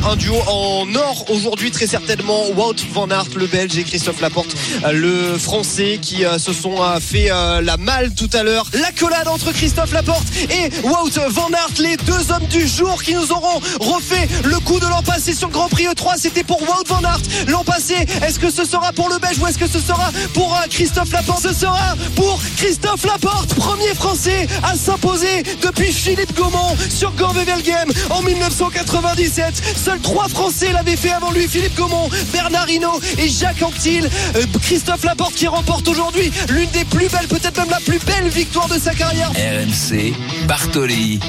Un 0.06 0.16
duo 0.16 0.36
en 0.46 0.94
or 0.94 1.24
aujourd'hui 1.30 1.70
très 1.70 1.86
certainement 1.86 2.48
Wout 2.50 2.74
van 2.92 3.08
Aert 3.08 3.28
le 3.36 3.46
belge 3.46 3.76
et 3.78 3.84
Christophe 3.84 4.20
Laporte 4.20 4.54
euh, 4.84 4.92
le 4.92 5.38
français 5.38 5.98
qui 6.00 6.24
euh, 6.24 6.38
se 6.38 6.52
sont 6.52 6.82
euh, 6.82 7.00
fait 7.00 7.28
la 7.28 7.76
malle 7.76 8.12
tout 8.14 8.28
à 8.32 8.42
l'heure. 8.42 8.66
L'accolade 8.74 9.28
entre 9.28 9.52
Christophe 9.52 9.92
Laporte 9.92 10.26
et 10.50 10.70
Wout 10.86 11.10
van 11.30 11.48
Aert 11.52 11.80
les 11.80 11.96
deux 11.96 12.32
hommes 12.32 12.46
du 12.50 12.66
jour 12.66 13.02
qui 13.02 13.14
nous 13.14 13.32
auront 13.32 13.60
refait 13.80 14.28
le 14.44 14.58
coup 14.60 14.78
de 14.78 14.86
l'an 14.86 15.02
passé 15.02 15.32
sur 15.34 15.48
Grand 15.48 15.68
Prix 15.68 15.84
E3 15.84 16.14
c'était 16.18 16.44
pour 16.44 16.60
Wout 16.62 16.86
van 16.86 17.02
Aert 17.02 17.20
l'an 17.48 17.64
passé. 17.64 17.94
Est-ce 18.26 18.38
que 18.38 18.50
ce 18.50 18.64
sera 18.64 18.92
pour 18.92 19.08
le 19.08 19.18
belge 19.18 19.38
ou 19.38 19.46
est-ce 19.46 19.58
que 19.58 19.68
ce 19.68 19.80
sera 19.80 20.10
pour 20.34 20.58
Christophe 20.70 21.12
Laporte? 21.12 21.42
Ce 21.42 21.54
sera 21.54 21.94
pour 22.16 22.40
Christophe 22.56 23.04
Laporte 23.04 23.54
premier 23.54 23.94
français 23.94 24.46
à 24.62 24.76
s'imposer 24.76 25.42
depuis 25.62 25.92
Philippe 25.92 26.34
Gaumont 26.36 26.76
sur 26.90 27.12
Gand-Wevelgem 27.12 27.90
en 28.10 28.22
1997 28.22 29.62
seuls 29.94 30.00
trois 30.00 30.28
français 30.28 30.72
l'avaient 30.72 30.96
fait 30.96 31.10
avant 31.12 31.30
lui 31.30 31.46
Philippe 31.46 31.76
Gaumont 31.76 32.08
Bernard 32.32 32.68
Hinault 32.68 33.00
et 33.18 33.28
Jacques 33.28 33.62
Anquetil 33.62 34.08
Euh, 34.36 34.44
Christophe 34.62 35.04
Laporte 35.04 35.34
qui 35.34 35.46
remporte 35.46 35.86
aujourd'hui 35.88 36.30
l'une 36.48 36.70
des 36.70 36.84
plus 36.84 37.08
belles 37.08 37.28
peut-être 37.28 37.56
même 37.58 37.70
la 37.70 37.80
plus 37.80 37.98
belle 37.98 38.28
victoire 38.28 38.68
de 38.68 38.78
sa 38.78 38.94
carrière. 38.94 39.30
RMC, 39.32 40.14
Bartoli, 40.46 41.20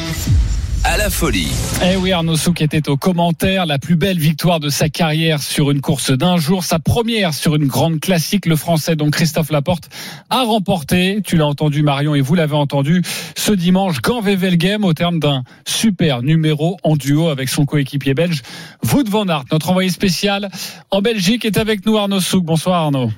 à 0.85 0.97
la 0.97 1.09
folie. 1.09 1.51
Eh 1.83 1.95
oui, 1.95 2.11
Arnaud 2.11 2.37
Souk 2.37 2.61
était 2.61 2.89
au 2.89 2.97
commentaire. 2.97 3.65
La 3.65 3.79
plus 3.79 3.95
belle 3.95 4.19
victoire 4.19 4.59
de 4.59 4.69
sa 4.69 4.87
carrière 4.87 5.41
sur 5.41 5.71
une 5.71 5.81
course 5.81 6.11
d'un 6.11 6.37
jour. 6.37 6.63
Sa 6.63 6.77
première 6.77 7.33
sur 7.33 7.55
une 7.55 7.65
grande 7.65 7.99
classique. 7.99 8.45
Le 8.45 8.55
français, 8.55 8.95
donc 8.95 9.13
Christophe 9.13 9.49
Laporte, 9.49 9.89
a 10.29 10.43
remporté, 10.43 11.21
tu 11.25 11.37
l'as 11.37 11.47
entendu 11.47 11.81
Marion 11.81 12.13
et 12.13 12.21
vous 12.21 12.35
l'avez 12.35 12.55
entendu, 12.55 13.01
ce 13.35 13.51
dimanche, 13.51 14.01
Gand-Wevelgem 14.01 14.83
au 14.83 14.93
terme 14.93 15.19
d'un 15.19 15.43
super 15.65 16.21
numéro 16.21 16.77
en 16.83 16.95
duo 16.95 17.29
avec 17.29 17.49
son 17.49 17.65
coéquipier 17.65 18.13
belge, 18.13 18.43
Wout 18.93 19.09
van 19.09 19.27
Aert. 19.27 19.45
Notre 19.51 19.71
envoyé 19.71 19.89
spécial 19.89 20.49
en 20.91 21.01
Belgique 21.01 21.45
est 21.45 21.57
avec 21.57 21.85
nous, 21.85 21.97
Arnaud 21.97 22.21
Souk. 22.21 22.45
Bonsoir 22.45 22.83
Arnaud. 22.83 23.09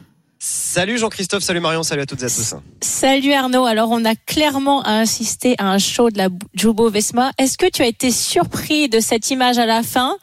Salut 0.77 0.99
Jean-Christophe, 0.99 1.41
salut 1.41 1.59
Marion, 1.59 1.81
salut 1.81 2.03
à 2.03 2.05
toutes 2.05 2.21
et 2.21 2.25
à 2.25 2.29
tous 2.29 2.53
Salut 2.81 3.33
Arnaud. 3.33 3.65
Alors, 3.65 3.89
on 3.89 4.05
a 4.05 4.13
clairement 4.13 4.83
assisté 4.83 5.55
à 5.57 5.71
un 5.71 5.79
show 5.79 6.11
de 6.11 6.19
la 6.19 6.27
Jumbo 6.53 6.91
Visma. 6.91 7.31
Est-ce 7.39 7.57
que 7.57 7.65
tu 7.67 7.81
as 7.81 7.87
été 7.87 8.11
surpris 8.11 8.87
de 8.87 8.99
cette 8.99 9.31
image 9.31 9.57
à 9.57 9.65
la 9.65 9.81
fin? 9.81 10.15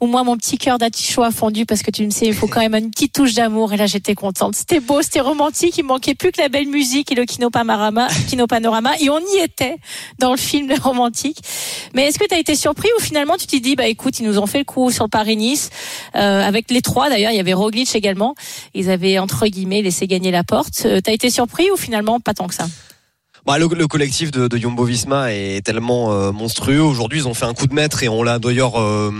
Ou 0.00 0.08
moi, 0.08 0.24
mon 0.24 0.36
petit 0.36 0.58
cœur 0.58 0.78
d'artichaut 0.78 1.22
a 1.22 1.30
fondu 1.30 1.64
parce 1.64 1.84
que 1.84 1.92
tu 1.92 2.04
me 2.04 2.10
sais, 2.10 2.26
il 2.26 2.34
faut 2.34 2.48
quand 2.48 2.58
même 2.58 2.74
une 2.74 2.90
petite 2.90 3.12
touche 3.12 3.34
d'amour. 3.34 3.72
Et 3.72 3.76
là, 3.76 3.86
j'étais 3.86 4.16
contente. 4.16 4.56
C'était 4.56 4.80
beau, 4.80 5.00
c'était 5.00 5.20
romantique. 5.20 5.78
Il 5.78 5.84
manquait 5.84 6.16
plus 6.16 6.32
que 6.32 6.40
la 6.40 6.48
belle 6.48 6.66
musique 6.66 7.12
et 7.12 7.14
le 7.14 7.24
Kino 7.24 7.48
Panorama. 7.48 8.08
Kino 8.28 8.48
Panorama. 8.48 8.90
Et 8.98 9.10
on 9.10 9.20
y 9.20 9.44
était 9.44 9.76
dans 10.18 10.32
le 10.32 10.38
film 10.38 10.72
romantique. 10.82 11.38
Mais 11.94 12.06
est-ce 12.06 12.18
que 12.18 12.26
tu 12.26 12.34
as 12.34 12.38
été 12.40 12.56
surpris 12.56 12.88
ou 12.98 13.00
finalement 13.00 13.36
tu 13.36 13.46
t'es 13.46 13.60
dit, 13.60 13.76
bah 13.76 13.86
écoute, 13.86 14.18
ils 14.18 14.26
nous 14.26 14.40
ont 14.40 14.46
fait 14.46 14.58
le 14.58 14.64
coup 14.64 14.90
sur 14.90 15.08
Paris-Nice, 15.08 15.70
euh, 16.16 16.42
avec 16.42 16.68
les 16.72 16.82
trois 16.82 17.08
d'ailleurs, 17.10 17.30
il 17.30 17.36
y 17.36 17.40
avait 17.40 17.52
Roglic 17.52 17.94
également. 17.94 18.34
Ils 18.74 18.90
avaient 18.90 19.20
entre 19.20 19.46
guillemets 19.46 19.82
gagner 20.06 20.30
la 20.30 20.44
porte. 20.44 20.82
Euh, 20.84 21.00
T'as 21.00 21.12
été 21.12 21.30
surpris 21.30 21.70
ou 21.70 21.76
finalement 21.76 22.20
pas 22.20 22.34
tant 22.34 22.46
que 22.46 22.54
ça? 22.54 22.66
Bah, 23.46 23.56
le, 23.58 23.68
le 23.74 23.86
collectif 23.86 24.30
de, 24.30 24.48
de 24.48 24.56
Jumbo 24.58 24.84
Visma 24.84 25.32
est 25.32 25.64
tellement 25.64 26.12
euh, 26.12 26.30
monstrueux. 26.30 26.82
Aujourd'hui, 26.82 27.20
ils 27.20 27.26
ont 27.26 27.32
fait 27.32 27.46
un 27.46 27.54
coup 27.54 27.66
de 27.66 27.72
maître 27.72 28.02
et 28.02 28.08
on 28.08 28.22
l'a 28.22 28.38
d'ailleurs 28.38 28.78
euh, 28.78 29.10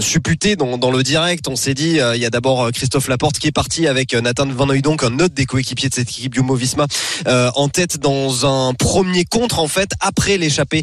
supputé 0.00 0.54
dans, 0.54 0.76
dans 0.76 0.90
le 0.90 1.02
direct. 1.02 1.48
On 1.48 1.56
s'est 1.56 1.72
dit, 1.72 1.98
euh, 1.98 2.14
il 2.14 2.20
y 2.20 2.26
a 2.26 2.30
d'abord 2.30 2.64
euh, 2.64 2.70
Christophe 2.72 3.08
Laporte 3.08 3.38
qui 3.38 3.46
est 3.48 3.52
parti 3.52 3.86
avec 3.86 4.12
euh, 4.12 4.20
Nathan 4.20 4.46
Van 4.48 4.68
Hooydonk, 4.68 5.02
un 5.02 5.18
autre 5.20 5.34
des 5.34 5.46
coéquipiers 5.46 5.88
de 5.88 5.94
cette 5.94 6.10
équipe 6.10 6.34
Jumbo 6.34 6.56
Visma, 6.56 6.86
euh, 7.26 7.50
en 7.54 7.68
tête 7.68 7.98
dans 7.98 8.44
un 8.44 8.74
premier 8.74 9.24
contre 9.24 9.58
en 9.58 9.66
fait 9.66 9.90
après 10.00 10.36
l'échappée 10.36 10.82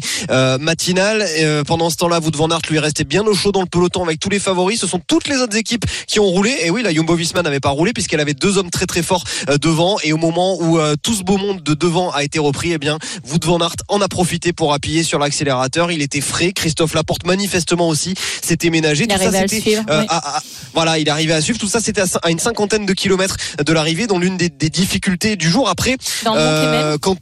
matinale. 0.60 1.24
Pendant 1.66 1.90
ce 1.90 1.96
temps-là, 1.96 2.18
Wout 2.20 2.36
van 2.36 2.50
Aert 2.50 2.62
lui 2.68 2.78
restait 2.78 3.04
bien 3.04 3.24
au 3.24 3.34
chaud 3.34 3.52
dans 3.52 3.60
le 3.60 3.66
peloton 3.66 4.04
avec 4.04 4.18
tous 4.18 4.28
les 4.28 4.40
favoris. 4.40 4.80
Ce 4.80 4.86
sont 4.86 5.00
toutes 5.06 5.28
les 5.28 5.36
autres 5.36 5.56
équipes 5.56 5.84
qui 6.06 6.18
ont 6.20 6.26
roulé. 6.26 6.54
Et 6.62 6.70
oui, 6.70 6.82
la 6.82 6.92
Jumbo 6.92 7.14
Visma 7.14 7.42
n'avait 7.42 7.60
pas 7.60 7.70
roulé 7.70 7.92
puisqu'elle 7.92 8.20
avait 8.20 8.34
deux 8.34 8.58
hommes 8.58 8.70
très 8.70 8.86
très 8.86 9.02
forts 9.02 9.24
devant. 9.60 9.98
Et 10.02 10.12
au 10.12 10.16
moment 10.16 10.60
où 10.60 10.78
tout 11.02 11.14
ce 11.14 11.22
beau 11.22 11.38
monde 11.38 11.62
de 11.62 11.74
devant 11.74 12.10
a 12.10 12.24
été 12.24 12.38
repris, 12.38 12.72
eh 12.72 12.78
bien 12.78 12.87
bien. 12.88 12.98
Wout 13.30 13.44
van 13.44 13.60
Aert 13.60 13.76
en 13.88 14.00
a 14.00 14.08
profité 14.08 14.52
pour 14.52 14.72
appuyer 14.72 15.02
sur 15.02 15.18
l'accélérateur. 15.18 15.90
Il 15.92 16.00
était 16.02 16.20
frais. 16.20 16.52
Christophe 16.52 16.94
Laporte 16.94 17.26
manifestement 17.26 17.88
aussi 17.88 18.14
s'était 18.42 18.70
ménagé. 18.70 19.04
Il 19.04 19.08
Tout 19.08 19.16
ça, 19.18 19.22
arrivait 19.24 19.38
à 19.44 19.48
suivre, 19.48 19.82
euh, 19.90 20.00
oui. 20.00 20.06
à- 20.08 20.36
à- 20.38 20.42
voilà, 20.74 20.98
il 20.98 21.08
arrivait 21.10 21.34
à 21.34 21.40
suivre. 21.40 21.58
Tout 21.58 21.68
ça, 21.68 21.80
c'était 21.80 22.02
à, 22.02 22.30
une 22.30 22.38
cinquantaine 22.38 22.86
de 22.86 22.92
kilomètres 22.92 23.36
de 23.64 23.72
l'arrivée, 23.72 24.06
dans 24.06 24.18
l'une 24.18 24.36
des, 24.36 24.48
des 24.48 24.70
difficultés 24.70 25.36
du 25.36 25.48
jour. 25.50 25.68
Après, 25.68 25.96
Dans 26.24 26.34
euh, 26.36 26.96
quand 27.00 27.16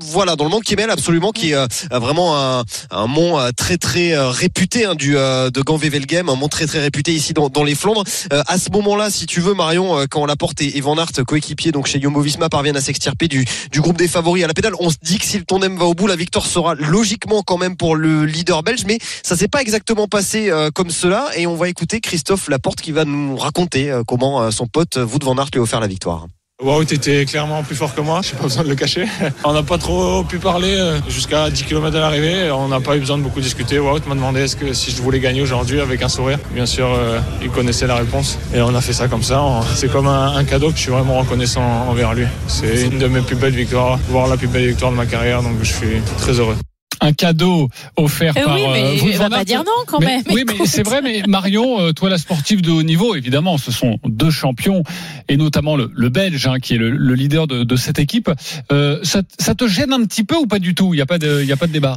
voilà 0.00 0.36
dans 0.36 0.44
le 0.44 0.50
Mont 0.50 0.60
Kemmel 0.60 0.90
absolument 0.90 1.32
qui 1.32 1.50
est 1.50 1.54
euh, 1.54 1.66
vraiment 1.90 2.38
un, 2.38 2.64
un 2.90 3.06
mont 3.06 3.38
euh, 3.38 3.50
très 3.54 3.76
très 3.76 4.12
euh, 4.12 4.30
réputé 4.30 4.86
hein, 4.86 4.94
du 4.94 5.12
de 5.12 5.60
Gand-Wevelgem 5.62 6.28
un 6.28 6.34
mont 6.34 6.48
très 6.48 6.66
très 6.66 6.80
réputé 6.80 7.12
ici 7.12 7.32
dans, 7.34 7.48
dans 7.48 7.64
les 7.64 7.74
Flandres. 7.74 8.04
À 8.30 8.58
ce 8.58 8.70
moment-là 8.70 9.10
si 9.10 9.26
tu 9.26 9.40
veux 9.40 9.54
Marion 9.54 10.06
quand 10.10 10.24
Laporte 10.26 10.62
et, 10.62 10.80
Van 10.80 10.96
Aert 10.96 11.24
coéquipiers 11.26 11.72
donc 11.72 11.86
chez 11.86 12.00
Jumbo-Visma 12.00 12.48
parviennent 12.48 12.76
à 12.76 12.80
s'extirper 12.80 13.28
du, 13.28 13.44
du 13.70 13.80
groupe 13.80 13.98
des 13.98 14.08
favoris 14.08 14.44
à 14.44 14.46
la 14.46 14.54
pédale 14.54 14.74
on 14.80 14.90
se 14.90 14.96
dit 15.02 15.18
que 15.18 15.24
si 15.24 15.38
le 15.38 15.44
tandem 15.44 15.76
va 15.76 15.84
au 15.84 15.94
bout 15.94 16.06
la 16.06 16.16
victoire 16.16 16.46
sera 16.46 16.74
logiquement 16.74 17.42
quand 17.42 17.58
même 17.58 17.76
pour 17.76 17.96
le 17.96 18.24
leader 18.24 18.62
belge 18.62 18.84
mais 18.86 18.98
ça 19.22 19.36
s'est 19.36 19.48
pas 19.48 19.60
exactement 19.60 20.08
passé 20.08 20.50
comme 20.74 20.90
cela 20.90 21.28
et 21.36 21.46
on 21.46 21.56
va 21.56 21.68
écouter 21.68 22.00
Christophe 22.00 22.48
Laporte 22.48 22.80
qui 22.80 22.92
va 22.92 23.04
nous 23.04 23.36
raconter 23.36 23.94
comment 24.06 24.50
son 24.50 24.66
pote 24.66 24.96
Wout 24.96 25.22
Van 25.22 25.36
Aert 25.36 25.48
lui 25.52 25.60
a 25.60 25.62
offert 25.62 25.80
la 25.80 25.86
victoire 25.86 26.26
Wout 26.62 26.92
était 26.92 27.24
clairement 27.24 27.64
plus 27.64 27.74
fort 27.74 27.92
que 27.92 28.00
moi, 28.00 28.20
j'ai 28.22 28.36
pas 28.36 28.44
besoin 28.44 28.62
de 28.62 28.68
le 28.68 28.76
cacher. 28.76 29.06
On 29.44 29.52
n'a 29.52 29.64
pas 29.64 29.78
trop 29.78 30.22
pu 30.22 30.38
parler 30.38 30.74
euh, 30.76 31.00
jusqu'à 31.08 31.50
10 31.50 31.64
km 31.64 31.90
de 31.90 31.98
l'arrivée. 31.98 32.50
On 32.52 32.68
n'a 32.68 32.80
pas 32.80 32.96
eu 32.96 33.00
besoin 33.00 33.18
de 33.18 33.22
beaucoup 33.22 33.40
discuter. 33.40 33.80
Wout 33.80 34.06
m'a 34.06 34.14
demandé 34.14 34.42
est-ce 34.42 34.54
que 34.54 34.72
si 34.72 34.92
je 34.92 35.02
voulais 35.02 35.18
gagner 35.18 35.42
aujourd'hui 35.42 35.80
avec 35.80 36.02
un 36.02 36.08
sourire. 36.08 36.38
Bien 36.54 36.66
sûr, 36.66 36.86
euh, 36.86 37.18
il 37.42 37.50
connaissait 37.50 37.88
la 37.88 37.96
réponse 37.96 38.38
et 38.54 38.60
on 38.60 38.74
a 38.74 38.80
fait 38.80 38.92
ça 38.92 39.08
comme 39.08 39.24
ça. 39.24 39.42
C'est 39.74 39.90
comme 39.90 40.06
un, 40.06 40.36
un 40.36 40.44
cadeau 40.44 40.70
que 40.70 40.76
je 40.76 40.82
suis 40.82 40.92
vraiment 40.92 41.18
reconnaissant 41.18 41.86
envers 41.88 42.14
lui. 42.14 42.26
C'est 42.46 42.86
une 42.86 42.98
de 42.98 43.08
mes 43.08 43.22
plus 43.22 43.36
belles 43.36 43.54
victoires, 43.54 43.98
voire 44.08 44.28
la 44.28 44.36
plus 44.36 44.48
belle 44.48 44.68
victoire 44.68 44.92
de 44.92 44.96
ma 44.96 45.06
carrière, 45.06 45.42
donc 45.42 45.54
je 45.62 45.72
suis 45.72 46.00
très 46.18 46.38
heureux. 46.38 46.56
Un 47.02 47.12
cadeau 47.12 47.68
offert 47.96 48.32
Eh 48.36 48.40
par 48.42 48.54
oui, 48.54 48.62
mais 48.72 49.00
Wout 49.00 49.08
il 49.08 49.16
va 49.18 49.28
van 49.28 49.36
pas 49.36 49.44
dire 49.44 49.64
non 49.64 49.72
quand 49.86 49.98
Mais- 50.00 50.06
même. 50.06 50.22
Oui, 50.30 50.44
mais 50.46 50.64
c'est 50.66 50.82
vrai, 50.84 51.02
mais 51.02 51.22
Marion, 51.28 51.80
euh, 51.80 51.92
toi, 51.92 52.08
la 52.08 52.16
sportive 52.18 52.62
de 52.62 52.70
haut 52.70 52.82
niveau, 52.82 53.14
évidemment, 53.14 53.58
ce 53.58 53.70
sont 53.72 53.98
deux 54.06 54.30
champions, 54.30 54.82
et 55.28 55.36
notamment 55.36 55.76
le, 55.76 55.90
le 55.92 56.08
Belge, 56.08 56.46
hein, 56.46 56.58
qui 56.60 56.74
est 56.74 56.78
le, 56.78 56.90
le 56.90 57.14
leader 57.14 57.46
de, 57.46 57.64
de 57.64 57.76
cette 57.76 57.98
équipe. 57.98 58.30
Euh, 58.70 59.00
ça, 59.02 59.22
ça 59.38 59.54
te 59.54 59.66
gêne 59.66 59.92
un 59.92 60.04
petit 60.04 60.24
peu 60.24 60.36
ou 60.36 60.46
pas 60.46 60.58
du 60.60 60.74
tout? 60.74 60.94
Il 60.94 60.96
n'y 60.98 61.02
a, 61.02 61.06
pas 61.06 61.18
de- 61.18 61.40
il 61.42 61.48
y 61.48 61.52
a 61.52 61.56
pas 61.56 61.66
de 61.66 61.72
débat? 61.72 61.96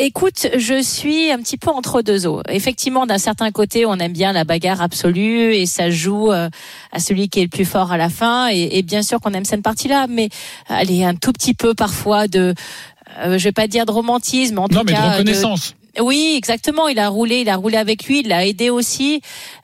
Écoute, 0.00 0.46
je 0.56 0.80
suis 0.80 1.32
un 1.32 1.38
petit 1.38 1.56
peu 1.56 1.70
entre 1.70 2.02
deux 2.02 2.24
eaux. 2.24 2.40
Effectivement, 2.48 3.04
d'un 3.04 3.18
certain 3.18 3.50
côté, 3.50 3.84
on 3.84 3.94
aime 3.96 4.12
bien 4.12 4.32
la 4.32 4.44
bagarre 4.44 4.80
absolue 4.80 5.54
et 5.56 5.66
ça 5.66 5.90
joue 5.90 6.30
euh, 6.30 6.48
à 6.92 7.00
celui 7.00 7.28
qui 7.28 7.40
est 7.40 7.42
le 7.42 7.48
plus 7.48 7.64
fort 7.64 7.90
à 7.90 7.96
la 7.96 8.08
fin. 8.08 8.48
Et, 8.48 8.78
et 8.78 8.82
bien 8.82 9.02
sûr 9.02 9.18
qu'on 9.18 9.32
aime 9.32 9.44
cette 9.44 9.62
partie-là, 9.62 10.06
mais 10.08 10.28
allez, 10.68 11.02
un 11.02 11.16
tout 11.16 11.32
petit 11.32 11.52
peu 11.52 11.74
parfois 11.74 12.28
de, 12.28 12.54
euh, 13.20 13.38
je 13.38 13.44
vais 13.44 13.52
pas 13.52 13.66
dire 13.66 13.86
de 13.86 13.90
romantisme, 13.92 14.58
en 14.58 14.62
Non, 14.62 14.68
tout 14.68 14.76
mais 14.86 14.92
de 14.92 14.96
cas 14.96 15.10
reconnaissance. 15.12 15.74
Oui, 16.00 16.34
exactement. 16.36 16.88
Il 16.88 16.98
a 16.98 17.08
roulé, 17.08 17.40
il 17.40 17.48
a 17.48 17.56
roulé 17.56 17.76
avec 17.76 18.04
lui, 18.04 18.20
il 18.20 18.28
l'a 18.28 18.46
aidé 18.46 18.70
aussi. 18.70 19.20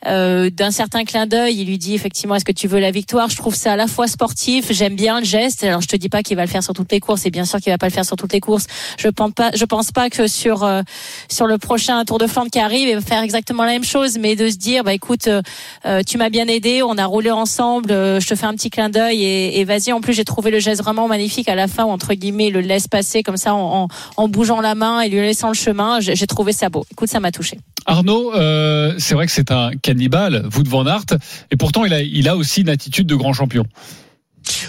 Euh, 0.06 0.50
D'un 0.50 0.70
certain 0.70 1.04
clin 1.04 1.26
d'œil, 1.26 1.60
il 1.60 1.66
lui 1.66 1.78
dit 1.78 1.94
effectivement 1.94 2.34
est-ce 2.34 2.44
que 2.44 2.52
tu 2.52 2.68
veux 2.68 2.80
la 2.80 2.90
victoire? 2.90 3.30
Je 3.30 3.36
trouve 3.36 3.54
ça 3.54 3.72
à 3.72 3.76
la 3.76 3.86
fois 3.86 4.06
sportif. 4.08 4.72
J'aime 4.72 4.96
bien 4.96 5.20
le 5.20 5.26
geste. 5.26 5.64
Alors 5.64 5.80
je 5.80 5.88
te 5.88 5.96
dis 5.96 6.08
pas 6.08 6.22
qu'il 6.22 6.36
va 6.36 6.42
le 6.44 6.48
faire 6.50 6.62
sur 6.62 6.74
toutes 6.74 6.92
les 6.92 7.00
courses, 7.00 7.26
et 7.26 7.30
bien 7.30 7.44
sûr 7.44 7.60
qu'il 7.60 7.72
va 7.72 7.78
pas 7.78 7.86
le 7.86 7.92
faire 7.92 8.04
sur 8.04 8.16
toutes 8.16 8.32
les 8.32 8.40
courses. 8.40 8.66
Je 8.98 9.08
pense 9.08 9.32
pas, 9.32 9.50
je 9.54 9.64
pense 9.64 9.92
pas 9.92 10.10
que 10.10 10.26
sur 10.26 10.64
euh, 10.64 10.82
sur 11.28 11.46
le 11.46 11.58
prochain 11.58 12.04
Tour 12.04 12.18
de 12.18 12.26
Flandre 12.26 12.50
qui 12.50 12.58
arrive, 12.58 12.88
il 12.88 12.94
va 12.94 13.00
faire 13.00 13.22
exactement 13.22 13.64
la 13.64 13.72
même 13.72 13.84
chose, 13.84 14.18
mais 14.18 14.36
de 14.36 14.48
se 14.48 14.56
dire 14.56 14.84
bah 14.84 14.92
écoute, 14.94 15.28
euh, 15.28 15.42
euh, 15.86 16.02
tu 16.06 16.18
m'as 16.18 16.30
bien 16.30 16.48
aidé, 16.48 16.82
on 16.82 16.98
a 16.98 17.06
roulé 17.06 17.30
ensemble, 17.30 17.92
euh, 17.92 18.20
je 18.20 18.26
te 18.26 18.34
fais 18.34 18.46
un 18.46 18.54
petit 18.54 18.70
clin 18.70 18.90
d'œil 18.90 19.24
et, 19.24 19.60
et 19.60 19.64
vas-y. 19.64 19.92
En 19.92 20.00
plus, 20.00 20.12
j'ai 20.12 20.24
trouvé 20.24 20.50
le 20.50 20.58
geste 20.58 20.82
vraiment 20.82 21.08
magnifique 21.08 21.48
à 21.48 21.54
la 21.54 21.68
fin, 21.68 21.84
où, 21.84 21.90
entre 21.90 22.14
guillemets, 22.14 22.48
il 22.48 22.52
le 22.52 22.60
laisse 22.60 22.88
passer 22.88 23.22
comme 23.22 23.36
ça 23.36 23.54
en, 23.54 23.84
en, 23.84 23.88
en 24.16 24.28
bougeant 24.28 24.60
la 24.60 24.74
main 24.74 25.00
et 25.00 25.08
lui 25.08 25.20
laissant 25.20 25.48
le 25.48 25.54
chemin. 25.54 26.00
J'ai 26.24 26.26
trouvé 26.26 26.54
ça 26.54 26.70
beau. 26.70 26.86
Écoute, 26.90 27.10
ça 27.10 27.20
m'a 27.20 27.30
touché. 27.30 27.58
Arnaud, 27.84 28.32
euh, 28.34 28.94
c'est 28.96 29.14
vrai 29.14 29.26
que 29.26 29.32
c'est 29.32 29.50
un 29.50 29.72
cannibale, 29.82 30.48
Wout 30.56 30.66
van 30.66 30.86
Aert, 30.86 31.04
et 31.50 31.56
pourtant 31.58 31.84
il 31.84 32.28
a 32.28 32.34
aussi 32.34 32.62
une 32.62 32.70
attitude 32.70 33.06
de 33.06 33.14
grand 33.14 33.34
champion. 33.34 33.66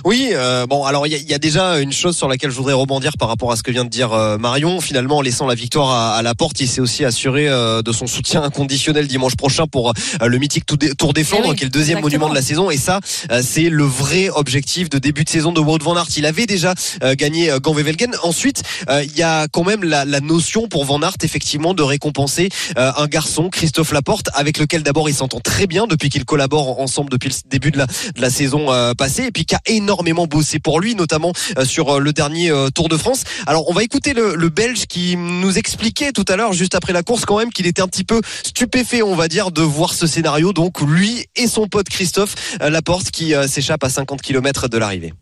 Oui, 0.04 0.30
euh, 0.34 0.66
bon, 0.68 0.84
alors 0.86 1.08
il 1.08 1.14
y, 1.14 1.32
y 1.32 1.34
a 1.34 1.38
déjà 1.40 1.80
une 1.80 1.92
chose 1.92 2.16
sur 2.16 2.28
laquelle 2.28 2.52
je 2.52 2.56
voudrais 2.56 2.74
rebondir 2.74 3.18
par 3.18 3.28
rapport 3.28 3.52
à 3.52 3.56
ce 3.56 3.64
que 3.64 3.72
vient 3.72 3.86
de 3.86 3.90
dire 3.90 4.14
euh, 4.14 4.38
Marion. 4.38 4.82
Finalement, 4.82 5.18
en 5.18 5.22
laissant 5.22 5.48
la 5.48 5.56
victoire 5.56 5.90
à, 5.90 6.16
à 6.16 6.22
la 6.22 6.36
porte, 6.36 6.60
il 6.60 6.68
s'est 6.68 6.82
aussi 6.82 7.06
assuré 7.06 7.48
euh, 7.48 7.82
de 7.82 7.92
son 7.92 8.08
soutien 8.08 8.44
inconditionnel 8.44 9.08
dimanche 9.08 9.36
prochain 9.36 9.68
pour 9.68 9.90
euh, 10.22 10.28
le 10.28 10.38
mythique 10.38 10.66
Tour 10.66 11.14
des, 11.14 11.24
Flandres, 11.24 11.44
Eh 11.48 11.50
oui, 11.52 11.56
qui 11.56 11.64
est 11.64 11.66
le 11.66 11.72
deuxième 11.72 11.98
exactement. 12.00 12.26
monument 12.26 12.30
de 12.30 12.36
la 12.36 12.42
saison. 12.42 12.70
Et 12.70 12.78
ça, 12.78 13.00
euh, 13.32 13.42
c'est 13.44 13.70
le 13.70 13.84
vrai 13.84 14.30
objectif 14.30 14.90
de 14.90 15.00
début 15.00 15.24
de 15.24 15.30
saison 15.30 15.52
de 15.52 15.60
Wout 15.60 15.80
van 15.82 15.96
Aert. 15.96 16.08
Il 16.18 16.26
avait 16.26 16.46
déjà 16.46 16.74
euh, 17.04 17.16
gagné 17.16 17.52
euh, 17.52 17.60
Gand-Wevelgem. 17.60 18.12
Ensuite, 18.24 18.64
euh, 18.90 19.04
il 19.04 19.16
y 19.18 19.24
a 19.24 19.48
quand 19.48 19.64
même 19.64 19.84
la, 19.84 20.06
la 20.06 20.20
notion 20.20 20.68
pour 20.68 20.86
Van 20.86 21.02
Aert, 21.02 21.18
effectivement, 21.24 21.74
de 21.74 21.84
récompenser 21.84 22.50
euh, 22.78 22.92
un 22.98 23.08
garçon, 23.08 23.50
Christophe 23.50 23.92
Laporte, 23.92 24.30
avec 24.34 24.58
lequel 24.58 24.84
d'abord 24.84 25.10
il 25.10 25.16
s'entend 25.16 25.40
très 25.40 25.68
bien 25.68 25.88
depuis 25.88 26.10
qu'ils 26.10 26.26
collaborent 26.26 26.80
ensemble 26.80 27.10
depuis 27.12 27.30
le 27.30 27.36
début 27.50 27.72
de 27.72 27.78
la, 27.78 27.86
de 27.88 28.22
la 28.22 28.30
saison 28.30 28.72
euh, 28.72 28.94
passée, 28.94 29.24
et 29.26 29.32
puis 29.32 29.46
énormément 29.68 30.28
bossé 30.28 30.60
pour 30.60 30.80
lui, 30.80 30.96
notamment 30.96 31.34
euh, 31.58 31.66
sur 31.66 31.96
euh, 31.96 32.00
le 32.00 32.14
dernier 32.14 32.52
euh, 32.52 32.70
Tour 32.70 32.90
de 32.90 32.98
France. 32.98 33.24
Alors 33.48 33.70
on 33.70 33.74
va 33.74 33.84
écouter 33.84 34.14
le, 34.14 34.36
le 34.36 34.50
Belge 34.50 34.86
qui 34.88 35.16
nous 35.18 35.58
expliquait 35.58 36.12
tout 36.12 36.26
à 36.28 36.36
l'heure, 36.36 36.54
juste 36.54 36.76
après 36.76 36.94
la 36.94 37.04
course, 37.04 37.26
quand 37.26 37.38
même, 37.38 37.52
qu'il 37.52 37.68
était 37.68 37.82
un 37.82 37.88
petit 37.88 38.04
peu 38.04 38.22
stupéfait, 38.44 39.02
on 39.02 39.16
va 39.16 39.28
dire, 39.28 39.52
de 39.52 39.62
voir 39.62 39.94
ce 39.94 40.08
scénario. 40.08 40.54
Donc 40.54 40.82
lui 40.82 41.26
et 41.36 41.48
son 41.48 41.68
pote 41.68 41.90
Christophe 41.90 42.36
Laporte 42.60 43.12
qui 43.12 43.34
s'échappe 43.48 43.84
à 43.84 43.90
50 43.90 44.22
km 44.22 44.68
de 44.68 44.78
l'arrivée. 44.78 45.14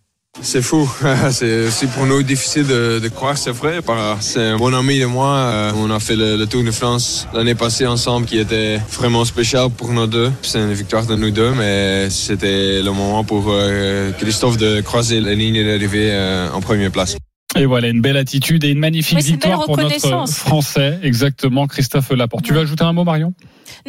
C'est 0.42 0.62
fou. 0.62 0.90
c'est 1.32 1.70
c'est 1.70 1.88
pour 1.88 2.06
nous 2.06 2.24
difficile 2.24 2.66
de, 2.68 3.08
croire, 3.10 3.38
c'est 3.38 3.52
vrai. 3.52 3.80
C'est 4.20 4.42
un 4.42 4.58
bon 4.58 4.74
ami 4.74 5.00
de 5.00 5.06
moi. 5.06 5.36
Euh, 5.36 5.72
On 5.76 5.90
a 5.90 6.00
fait 6.00 6.16
le, 6.16 6.38
le 6.38 6.46
Tour 6.48 6.64
de 6.64 6.72
France 6.72 7.28
l'année 7.34 7.56
passée 7.56 7.86
ensemble 7.86 8.26
qui 8.26 8.40
était 8.40 8.78
vraiment 8.92 9.26
spécial 9.26 9.70
pour 9.70 9.92
nous 9.94 10.08
deux. 10.08 10.32
C'est 10.42 10.60
une 10.60 10.74
victoire 10.74 11.06
de 11.06 11.16
nous 11.16 11.32
deux, 11.32 11.52
mais 11.52 12.10
c'était 12.10 12.82
le 12.82 12.92
moment 12.92 13.24
pour 13.24 13.46
euh, 13.48 14.12
Christophe 14.20 14.58
de 14.58 14.82
croiser 14.82 15.22
la 15.22 15.34
ligne 15.34 15.64
d'arrivée 15.64 16.10
euh, 16.12 16.52
en 16.52 16.62
première 16.62 16.92
place. 16.92 17.16
Et 17.56 17.66
voilà, 17.66 17.88
une 17.90 18.02
belle 18.02 18.18
attitude 18.18 18.64
et 18.64 18.70
une 18.70 18.80
magnifique 18.80 19.18
Oui, 19.18 19.24
c'est 19.24 19.30
une 19.30 19.36
victoire 19.36 19.66
pour 19.66 19.78
notre 19.78 19.94
reconnaissance. 19.94 20.38
Français, 20.38 21.00
exactement, 21.04 21.68
Christophe 21.68 22.12
Laporte. 22.12 22.44
Tu 22.44 22.54
veux 22.54 22.62
ajouter 22.62 22.84
un 22.84 22.94
mot, 22.94 23.04
Marion? 23.04 23.34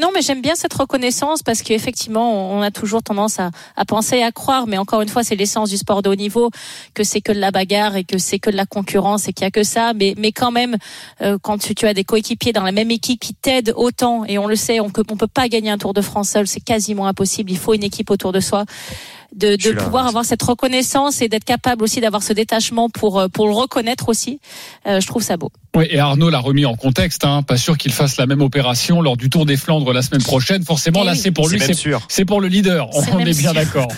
Non, 0.01 0.11
mais 0.13 0.23
j'aime 0.23 0.43
bien 0.43 0.55
cette 0.55 0.75
reconnaissance 0.75 1.43
parce 1.43 1.63
qu'effectivement, 1.63 2.53
on 2.53 2.63
a 2.63 2.71
toujours 2.71 3.03
tendance 3.03 3.39
à, 3.39 3.51
à 3.77 3.85
penser 3.85 4.17
et 4.17 4.25
à 4.25 4.33
croire, 4.33 4.67
mais 4.67 4.77
encore 4.77 5.03
une 5.03 5.09
fois, 5.09 5.23
c'est 5.23 5.37
l'essence 5.37 5.71
du 5.71 5.77
sport 5.77 6.03
de 6.03 6.09
haut 6.09 6.15
niveau, 6.15 6.51
que 6.95 7.05
c'est 7.05 7.21
que 7.21 7.33
de 7.33 7.39
la 7.39 7.51
bagarre 7.51 7.97
et 7.97 8.05
que 8.05 8.19
c'est 8.19 8.39
que 8.39 8.51
de 8.51 8.57
la 8.57 8.67
concurrence 8.67 9.29
et 9.29 9.33
qu'il 9.33 9.45
y 9.45 9.47
a 9.47 9.51
que 9.51 9.63
ça. 9.63 9.93
Mais, 9.95 10.15
mais 10.19 10.33
quand 10.33 10.51
même, 10.51 10.77
euh, 11.23 11.39
quand 11.41 11.59
tu, 11.59 11.75
tu 11.75 11.87
as 11.87 11.95
des 11.95 12.05
coéquipiers 12.05 12.53
dans 12.53 12.65
la 12.65 12.73
même 12.73 12.91
équipe 12.91 13.21
qui 13.21 13.35
t'aident 13.35 13.73
autant, 13.77 14.25
et 14.25 14.39
on 14.39 14.47
le 14.47 14.57
sait, 14.57 14.81
on 14.81 14.91
on 15.11 15.17
peut 15.17 15.27
pas 15.27 15.49
gagner 15.49 15.71
un 15.71 15.79
Tour 15.79 15.95
de 15.95 16.01
France 16.01 16.31
seul, 16.31 16.47
c'est 16.47 16.61
quasiment 16.61 17.07
impossible. 17.07 17.51
Il 17.51 17.59
faut 17.59 17.75
une 17.75 17.85
équipe 17.85 18.11
autour 18.11 18.33
de 18.33 18.41
soi. 18.41 18.65
De, 19.35 19.57
de 19.57 19.71
là, 19.71 19.83
pouvoir 19.83 20.07
avoir 20.07 20.25
cette 20.25 20.43
reconnaissance 20.43 21.21
et 21.23 21.29
d'être 21.29 21.45
capable 21.45 21.83
aussi 21.83 22.01
d'avoir 22.01 22.23
ce 22.23 22.33
détachement 22.33 22.89
pour 22.89 23.19
euh, 23.19 23.29
pour 23.29 23.47
le 23.49 23.53
reconnaître 23.55 24.09
aussi, 24.09 24.39
euh, 24.87 25.01
je 25.01 25.07
trouve 25.07 25.23
ça 25.23 25.37
beau. 25.37 25.51
Oui, 25.77 25.87
et 25.91 25.99
Arnaud 25.99 26.31
l'a 26.31 26.39
remis 26.39 26.67
en 26.67 26.77
contexte. 26.77 27.25
Hein. 27.25 27.43
Pas 27.43 27.57
sûr 27.57 27.77
qu'il 27.77 27.93
fasse 27.93 28.17
la 28.17 28.27
même 28.27 28.43
opération 28.43 29.01
lors 29.03 29.17
du 29.17 29.29
Tour 29.29 29.45
des 29.45 29.57
Flandres 29.57 29.93
la 29.93 30.03
semaine 30.03 30.23
prochaine. 30.23 30.63
Forcément, 30.65 31.01
Eh 31.03 31.07
là, 31.07 31.13
oui. 31.13 31.19
c'est 31.19 31.33
pour 31.33 31.49
lui, 31.49 31.59
c'est 31.59 31.75
sûr. 31.75 32.03
c'est 32.09 32.25
pour 32.25 32.41
le 32.41 32.47
leader. 32.47 32.89
On 33.13 33.19
est 33.19 33.37
bien 33.37 33.53
d'accord. 33.53 33.89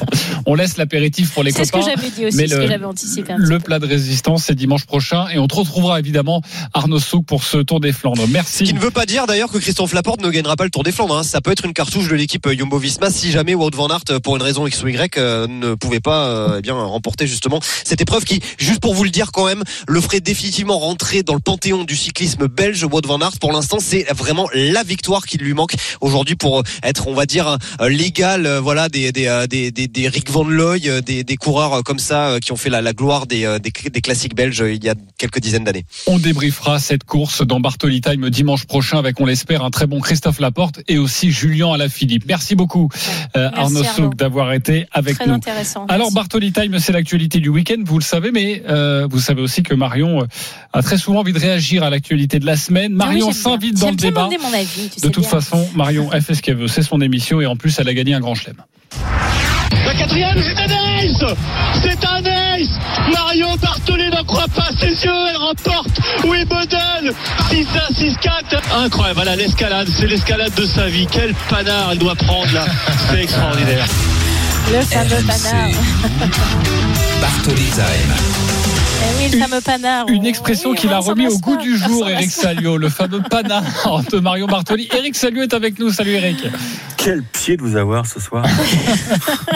On 0.46 0.54
laisse 0.54 0.78
l'apéritif 0.78 1.34
pour 1.34 1.42
les 1.42 1.50
C'est 1.50 1.66
ce 1.66 1.72
que 1.72 1.78
copains. 1.78 1.92
j'avais 1.94 2.08
dit 2.10 2.24
aussi, 2.26 2.36
mais 2.38 2.48
ce 2.48 2.54
le- 2.54 2.62
que 2.62 2.68
j'avais 2.68 2.84
anticipé. 2.86 3.32
un 3.32 3.36
Le 3.36 3.58
peu. 3.58 3.64
plat 3.64 3.78
de 3.78 3.86
résistance, 3.86 4.44
c'est 4.44 4.54
dimanche 4.54 4.86
prochain. 4.86 5.28
Et 5.28 5.38
on 5.38 5.46
te 5.48 5.54
retrouvera 5.54 5.98
évidemment, 5.98 6.40
Arnaud 6.72 6.98
Souk, 6.98 7.26
pour 7.26 7.44
ce 7.44 7.58
Tour 7.58 7.80
des 7.80 7.92
Flandres. 7.92 8.22
Ce 8.26 8.30
Merci. 8.32 8.64
qui 8.64 8.72
ne 8.72 8.80
veut 8.80 8.90
pas 8.90 9.04
dire 9.04 9.26
d'ailleurs 9.26 9.50
que 9.52 9.58
Christophe 9.58 9.92
Laporte 9.92 10.22
ne 10.22 10.30
gagnera 10.30 10.56
pas 10.56 10.64
le 10.64 10.70
Tour 10.70 10.82
des 10.82 10.92
Flandres. 10.92 11.18
hein. 11.18 11.22
Ça 11.24 11.42
peut 11.42 11.50
être 11.52 11.66
une 11.66 11.74
cartouche 11.74 12.08
de 12.08 12.14
l'équipe 12.14 12.46
euh, 12.46 12.56
Jumbo-Visma 12.56 13.10
si 13.10 13.30
jamais 13.30 13.54
Wout 13.54 13.70
van 13.74 13.88
Aert, 13.88 14.00
euh, 14.10 14.18
pour 14.20 14.36
une 14.36 14.42
raison 14.42 14.66
X 14.66 14.82
ou 14.82 14.88
Y, 14.88 15.18
euh, 15.26 15.46
ne 15.46 15.74
pouvait 15.74 16.00
pas 16.00 16.28
euh, 16.28 16.56
eh 16.58 16.62
bien 16.62 16.74
remporter 16.74 17.26
justement 17.26 17.60
cette 17.84 18.00
épreuve 18.00 18.24
qui, 18.24 18.40
juste 18.58 18.80
pour 18.80 18.94
vous 18.94 19.04
le 19.04 19.10
dire 19.10 19.32
quand 19.32 19.46
même, 19.46 19.62
le 19.86 20.00
ferait 20.00 20.20
définitivement 20.20 20.78
rentrer 20.78 21.22
dans 21.22 21.34
le 21.34 21.40
panthéon 21.40 21.84
du 21.84 21.96
cyclisme 21.96 22.46
belge. 22.46 22.84
Wout 22.84 23.06
van 23.06 23.20
Aert, 23.20 23.38
pour 23.40 23.52
l'instant, 23.52 23.78
c'est 23.80 24.06
vraiment 24.12 24.48
la 24.54 24.82
victoire 24.82 25.26
qui 25.26 25.38
lui 25.38 25.54
manque 25.54 25.74
aujourd'hui 26.00 26.36
pour 26.36 26.60
euh, 26.60 26.62
être, 26.82 27.08
on 27.08 27.14
va 27.14 27.26
dire, 27.26 27.58
l'égal, 27.80 28.46
euh, 28.46 28.60
voilà, 28.60 28.88
des 28.88 29.12
des, 29.12 29.46
des 29.48 29.70
des 29.70 29.88
des 29.88 30.08
Rick 30.08 30.30
Van 30.30 30.44
Looy, 30.44 30.88
des 31.02 31.24
des 31.24 31.36
coureurs 31.36 31.82
comme 31.84 31.98
ça 31.98 32.28
euh, 32.28 32.38
qui 32.38 32.52
ont 32.52 32.56
fait 32.56 32.70
la, 32.70 32.82
la 32.82 32.92
gloire 32.92 33.26
des, 33.26 33.58
des 33.62 33.72
des 33.90 34.00
classiques 34.00 34.34
belges 34.34 34.62
il 34.66 34.82
y 34.84 34.88
a 34.88 34.94
quelques 35.18 35.40
dizaines 35.40 35.64
d'années. 35.64 35.84
On 36.06 36.18
débriefera 36.18 36.78
cette 36.78 37.04
course 37.04 37.42
dans 37.42 37.60
Bartoli 37.60 38.00
Time 38.00 38.28
dimanche 38.30 38.66
prochain 38.66 38.98
avec, 38.98 39.20
on 39.20 39.26
l'espère, 39.26 39.64
un 39.64 39.70
très 39.70 39.86
bon 39.86 40.00
Christophe 40.00 40.40
Laporte 40.40 40.80
et 40.88 40.98
aussi 40.98 41.30
Julien 41.30 41.72
Alaphilippe. 41.72 42.24
Merci 42.26 42.54
beaucoup, 42.54 42.88
euh, 43.36 43.50
Merci, 43.50 43.58
Arnaud 43.60 43.84
Arnaud. 43.84 43.94
Souk, 43.96 44.14
d'avoir 44.16 44.52
été 44.52 44.86
avec 44.92 45.05
Très 45.14 45.26
nous. 45.26 45.34
intéressant. 45.34 45.86
Alors. 45.88 46.12
Bartoli 46.12 46.52
Time, 46.52 46.78
c'est 46.78 46.92
l'actualité 46.92 47.40
du 47.40 47.48
week-end, 47.48 47.76
vous 47.84 47.98
le 47.98 48.04
savez, 48.04 48.30
mais 48.32 48.62
euh, 48.68 49.06
vous 49.10 49.18
savez 49.18 49.42
aussi 49.42 49.62
que 49.62 49.74
Marion 49.74 50.22
euh, 50.22 50.26
a 50.72 50.82
très 50.82 50.96
souvent 50.96 51.20
envie 51.20 51.32
de 51.32 51.38
réagir 51.38 51.82
à 51.82 51.90
l'actualité 51.90 52.38
de 52.38 52.46
la 52.46 52.56
semaine. 52.56 52.96
Ah 53.00 53.04
oui, 53.08 53.18
Marion 53.20 53.32
s'invite 53.32 53.78
dans 53.78 53.90
le 53.90 53.96
débat. 53.96 54.24
donner 54.24 54.38
mon 54.38 54.52
avis, 54.52 54.88
tu 54.88 55.00
sais 55.00 55.06
De 55.06 55.12
toute 55.12 55.22
bien. 55.24 55.30
façon, 55.30 55.68
Marion, 55.74 56.08
elle 56.12 56.22
fait 56.22 56.34
ce 56.34 56.42
qu'elle 56.42 56.56
veut, 56.56 56.68
c'est 56.68 56.82
son 56.82 57.00
émission 57.00 57.40
et 57.40 57.46
en 57.46 57.56
plus, 57.56 57.78
elle 57.78 57.88
a 57.88 57.94
gagné 57.94 58.14
un 58.14 58.20
grand 58.20 58.34
chelem. 58.34 58.56
La 59.84 59.94
quatrième, 59.94 60.40
c'est 60.42 60.58
un 60.58 60.64
ace 60.64 61.36
C'est 61.82 62.04
un 62.06 62.24
ace 62.24 62.58
Nice 62.58 62.70
Mario 63.12 63.46
Bartoli 63.60 64.08
n'en 64.10 64.24
croit 64.24 64.48
pas 64.48 64.68
ses 64.80 64.88
yeux, 65.04 65.12
elle 65.30 65.36
remporte 65.36 66.00
Wimbledon 66.24 67.12
6-1, 67.50 67.64
6-4 67.92 68.84
Incroyable, 68.84 69.14
voilà 69.16 69.36
l'escalade, 69.36 69.88
c'est 69.88 70.06
l'escalade 70.06 70.54
de 70.54 70.64
sa 70.64 70.88
vie. 70.88 71.06
Quel 71.10 71.34
panard 71.50 71.90
elle 71.92 71.98
doit 71.98 72.14
prendre 72.14 72.52
là, 72.54 72.64
c'est 73.10 73.22
extraordinaire. 73.22 73.86
Le 74.72 74.80
fameux 74.82 75.22
panard. 75.26 75.70
Bartoli 77.20 77.64
Time. 77.70 78.14
Eh 79.02 79.16
oui, 79.18 79.30
le 79.30 79.38
fameux 79.38 79.60
panard. 79.60 80.06
Une 80.08 80.26
expression 80.26 80.70
Oui, 80.70 80.76
qu'il 80.76 80.92
a 80.92 80.98
remis 80.98 81.28
au 81.28 81.38
goût 81.38 81.56
du 81.56 81.76
jour, 81.76 82.08
Eric. 82.08 82.30
Salio, 82.30 82.76
le 82.76 82.88
fameux 82.88 83.22
panard 83.22 83.62
de 84.10 84.18
Marion 84.18 84.46
Bartoli. 84.46 84.88
Eric 84.92 85.14
Salio 85.14 85.42
est 85.42 85.54
avec 85.54 85.78
nous. 85.78 85.90
Salut 85.90 86.12
Eric. 86.12 86.38
Quel 86.96 87.22
pied 87.22 87.56
de 87.56 87.62
vous 87.62 87.76
avoir 87.76 88.06
ce 88.06 88.18
soir. 88.18 88.44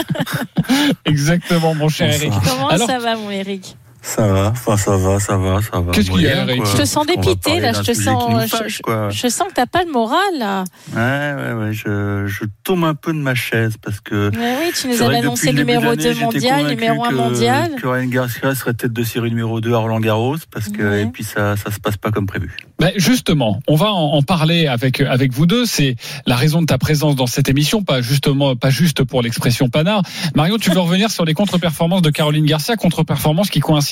Exactement, 1.05 1.75
mon 1.75 1.89
cher 1.89 2.13
Eric. 2.13 2.31
Comment 2.47 2.69
Alors, 2.69 2.87
ça 2.87 2.99
va, 2.99 3.17
mon 3.17 3.31
Eric 3.31 3.75
Ça 4.03 4.25
va, 4.27 4.47
enfin 4.49 4.77
ça 4.77 4.97
va, 4.97 5.19
ça 5.19 5.37
va, 5.37 5.61
ça 5.61 5.79
va. 5.79 5.91
Qu'est-ce 5.91 6.09
qu'il 6.09 6.21
y 6.21 6.27
a, 6.27 6.41
Eric. 6.41 6.65
Je 6.65 6.77
te 6.77 6.85
sens 6.85 7.05
dépité, 7.05 7.59
là. 7.59 7.71
Je 7.73 7.81
te 7.81 7.93
sens. 7.93 8.49
fâche, 8.49 8.81
je, 8.87 9.15
je 9.15 9.27
sens 9.27 9.47
que 9.49 9.53
t'as 9.53 9.67
pas 9.67 9.83
le 9.85 9.91
moral, 9.91 10.17
là. 10.39 10.63
Ouais, 10.95 11.43
ouais, 11.43 11.53
ouais, 11.53 11.73
je, 11.73 12.25
je 12.25 12.45
tombe 12.63 12.83
un 12.83 12.95
peu 12.95 13.13
de 13.13 13.19
ma 13.19 13.35
chaise 13.35 13.75
parce 13.79 13.99
que. 13.99 14.31
Mais 14.35 14.55
oui, 14.59 14.71
tu 14.75 14.87
nous 14.87 15.01
avais 15.03 15.17
annoncé 15.17 15.53
numéro 15.53 15.91
de 15.95 16.01
2 16.01 16.03
l'année, 16.03 16.13
j'étais 16.13 16.23
mondial, 16.25 16.67
numéro 16.67 17.03
1 17.05 17.09
que- 17.09 17.13
mondial. 17.15 17.71
Que 17.79 17.87
Ryan 17.87 18.07
Garcia 18.07 18.55
serait 18.55 18.73
tête 18.73 18.91
de 18.91 19.03
série 19.03 19.29
numéro 19.29 19.61
2 19.61 19.71
à 19.73 19.77
Roland 19.77 19.99
Garros 19.99 20.37
parce 20.51 20.69
que, 20.69 20.81
Ouais. 20.81 21.03
et 21.03 21.05
puis 21.05 21.23
ça, 21.23 21.55
ça 21.55 21.69
se 21.69 21.79
passe 21.79 21.97
pas 21.97 22.09
comme 22.09 22.25
prévu. 22.25 22.57
Ben, 22.79 22.91
justement, 22.95 23.61
on 23.67 23.75
va 23.75 23.91
en, 23.93 24.13
en 24.13 24.21
parler 24.23 24.65
avec 24.65 24.99
avec 24.99 25.31
vous 25.31 25.45
deux. 25.45 25.67
C'est 25.67 25.95
la 26.25 26.35
raison 26.35 26.61
de 26.61 26.65
ta 26.65 26.79
présence 26.79 27.15
dans 27.15 27.27
cette 27.27 27.49
émission, 27.49 27.83
pas 27.83 28.01
justement, 28.01 28.55
pas 28.55 28.71
juste 28.71 29.03
pour 29.03 29.21
l'expression 29.21 29.69
panard. 29.69 30.01
Marion, 30.33 30.57
tu 30.57 30.71
veux 30.71 30.79
revenir 30.79 31.11
sur 31.11 31.23
les 31.23 31.35
contre-performances 31.35 32.01
de 32.01 32.09
Caroline 32.09 32.47
Garcia, 32.47 32.75
contre-performances 32.77 33.51
qui 33.51 33.59
coïncident 33.59 33.90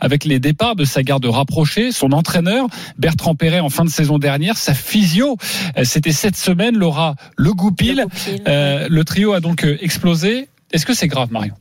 avec 0.00 0.24
les 0.24 0.38
départs 0.38 0.76
de 0.76 0.84
sa 0.84 1.02
garde 1.02 1.24
rapprochée, 1.24 1.92
son 1.92 2.12
entraîneur 2.12 2.66
Bertrand 2.98 3.34
Perret 3.34 3.60
en 3.60 3.70
fin 3.70 3.84
de 3.84 3.90
saison 3.90 4.18
dernière, 4.18 4.56
sa 4.56 4.74
physio. 4.74 5.36
Euh, 5.76 5.84
C'était 5.84 6.12
cette 6.12 6.36
semaine, 6.36 6.76
Laura 6.76 7.14
Le 7.36 7.52
Goupil. 7.52 8.06
Le 8.26 8.40
Euh, 8.48 8.86
le 8.88 9.04
trio 9.04 9.32
a 9.32 9.40
donc 9.40 9.64
euh, 9.64 9.78
explosé. 9.80 10.48
Est-ce 10.72 10.86
que 10.86 10.94
c'est 10.94 11.08
grave, 11.08 11.30
Marion? 11.30 11.54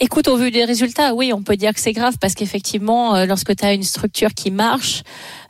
Écoute, 0.00 0.28
au 0.28 0.36
vu 0.36 0.50
des 0.50 0.64
résultats, 0.64 1.14
oui, 1.14 1.32
on 1.32 1.42
peut 1.42 1.56
dire 1.56 1.74
que 1.74 1.80
c'est 1.80 1.92
grave 1.92 2.16
parce 2.20 2.34
qu'effectivement, 2.34 3.24
lorsque 3.24 3.56
tu 3.56 3.64
as 3.64 3.72
une 3.72 3.82
structure 3.82 4.32
qui 4.32 4.52
marche, 4.52 5.02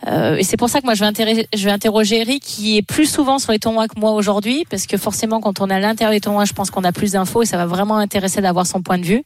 euh, 0.07 0.37
et 0.37 0.45
c'est 0.45 0.57
pour 0.57 0.69
ça 0.69 0.81
que 0.81 0.87
moi 0.87 0.95
je 0.95 1.05
vais, 1.05 1.49
je 1.55 1.65
vais 1.65 1.71
interroger 1.71 2.21
Eric 2.21 2.43
qui 2.43 2.77
est 2.77 2.83
plus 2.83 3.07
souvent 3.07 3.39
sur 3.39 3.53
les 3.53 3.59
tournois 3.59 3.89
que 3.89 3.99
moi 3.99 4.13
aujourd'hui, 4.13 4.65
parce 4.71 4.87
que 4.87 4.97
forcément 4.97 5.41
quand 5.41 5.61
on 5.61 5.69
est 5.71 5.75
à 5.75 5.81
l'intérieur 5.81 6.13
des 6.13 6.21
tournois, 6.21 6.45
je 6.45 6.53
pense 6.53 6.71
qu'on 6.71 6.85
a 6.85 6.93
plus 6.93 7.13
d'infos 7.13 7.43
et 7.43 7.47
ça 7.47 7.57
va 7.57 7.67
vraiment 7.67 7.97
intéresser 7.97 8.41
d'avoir 8.41 8.67
son 8.67 8.83
point 8.83 8.99
de 8.99 9.05
vue. 9.05 9.25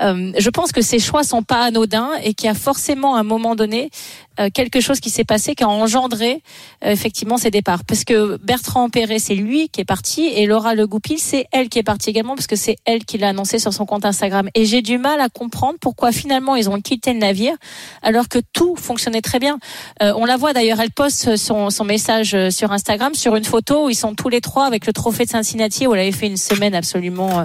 Euh, 0.00 0.32
je 0.38 0.50
pense 0.50 0.72
que 0.72 0.82
ces 0.82 0.98
choix 0.98 1.24
sont 1.24 1.42
pas 1.42 1.64
anodins 1.64 2.10
et 2.22 2.34
qu'il 2.34 2.46
y 2.46 2.50
a 2.50 2.54
forcément 2.54 3.16
à 3.16 3.20
un 3.20 3.24
moment 3.24 3.54
donné 3.56 3.90
euh, 4.38 4.50
quelque 4.52 4.80
chose 4.80 5.00
qui 5.00 5.08
s'est 5.08 5.24
passé 5.24 5.54
qui 5.54 5.64
a 5.64 5.68
engendré 5.68 6.42
euh, 6.84 6.90
effectivement 6.90 7.38
ces 7.38 7.50
départs. 7.50 7.84
Parce 7.84 8.04
que 8.04 8.36
Bertrand 8.42 8.90
Perret, 8.90 9.18
c'est 9.18 9.34
lui 9.34 9.70
qui 9.70 9.80
est 9.80 9.86
parti 9.86 10.26
et 10.26 10.46
Laura 10.46 10.74
Le 10.74 10.86
Goupil, 10.86 11.18
c'est 11.18 11.46
elle 11.52 11.70
qui 11.70 11.78
est 11.78 11.82
partie 11.82 12.10
également 12.10 12.34
parce 12.34 12.46
que 12.46 12.56
c'est 12.56 12.76
elle 12.84 13.04
qui 13.04 13.16
l'a 13.16 13.30
annoncé 13.30 13.58
sur 13.58 13.72
son 13.72 13.86
compte 13.86 14.04
Instagram. 14.04 14.50
Et 14.54 14.66
j'ai 14.66 14.82
du 14.82 14.98
mal 14.98 15.20
à 15.20 15.30
comprendre 15.30 15.78
pourquoi 15.80 16.12
finalement 16.12 16.54
ils 16.54 16.68
ont 16.68 16.80
quitté 16.80 17.14
le 17.14 17.18
navire 17.18 17.54
alors 18.02 18.28
que 18.28 18.38
tout 18.52 18.76
fonctionnait 18.76 19.22
très 19.22 19.38
bien. 19.38 19.58
Euh, 20.02 20.12
on 20.16 20.24
la 20.24 20.36
voit 20.36 20.52
d'ailleurs, 20.52 20.80
elle 20.80 20.90
poste 20.90 21.36
son, 21.36 21.70
son 21.70 21.84
message 21.84 22.34
euh, 22.34 22.50
sur 22.50 22.72
Instagram 22.72 23.14
sur 23.14 23.34
une 23.34 23.44
photo 23.44 23.86
où 23.86 23.90
ils 23.90 23.94
sont 23.94 24.14
tous 24.14 24.28
les 24.28 24.40
trois 24.40 24.66
avec 24.66 24.86
le 24.86 24.92
trophée 24.92 25.24
de 25.24 25.30
Cincinnati 25.30 25.86
où 25.86 25.94
elle 25.94 26.00
avait 26.00 26.12
fait 26.12 26.26
une 26.26 26.36
semaine 26.36 26.74
absolument 26.74 27.40
euh, 27.40 27.44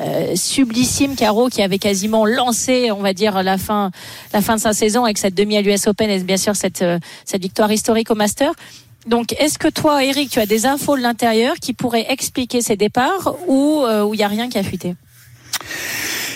euh, 0.00 0.36
sublissime, 0.36 1.14
Caro, 1.16 1.48
qui 1.48 1.62
avait 1.62 1.78
quasiment 1.78 2.26
lancé, 2.26 2.90
on 2.90 3.00
va 3.00 3.14
dire, 3.14 3.42
la 3.42 3.56
fin, 3.56 3.90
la 4.32 4.42
fin 4.42 4.56
de 4.56 4.60
sa 4.60 4.72
saison 4.72 5.04
avec 5.04 5.16
cette 5.16 5.34
demi 5.34 5.56
à 5.56 5.62
l'US 5.62 5.86
Open 5.86 6.10
et 6.10 6.18
bien 6.18 6.36
sûr 6.36 6.54
cette, 6.54 6.82
euh, 6.82 6.98
cette 7.24 7.42
victoire 7.42 7.72
historique 7.72 8.10
au 8.10 8.14
Master. 8.14 8.52
Donc, 9.06 9.32
est-ce 9.38 9.58
que 9.58 9.68
toi, 9.68 10.04
Eric, 10.04 10.30
tu 10.30 10.40
as 10.40 10.46
des 10.46 10.66
infos 10.66 10.96
de 10.96 11.02
l'intérieur 11.02 11.54
qui 11.60 11.72
pourraient 11.72 12.06
expliquer 12.10 12.60
ces 12.60 12.76
départs 12.76 13.36
ou 13.46 13.84
euh, 13.84 14.02
où 14.02 14.14
il 14.14 14.18
n'y 14.18 14.24
a 14.24 14.28
rien 14.28 14.48
qui 14.48 14.58
a 14.58 14.62
fuité? 14.62 14.94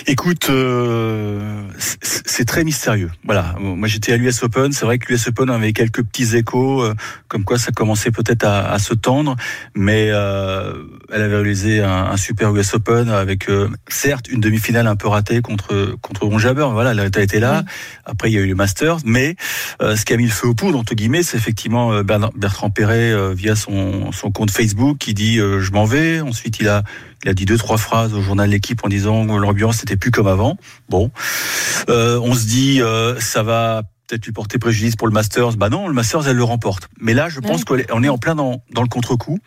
Écoute, 0.07 0.47
euh, 0.49 1.63
c'est 1.77 2.45
très 2.45 2.63
mystérieux. 2.63 3.11
Voilà, 3.23 3.55
moi 3.59 3.87
j'étais 3.87 4.13
à 4.13 4.17
l'US 4.17 4.41
Open. 4.41 4.71
C'est 4.71 4.85
vrai 4.85 4.97
que 4.97 5.11
l'US 5.11 5.27
Open 5.27 5.49
avait 5.49 5.73
quelques 5.73 6.03
petits 6.03 6.35
échos, 6.35 6.81
euh, 6.81 6.95
comme 7.27 7.43
quoi 7.43 7.59
ça 7.59 7.71
commençait 7.71 8.09
peut-être 8.09 8.43
à, 8.43 8.71
à 8.71 8.79
se 8.79 8.95
tendre, 8.95 9.35
mais 9.75 10.07
euh, 10.09 10.73
elle 11.11 11.21
avait 11.21 11.35
réalisé 11.35 11.83
un, 11.83 12.05
un 12.05 12.17
super 12.17 12.55
US 12.55 12.73
Open 12.73 13.09
avec 13.09 13.47
certes 13.89 14.27
une 14.29 14.39
demi-finale 14.39 14.87
un 14.87 14.95
peu 14.95 15.07
ratée 15.07 15.41
contre 15.41 15.95
contre 16.01 16.25
Ron 16.25 16.39
Jabber. 16.39 16.67
Voilà, 16.71 16.91
elle 16.91 16.99
a 16.99 17.21
été 17.21 17.39
là. 17.39 17.63
Après 18.05 18.31
il 18.31 18.33
y 18.33 18.37
a 18.37 18.41
eu 18.41 18.47
le 18.47 18.55
Masters, 18.55 18.97
mais 19.05 19.35
ce 19.81 20.03
qui 20.03 20.13
a 20.13 20.17
mis 20.17 20.25
le 20.25 20.31
feu 20.31 20.47
aux 20.47 20.55
poudres 20.55 20.79
entre 20.79 20.95
guillemets, 20.95 21.23
c'est 21.23 21.37
effectivement 21.37 22.01
Bertrand 22.03 22.69
Perret 22.69 23.33
via 23.33 23.55
son 23.55 24.11
son 24.11 24.31
compte 24.31 24.51
Facebook 24.51 24.97
qui 24.97 25.13
dit 25.13 25.37
je 25.37 25.71
m'en 25.71 25.85
vais. 25.85 26.21
Ensuite 26.21 26.59
il 26.59 26.67
a 26.67 26.83
il 27.23 27.29
a 27.29 27.33
dit 27.33 27.45
deux 27.45 27.57
trois 27.57 27.77
phrases 27.77 28.13
au 28.13 28.21
journal 28.21 28.49
L'équipe 28.49 28.79
en 28.83 28.89
disant 28.89 29.25
que 29.27 29.33
l'ambiance 29.33 29.79
n'était 29.79 29.97
plus 29.97 30.11
comme 30.11 30.27
avant. 30.27 30.57
Bon, 30.89 31.11
Euh, 31.89 32.19
on 32.23 32.33
se 32.35 32.45
dit 32.45 32.81
euh, 32.81 33.19
ça 33.19 33.43
va 33.43 33.83
peut-être 34.07 34.25
lui 34.25 34.33
porter 34.33 34.59
préjudice 34.59 34.95
pour 34.97 35.07
le 35.07 35.13
Masters. 35.13 35.53
Bah 35.55 35.69
non, 35.69 35.87
le 35.87 35.93
Masters 35.93 36.27
elle 36.27 36.35
le 36.35 36.43
remporte. 36.43 36.89
Mais 36.99 37.13
là, 37.13 37.29
je 37.29 37.39
pense 37.39 37.63
qu'on 37.63 37.77
est- 37.77 38.09
en 38.09 38.17
plein 38.17 38.35
dans, 38.35 38.61
dans 38.73 38.81
le 38.81 38.89
contre-coup 38.89 39.39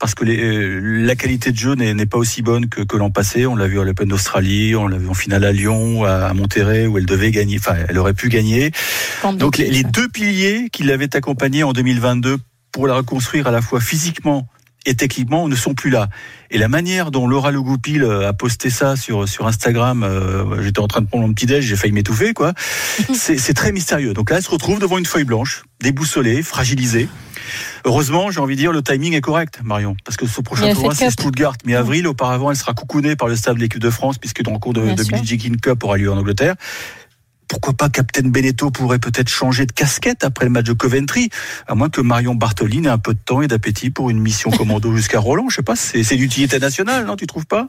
parce 0.00 0.14
que 0.14 0.24
les, 0.24 0.42
euh, 0.42 0.80
la 1.04 1.14
qualité 1.14 1.52
de 1.52 1.56
jeu 1.56 1.74
n'est 1.74 2.06
pas 2.06 2.18
aussi 2.18 2.42
bonne 2.42 2.68
que, 2.68 2.82
que 2.82 2.96
l'an 2.96 3.10
passé. 3.10 3.46
On 3.46 3.54
l'a 3.56 3.68
vu 3.68 3.78
à 3.80 3.84
l'Open 3.84 4.08
d'Australie, 4.08 4.74
on 4.74 4.88
l'a 4.88 4.98
vu 4.98 5.08
en 5.08 5.14
finale 5.14 5.44
à 5.44 5.52
Lyon, 5.52 6.04
à, 6.04 6.26
à 6.26 6.34
Monterrey 6.34 6.86
où 6.86 6.98
elle 6.98 7.06
devait 7.06 7.30
gagner. 7.30 7.58
Enfin, 7.60 7.76
elle 7.88 7.98
aurait 7.98 8.14
pu 8.14 8.28
gagner. 8.28 8.72
Donc 9.34 9.56
les, 9.56 9.70
les 9.70 9.84
deux 9.84 10.08
piliers 10.08 10.68
qui 10.72 10.82
l'avaient 10.82 11.14
accompagnée 11.14 11.62
en 11.62 11.72
2022 11.72 12.38
pour 12.72 12.86
la 12.88 12.94
reconstruire 12.94 13.46
à 13.46 13.50
la 13.50 13.62
fois 13.62 13.80
physiquement 13.80 14.48
et 14.86 14.94
techniquement 14.94 15.48
ne 15.48 15.56
sont 15.56 15.74
plus 15.74 15.90
là. 15.90 16.08
Et 16.50 16.58
la 16.58 16.68
manière 16.68 17.10
dont 17.10 17.26
Laura 17.26 17.50
Le 17.50 17.60
Goupil 17.60 18.02
euh, 18.02 18.28
a 18.28 18.32
posté 18.32 18.70
ça 18.70 18.96
sur 18.96 19.28
sur 19.28 19.46
Instagram, 19.46 20.02
euh, 20.02 20.62
j'étais 20.62 20.80
en 20.80 20.88
train 20.88 21.00
de 21.00 21.06
prendre 21.06 21.26
mon 21.26 21.34
petit 21.34 21.46
déj, 21.46 21.64
j'ai 21.64 21.76
failli 21.76 21.92
m'étouffer 21.92 22.32
quoi. 22.32 22.54
C'est 23.14 23.54
très 23.54 23.72
mystérieux. 23.72 24.14
Donc 24.14 24.30
là, 24.30 24.36
elle 24.36 24.42
se 24.42 24.50
retrouve 24.50 24.78
devant 24.78 24.98
une 24.98 25.06
feuille 25.06 25.24
blanche, 25.24 25.64
déboussolée, 25.80 26.42
fragilisée. 26.42 27.08
Heureusement, 27.84 28.30
j'ai 28.30 28.40
envie 28.40 28.56
de 28.56 28.60
dire, 28.60 28.72
le 28.72 28.82
timing 28.82 29.14
est 29.14 29.20
correct, 29.20 29.60
Marion, 29.62 29.96
parce 30.04 30.16
que 30.16 30.26
ce 30.26 30.38
Mais 30.38 30.42
prochain 30.42 30.72
tournoi, 30.72 30.94
c'est. 30.94 31.10
Stuttgart, 31.10 31.54
mi-avril. 31.64 32.06
Auparavant, 32.06 32.50
elle 32.50 32.56
sera 32.56 32.74
coucounée 32.74 33.16
par 33.16 33.28
le 33.28 33.36
staff 33.36 33.54
de 33.54 33.60
l'équipe 33.60 33.80
de 33.80 33.90
France, 33.90 34.18
puisque 34.18 34.40
le 34.40 34.58
cours 34.58 34.72
de, 34.72 34.80
de. 34.80 35.02
Billie 35.02 35.26
Jean 35.26 35.36
King 35.36 35.56
Cup 35.56 35.82
aura 35.84 35.96
lieu 35.96 36.10
en 36.10 36.18
Angleterre 36.18 36.54
pourquoi 37.48 37.72
pas 37.72 37.88
Captain 37.88 38.28
Benetto 38.28 38.70
pourrait 38.70 38.98
peut-être 38.98 39.28
changer 39.28 39.66
de 39.66 39.72
casquette 39.72 40.22
après 40.22 40.44
le 40.44 40.50
match 40.50 40.66
de 40.66 40.74
Coventry, 40.74 41.30
à 41.66 41.74
moins 41.74 41.88
que 41.88 42.00
Marion 42.00 42.34
Bartoli 42.34 42.80
n'ait 42.80 42.88
un 42.88 42.98
peu 42.98 43.14
de 43.14 43.18
temps 43.18 43.42
et 43.42 43.48
d'appétit 43.48 43.90
pour 43.90 44.10
une 44.10 44.20
mission 44.20 44.50
commando 44.50 44.92
jusqu'à 44.96 45.18
Roland. 45.18 45.48
Je 45.48 45.56
sais 45.56 45.62
pas, 45.62 45.76
c'est 45.76 46.02
c'est 46.02 46.16
d'utilité 46.16 46.58
nationale, 46.58 47.06
non 47.06 47.16
Tu 47.16 47.26
trouves 47.26 47.46
pas? 47.46 47.68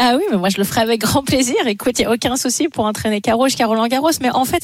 Ah 0.00 0.14
oui, 0.16 0.22
mais 0.30 0.36
moi 0.36 0.48
je 0.48 0.58
le 0.58 0.64
ferai 0.64 0.80
avec 0.80 1.00
grand 1.00 1.24
plaisir. 1.24 1.56
Écoute, 1.66 1.98
il 1.98 2.02
n'y 2.02 2.06
a 2.06 2.12
aucun 2.12 2.36
souci 2.36 2.68
pour 2.68 2.84
entraîner 2.84 3.20
Caro 3.20 3.46
jusqu'à 3.46 3.66
Roland 3.66 3.88
Garros. 3.88 4.10
Mais 4.22 4.30
en 4.30 4.44
fait, 4.44 4.62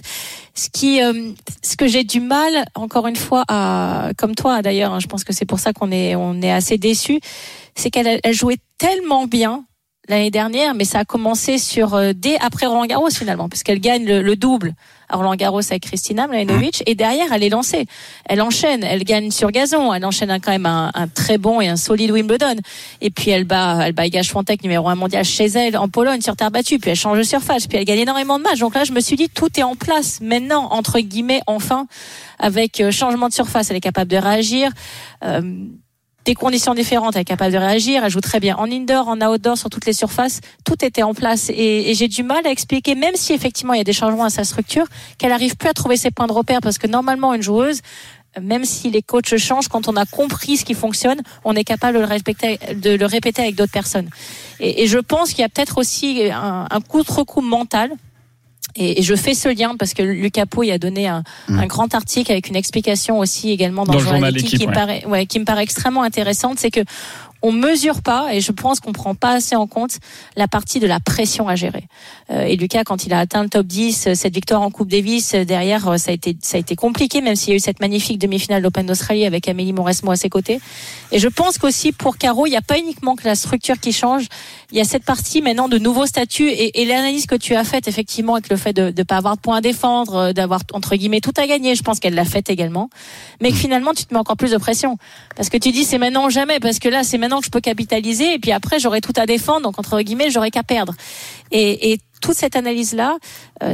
ce 0.54 0.68
qui, 0.70 1.02
euh, 1.02 1.32
ce 1.62 1.76
que 1.76 1.88
j'ai 1.88 2.04
du 2.04 2.20
mal, 2.20 2.64
encore 2.76 3.08
une 3.08 3.16
fois, 3.16 3.44
à, 3.48 4.10
comme 4.16 4.36
toi 4.36 4.62
d'ailleurs, 4.62 4.92
hein, 4.92 5.00
je 5.00 5.08
pense 5.08 5.24
que 5.24 5.32
c'est 5.32 5.44
pour 5.44 5.58
ça 5.58 5.72
qu'on 5.72 5.90
est, 5.90 6.14
on 6.14 6.40
est 6.40 6.52
assez 6.52 6.78
déçus, 6.78 7.18
c'est 7.74 7.90
qu'elle 7.90 8.20
elle 8.22 8.34
jouait 8.34 8.58
tellement 8.78 9.26
bien 9.26 9.64
l'année 10.08 10.30
dernière, 10.30 10.74
mais 10.74 10.84
ça 10.84 11.00
a 11.00 11.04
commencé 11.04 11.58
sur 11.58 11.94
euh, 11.94 12.12
dès 12.14 12.36
après 12.38 12.66
Roland 12.66 12.86
Garros 12.86 13.10
finalement, 13.10 13.48
parce 13.48 13.62
qu'elle 13.62 13.80
gagne 13.80 14.04
le, 14.04 14.22
le 14.22 14.36
double 14.36 14.74
à 15.08 15.16
Roland 15.16 15.34
Garros 15.34 15.60
avec 15.60 15.82
Kristina 15.82 16.26
Mladenovic, 16.26 16.82
et 16.86 16.94
derrière 16.94 17.32
elle 17.32 17.42
est 17.42 17.48
lancée, 17.48 17.86
elle 18.26 18.40
enchaîne, 18.40 18.82
elle 18.84 19.04
gagne 19.04 19.30
sur 19.30 19.50
gazon, 19.50 19.92
elle 19.92 20.04
enchaîne 20.04 20.38
quand 20.42 20.50
même 20.50 20.66
un, 20.66 20.90
un 20.94 21.08
très 21.08 21.38
bon 21.38 21.60
et 21.60 21.68
un 21.68 21.76
solide 21.76 22.10
Wimbledon, 22.10 22.56
et 23.00 23.10
puis 23.10 23.30
elle 23.30 23.44
bat, 23.44 23.86
elle 23.86 23.92
bat 23.92 24.06
Iga 24.06 24.22
Swiatek 24.22 24.62
numéro 24.62 24.88
un 24.88 24.94
mondial 24.94 25.24
chez 25.24 25.46
elle 25.46 25.76
en 25.76 25.88
Pologne 25.88 26.20
sur 26.20 26.36
terre 26.36 26.50
battue, 26.50 26.78
puis 26.78 26.90
elle 26.90 26.96
change 26.96 27.18
de 27.18 27.22
surface, 27.22 27.66
puis 27.66 27.78
elle 27.78 27.84
gagne 27.84 28.00
énormément 28.00 28.38
de 28.38 28.44
matchs. 28.44 28.60
Donc 28.60 28.74
là 28.74 28.84
je 28.84 28.92
me 28.92 29.00
suis 29.00 29.16
dit 29.16 29.28
tout 29.28 29.48
est 29.58 29.62
en 29.62 29.76
place 29.76 30.20
maintenant 30.20 30.68
entre 30.70 31.00
guillemets 31.00 31.42
enfin 31.46 31.86
avec 32.38 32.80
euh, 32.80 32.90
changement 32.90 33.28
de 33.28 33.34
surface, 33.34 33.70
elle 33.70 33.76
est 33.76 33.80
capable 33.80 34.10
de 34.10 34.16
réagir. 34.16 34.70
Euh, 35.22 35.42
des 36.24 36.34
conditions 36.34 36.74
différentes, 36.74 37.16
elle 37.16 37.22
est 37.22 37.26
capable 37.26 37.52
de 37.52 37.58
réagir, 37.58 38.04
elle 38.04 38.10
joue 38.10 38.20
très 38.20 38.40
bien 38.40 38.56
en 38.56 38.70
indoor, 38.70 39.08
en 39.08 39.20
outdoor, 39.20 39.58
sur 39.58 39.68
toutes 39.68 39.86
les 39.86 39.92
surfaces, 39.92 40.40
tout 40.64 40.84
était 40.84 41.02
en 41.02 41.14
place 41.14 41.50
et, 41.50 41.92
j'ai 41.94 42.08
du 42.08 42.22
mal 42.22 42.46
à 42.46 42.50
expliquer, 42.50 42.94
même 42.94 43.14
si 43.14 43.32
effectivement 43.32 43.72
il 43.74 43.78
y 43.78 43.80
a 43.80 43.84
des 43.84 43.92
changements 43.92 44.24
à 44.24 44.30
sa 44.30 44.44
structure, 44.44 44.86
qu'elle 45.18 45.32
arrive 45.32 45.56
plus 45.56 45.68
à 45.68 45.72
trouver 45.72 45.96
ses 45.96 46.10
points 46.10 46.26
de 46.26 46.32
repère 46.32 46.60
parce 46.60 46.78
que 46.78 46.86
normalement 46.86 47.34
une 47.34 47.42
joueuse, 47.42 47.80
même 48.40 48.64
si 48.64 48.90
les 48.90 49.02
coachs 49.02 49.36
changent, 49.36 49.68
quand 49.68 49.86
on 49.86 49.96
a 49.96 50.06
compris 50.06 50.56
ce 50.56 50.64
qui 50.64 50.74
fonctionne, 50.74 51.20
on 51.44 51.54
est 51.54 51.62
capable 51.62 51.98
de 51.98 52.00
le, 52.00 52.06
respecter, 52.06 52.58
de 52.74 52.96
le 52.96 53.06
répéter 53.06 53.42
avec 53.42 53.54
d'autres 53.54 53.72
personnes. 53.72 54.08
Et, 54.58 54.82
et 54.82 54.86
je 54.86 54.98
pense 54.98 55.30
qu'il 55.30 55.40
y 55.40 55.44
a 55.44 55.48
peut-être 55.48 55.78
aussi 55.78 56.30
un, 56.32 56.66
un 56.68 56.80
contre-coup 56.80 57.42
mental. 57.42 57.90
Et, 58.76 59.02
je 59.02 59.14
fais 59.14 59.34
ce 59.34 59.48
lien 59.48 59.74
parce 59.78 59.94
que 59.94 60.02
Lucas 60.02 60.46
Pau 60.46 60.62
y 60.62 60.72
a 60.72 60.78
donné 60.78 61.06
un, 61.06 61.22
un 61.48 61.66
grand 61.66 61.94
article 61.94 62.32
avec 62.32 62.48
une 62.48 62.56
explication 62.56 63.18
aussi 63.18 63.50
également 63.50 63.84
dans, 63.84 63.92
Dans 63.92 63.98
le 63.98 64.04
journal 64.04 64.34
qui, 64.34 64.66
me 64.66 64.72
paraît, 64.72 65.04
ouais, 65.06 65.26
qui 65.26 65.38
me 65.38 65.44
paraît 65.44 65.62
extrêmement 65.62 66.02
intéressante. 66.02 66.58
C'est 66.58 66.70
que 66.70 66.80
on 67.44 67.52
mesure 67.52 68.00
pas 68.00 68.32
et 68.32 68.40
je 68.40 68.52
pense 68.52 68.80
qu'on 68.80 68.92
prend 68.92 69.14
pas 69.14 69.32
assez 69.32 69.54
en 69.54 69.66
compte 69.66 69.98
la 70.34 70.48
partie 70.48 70.80
de 70.80 70.86
la 70.86 70.98
pression 70.98 71.46
à 71.46 71.56
gérer. 71.56 71.84
Euh, 72.30 72.44
et 72.44 72.56
Lucas, 72.56 72.84
quand 72.84 73.04
il 73.04 73.12
a 73.12 73.18
atteint 73.18 73.42
le 73.42 73.50
top 73.50 73.66
10, 73.66 74.06
euh, 74.06 74.14
cette 74.14 74.34
victoire 74.34 74.62
en 74.62 74.70
Coupe 74.70 74.88
Davis, 74.88 75.34
euh, 75.34 75.44
derrière, 75.44 75.86
euh, 75.86 75.96
ça 75.98 76.10
a 76.10 76.14
été, 76.14 76.34
ça 76.40 76.56
a 76.56 76.60
été 76.60 76.74
compliqué, 76.74 77.20
même 77.20 77.36
s'il 77.36 77.50
y 77.50 77.52
a 77.52 77.56
eu 77.56 77.60
cette 77.60 77.80
magnifique 77.80 78.18
demi-finale 78.18 78.62
d'Open 78.62 78.86
d'Australie 78.86 79.26
avec 79.26 79.46
Amélie 79.46 79.74
Mauresmo 79.74 80.10
à 80.10 80.16
ses 80.16 80.30
côtés. 80.30 80.58
Et 81.12 81.18
je 81.18 81.28
pense 81.28 81.58
qu'aussi 81.58 81.92
pour 81.92 82.16
Caro, 82.16 82.46
il 82.46 82.50
n'y 82.50 82.56
a 82.56 82.62
pas 82.62 82.78
uniquement 82.78 83.14
que 83.14 83.26
la 83.26 83.34
structure 83.34 83.78
qui 83.78 83.92
change, 83.92 84.26
il 84.72 84.78
y 84.78 84.80
a 84.80 84.84
cette 84.84 85.04
partie 85.04 85.42
maintenant 85.42 85.68
de 85.68 85.76
nouveaux 85.76 86.06
statuts 86.06 86.48
et, 86.48 86.80
et 86.80 86.86
l'analyse 86.86 87.26
que 87.26 87.34
tu 87.34 87.54
as 87.54 87.64
faite 87.64 87.88
effectivement 87.88 88.36
avec 88.36 88.48
le 88.48 88.56
fait 88.56 88.72
de 88.72 88.92
ne 88.96 89.02
pas 89.02 89.18
avoir 89.18 89.36
de 89.36 89.42
points 89.42 89.58
à 89.58 89.60
défendre, 89.60 90.32
d'avoir 90.32 90.62
entre 90.72 90.96
guillemets 90.96 91.20
tout 91.20 91.34
à 91.36 91.46
gagner, 91.46 91.74
je 91.74 91.82
pense 91.82 92.00
qu'elle 92.00 92.14
l'a 92.14 92.24
fait 92.24 92.48
également, 92.48 92.88
mais 93.42 93.50
que 93.50 93.56
finalement 93.56 93.92
tu 93.92 94.06
te 94.06 94.14
mets 94.14 94.20
encore 94.20 94.38
plus 94.38 94.52
de 94.52 94.56
pression 94.56 94.96
parce 95.36 95.50
que 95.50 95.58
tu 95.58 95.72
dis 95.72 95.84
c'est 95.84 95.98
maintenant 95.98 96.30
jamais 96.30 96.58
parce 96.58 96.78
que 96.78 96.88
là 96.88 97.04
c'est 97.04 97.18
maintenant 97.18 97.33
que 97.40 97.46
je 97.46 97.50
peux 97.50 97.60
capitaliser 97.60 98.34
et 98.34 98.38
puis 98.38 98.52
après 98.52 98.78
j'aurai 98.78 99.00
tout 99.00 99.12
à 99.16 99.26
défendre 99.26 99.62
donc 99.62 99.78
entre 99.78 100.00
guillemets 100.00 100.30
j'aurai 100.30 100.50
qu'à 100.50 100.62
perdre 100.62 100.94
et, 101.50 101.92
et 101.92 102.00
toute 102.20 102.34
cette 102.36 102.56
analyse 102.56 102.94
là 102.94 103.16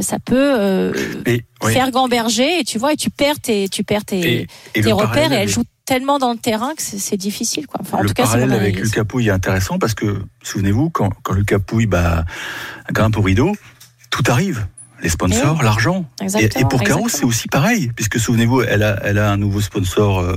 ça 0.01 0.19
peut 0.19 0.35
euh, 0.59 0.93
Et, 1.25 1.43
oui. 1.63 1.73
faire 1.73 1.91
gamberger 1.91 2.59
et 2.59 2.63
tu 2.63 2.77
vois 2.77 2.93
et 2.93 2.97
tu 2.97 3.09
perds 3.09 3.39
tes 3.39 3.67
tu 3.69 3.83
perds 3.83 4.05
tes, 4.05 4.19
Et- 4.41 4.47
et 4.75 4.81
tes 4.81 4.91
repères 4.91 5.31
et 5.31 5.35
elle 5.37 5.49
joue 5.49 5.63
tellement 5.85 6.19
dans 6.19 6.31
le 6.31 6.37
terrain 6.37 6.73
que 6.75 6.81
c'est 6.81 7.17
difficile 7.17 7.67
quoi 7.67 7.79
enfin 7.81 7.97
en 7.97 8.01
le 8.01 8.07
tout 8.09 8.13
cas 8.13 8.23
parallèle 8.23 8.53
avec. 8.53 8.79
Lucas 8.79 9.03
Pouille 9.03 9.27
est 9.27 9.31
intéressant 9.31 9.77
parce 9.79 9.93
que, 9.93 10.21
souvenez-vous, 10.43 10.89
quand, 10.89 11.09
quand 11.23 11.33
Lucas 11.33 11.59
Pouille 11.59 11.85
bah, 11.87 12.23
grimpe 12.93 13.17
au 13.17 13.21
rideau, 13.21 13.51
tout 14.09 14.23
arrive. 14.27 14.67
Les 15.03 15.09
sponsors, 15.09 15.57
Oui. 15.57 15.63
l'argent. 15.65 16.05
Et, 16.39 16.47
pour 16.69 16.81
Caro, 16.83 17.09
c'est 17.09 17.25
aussi 17.25 17.47
pareil, 17.49 17.91
puisque 17.95 18.19
souvenez-vous, 18.19 18.61
elle 18.61 18.83
a, 18.83 18.99
elle 19.03 19.17
a 19.17 19.31
un 19.31 19.37
nouveau 19.37 19.59
sponsor 19.59 20.19
euh, 20.19 20.35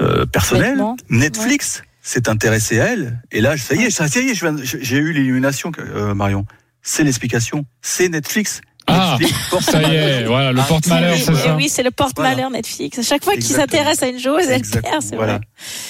euh, 0.00 0.26
personnel. 0.26 0.82
Netflix. 1.10 1.82
S'est 2.06 2.28
intéressé 2.28 2.80
à 2.80 2.92
elle. 2.92 3.20
Et 3.32 3.40
là, 3.40 3.56
ça 3.56 3.74
y 3.74 3.82
est, 3.82 3.90
ça, 3.90 4.06
ça 4.06 4.20
y 4.20 4.30
est, 4.30 4.34
j'ai 4.62 4.96
eu 4.96 5.12
l'illumination, 5.12 5.72
euh, 5.78 6.14
Marion. 6.14 6.46
C'est 6.80 7.02
l'explication. 7.02 7.66
C'est 7.82 8.08
Netflix. 8.08 8.60
Ah, 8.88 9.18
ça 9.60 9.82
y 9.82 9.94
est, 9.96 10.24
voilà, 10.24 10.52
le 10.52 10.60
Ah, 10.60 10.64
porte-malheur, 10.68 11.14
Oui, 11.14 11.20
c'est 11.24 11.32
oui, 11.32 11.38
ça. 11.42 11.56
oui, 11.56 11.68
c'est 11.68 11.82
le 11.82 11.90
porte-malheur 11.90 12.50
Netflix. 12.50 12.98
À 12.98 13.02
chaque 13.02 13.24
fois 13.24 13.34
qu'ils 13.34 13.44
s'intéressent 13.44 14.04
à 14.04 14.06
une 14.12 14.20
chose, 14.20 14.44
elle 14.48 14.62
perd, 14.62 15.02
c'est 15.02 15.16
Voilà. 15.16 15.34
vrai. 15.38 15.40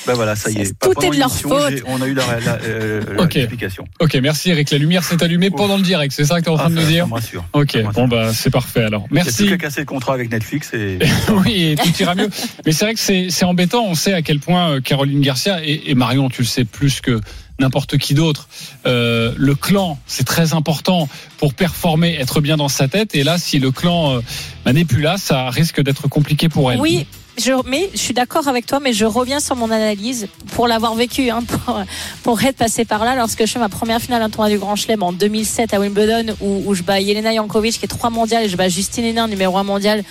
Ben 0.07 0.15
voilà, 0.15 0.35
ça 0.37 0.51
y 0.51 0.59
est. 0.63 0.79
tout 0.81 0.93
est 1.05 1.11
de 1.11 1.19
leur 1.19 1.31
faute. 1.35 1.75
On 1.87 2.01
a 2.01 2.07
eu 2.07 2.15
la- 2.15 2.23
la- 2.45 2.59
euh, 2.65 3.03
la- 3.17 3.23
Ok. 3.25 3.35
l'explication. 3.35 3.85
Ok, 4.01 4.15
merci 4.23 4.51
Eric. 4.51 4.71
La 4.71 4.79
lumière 4.79 5.05
s'est 5.05 5.23
allumée 5.23 5.51
pendant 5.51 5.77
le 5.77 5.83
direct, 5.83 6.15
c'est 6.17 6.25
ça 6.25 6.39
que 6.39 6.45
tu 6.45 6.51
es 6.51 6.53
en 6.53 6.57
train 6.57 6.67
Ah, 6.69 6.71
de 6.71 6.77
ça- 6.77 6.81
nous 6.83 6.87
dire 6.89 7.09
rassure. 7.11 7.45
Ok, 7.53 7.77
bon 7.95 8.09
bah 8.09 8.33
c'est 8.33 8.51
parfait 8.51 8.83
alors. 8.85 9.05
Merci. 9.11 9.45
plus 9.45 9.51
qu'à 9.51 9.59
casser 9.67 9.81
le 9.81 9.87
contrat 9.87 10.15
avec 10.15 10.31
Netflix 10.31 10.73
et. 10.73 10.99
oui, 11.45 11.65
et 11.73 11.77
tout 11.77 11.93
ira 12.01 12.15
mieux. 12.15 12.31
Mais 12.65 12.73
c'est 12.73 12.85
vrai 12.87 12.95
que 12.95 13.01
c'est 13.01 13.27
c'est 13.31 13.45
embêtant. 13.45 13.85
On 13.87 13.95
sait 13.95 14.15
à 14.15 14.23
quel 14.23 14.41
point 14.41 14.71
euh, 14.71 14.81
Caroline 14.81 15.21
Garcia 15.21 15.61
et, 15.63 15.91
et 15.91 15.95
Marion, 15.95 16.29
tu 16.31 16.43
le 16.43 16.47
sais 16.47 16.65
plus 16.65 17.01
que 17.01 17.21
n'importe 17.59 17.99
qui 17.99 18.15
d'autre. 18.15 18.49
euh, 18.87 19.33
le 19.37 19.55
clan, 19.55 19.99
c'est 20.07 20.25
très 20.25 20.55
important 20.55 21.09
pour 21.39 21.55
performer, 21.55 22.15
être 22.15 22.41
bien 22.41 22.57
dans 22.57 22.69
sa 22.69 22.89
tête. 22.89 23.15
Et 23.15 23.25
là, 23.25 23.39
si 23.39 23.59
le 23.59 23.71
clan 23.71 24.17
euh, 24.17 24.21
bah, 24.65 24.73
n'est 24.73 24.85
plus 24.85 25.03
là, 25.03 25.17
ça 25.19 25.51
risque 25.51 25.81
d'être 25.81 26.09
compliqué 26.09 26.49
pour 26.49 26.71
elle. 26.71 26.81
Oui, 26.81 27.07
je, 27.39 27.53
mais 27.69 27.91
je 27.93 27.99
suis 27.99 28.15
d'accord 28.15 28.49
avec 28.49 28.67
toi, 28.67 28.81
mais 28.81 28.93
je 28.93 29.05
reviens 29.05 29.41
sur 29.41 29.57
mon 29.57 29.71
analyse 29.71 30.29
pour 30.53 30.67
l'avoir 30.69 30.95
vécu, 30.95 31.31
hein, 31.31 31.43
pour, 31.65 31.83
pour 32.23 32.43
être 32.43 32.57
passé 32.57 32.85
par 32.85 33.05
là 33.05 33.15
lorsque 33.15 33.45
je 33.45 33.53
fais 33.53 33.59
ma 33.59 33.69
première 33.69 34.01
finale 34.01 34.23
un 34.23 34.31
tournoi 34.31 34.51
du 34.51 34.59
Grand 34.59 34.77
Chelem 34.77 35.03
en 35.03 35.13
2007 35.13 35.75
à 35.75 35.81
Wimbledon 35.81 36.35
où, 36.41 36.63
où 36.67 36.75
je 36.75 36.83
bats 36.83 37.01
Jelena 37.01 37.35
Jankovic 37.35 37.79
qui 37.79 37.85
est 37.85 37.89
3 37.89 38.11
mondial 38.11 38.45
et 38.45 38.49
je 38.49 38.57
bats 38.57 38.69
Justine 38.69 39.05
Hénin 39.05 39.29
numéro 39.29 39.57
1 39.59 39.65
mondial 39.65 40.05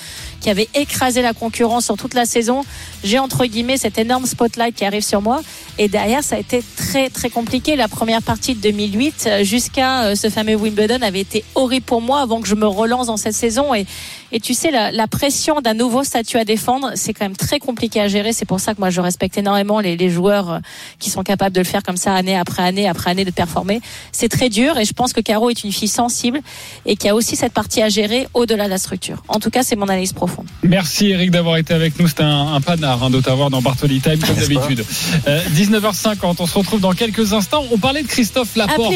qui 0.46 0.52
avait 0.52 0.70
écrasé 0.76 1.24
la 1.24 1.34
concurrence 1.34 1.86
sur 1.86 1.98
toute 1.98 2.14
la 2.14 2.26
saison. 2.26 2.64
J'ai 3.04 3.18
entre 3.18 3.48
guillemets 3.48 3.78
cet 3.78 3.98
énorme 3.98 4.28
spotlight 4.28 4.76
qui 4.76 4.86
arrive 4.86 5.02
sur 5.02 5.20
moi 5.20 5.42
et 5.80 5.88
derrière 5.88 6.24
ça 6.24 6.36
a 6.36 6.40
été 6.40 6.64
très 6.78 7.10
très 7.10 7.32
compliqué. 7.32 7.76
La 7.76 7.88
première 7.88 8.22
partie 8.22 8.54
de 8.54 8.60
2008 8.60 9.26
euh, 9.26 9.44
jusqu'à 9.44 10.04
euh, 10.04 10.16
ce 10.16 10.30
fameux 10.30 10.54
Wimbledon 10.54 11.00
avait 11.02 11.22
été 11.22 11.44
horrible 11.56 11.88
pour 11.88 12.00
moi 12.00 12.22
avant 12.22 12.42
que 12.42 12.48
je 12.48 12.54
me 12.54 12.68
relance 12.68 13.08
dans 13.08 13.18
cette 13.18 13.34
saison 13.34 13.74
et 13.74 13.88
et 14.36 14.42
tu 14.42 14.54
sais, 14.54 14.70
la, 14.70 14.92
la 14.92 15.08
pression 15.08 15.62
d'un 15.62 15.74
nouveau 15.74 16.04
statut 16.04 16.38
à 16.38 16.44
défendre, 16.44 16.92
c'est 16.96 17.14
quand 17.14 17.24
même 17.24 17.38
très 17.38 17.58
compliqué 17.58 18.02
à 18.02 18.10
gérer. 18.10 18.34
C'est 18.34 18.44
pour 18.44 18.60
ça 18.60 18.74
que 18.74 18.82
moi, 18.82 18.90
je 18.90 19.00
respecte 19.00 19.38
énormément 19.38 19.80
les, 19.80 19.96
les 19.96 20.10
joueurs 20.10 20.52
euh, 20.52 20.60
qui 21.00 21.10
sont 21.10 21.24
capables 21.24 21.56
de 21.56 21.62
le 21.62 21.66
faire 21.66 21.84
comme 21.84 21.96
ça, 21.96 22.14
année 22.14 22.36
après 22.36 22.62
année, 22.62 22.86
après 22.86 23.12
année, 23.12 23.24
de 23.24 23.32
performer. 23.32 23.80
C'est 24.12 24.28
très 24.28 24.50
dur 24.50 24.78
et 24.78 24.84
je 24.84 24.92
pense 24.92 25.14
que 25.14 25.22
Caro 25.22 25.50
est 25.52 25.64
une 25.64 25.72
fille 25.72 25.88
sensible 25.88 26.42
et 26.86 26.98
qui 26.98 27.08
a 27.08 27.16
aussi 27.16 27.38
cette 27.38 27.54
partie 27.54 27.82
à 27.82 27.88
gérer 27.88 28.28
au-delà 28.34 28.66
de 28.66 28.72
la 28.72 28.78
structure. 28.78 29.24
En 29.30 29.40
tout 29.40 29.52
cas, 29.52 29.64
c'est 29.64 29.78
mon 29.78 29.88
analyse 29.88 30.12
profonde. 30.12 30.35
Merci 30.64 31.10
Eric 31.10 31.32
d'avoir 31.32 31.58
été 31.58 31.74
avec 31.74 32.00
nous. 32.00 32.08
C'était 32.08 32.24
un, 32.24 32.54
un 32.54 32.62
panard 32.62 33.04
hein, 33.04 33.10
de 33.10 33.22
t'avoir 33.22 33.50
dans 33.50 33.62
Bartoli 33.62 34.02
Time 34.02 34.20
comme 34.20 34.36
d'habitude. 34.36 34.86
Euh, 35.28 35.42
19h50, 35.56 36.36
on 36.40 36.46
se 36.46 36.58
retrouve 36.58 36.80
dans 36.80 36.94
quelques 36.94 37.34
instants. 37.34 37.64
On 37.72 37.78
parlait 37.78 38.04
de 38.04 38.08
Christophe 38.08 38.56
Laporte, 38.56 38.94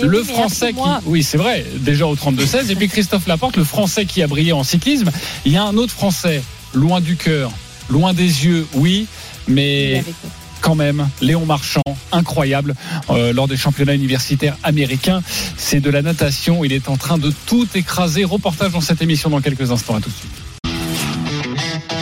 le 0.00 0.20
oui, 0.20 0.26
Français 0.26 0.72
qui, 0.72 0.78
oui 1.06 1.22
c'est 1.22 1.38
vrai, 1.38 1.64
déjà 1.80 2.06
au 2.06 2.14
32-16. 2.16 2.70
Et 2.70 2.76
puis 2.76 2.88
Christophe 2.88 3.26
Laporte, 3.26 3.56
le 3.56 3.64
Français 3.64 4.04
qui 4.04 4.22
a 4.22 4.26
brillé 4.26 4.52
en 4.52 4.64
cyclisme. 4.64 5.10
Il 5.44 5.52
y 5.52 5.56
a 5.56 5.64
un 5.64 5.76
autre 5.76 5.92
Français, 5.92 6.42
loin 6.72 7.00
du 7.00 7.16
cœur, 7.16 7.50
loin 7.88 8.12
des 8.12 8.46
yeux, 8.46 8.66
oui, 8.74 9.06
mais 9.46 10.02
quand 10.60 10.74
même, 10.74 11.08
Léon 11.20 11.44
Marchand, 11.44 11.82
incroyable, 12.10 12.74
euh, 13.10 13.34
lors 13.34 13.48
des 13.48 13.56
championnats 13.56 13.94
universitaires 13.94 14.56
américains. 14.62 15.22
C'est 15.58 15.80
de 15.80 15.90
la 15.90 16.00
natation, 16.00 16.64
il 16.64 16.72
est 16.72 16.88
en 16.88 16.96
train 16.96 17.18
de 17.18 17.30
tout 17.46 17.68
écraser. 17.74 18.24
Reportage 18.24 18.72
dans 18.72 18.80
cette 18.80 19.02
émission 19.02 19.28
dans 19.28 19.42
quelques 19.42 19.70
instants. 19.70 19.96
À 19.96 20.00
tout 20.00 20.08
de 20.08 20.14
suite. 20.14 20.43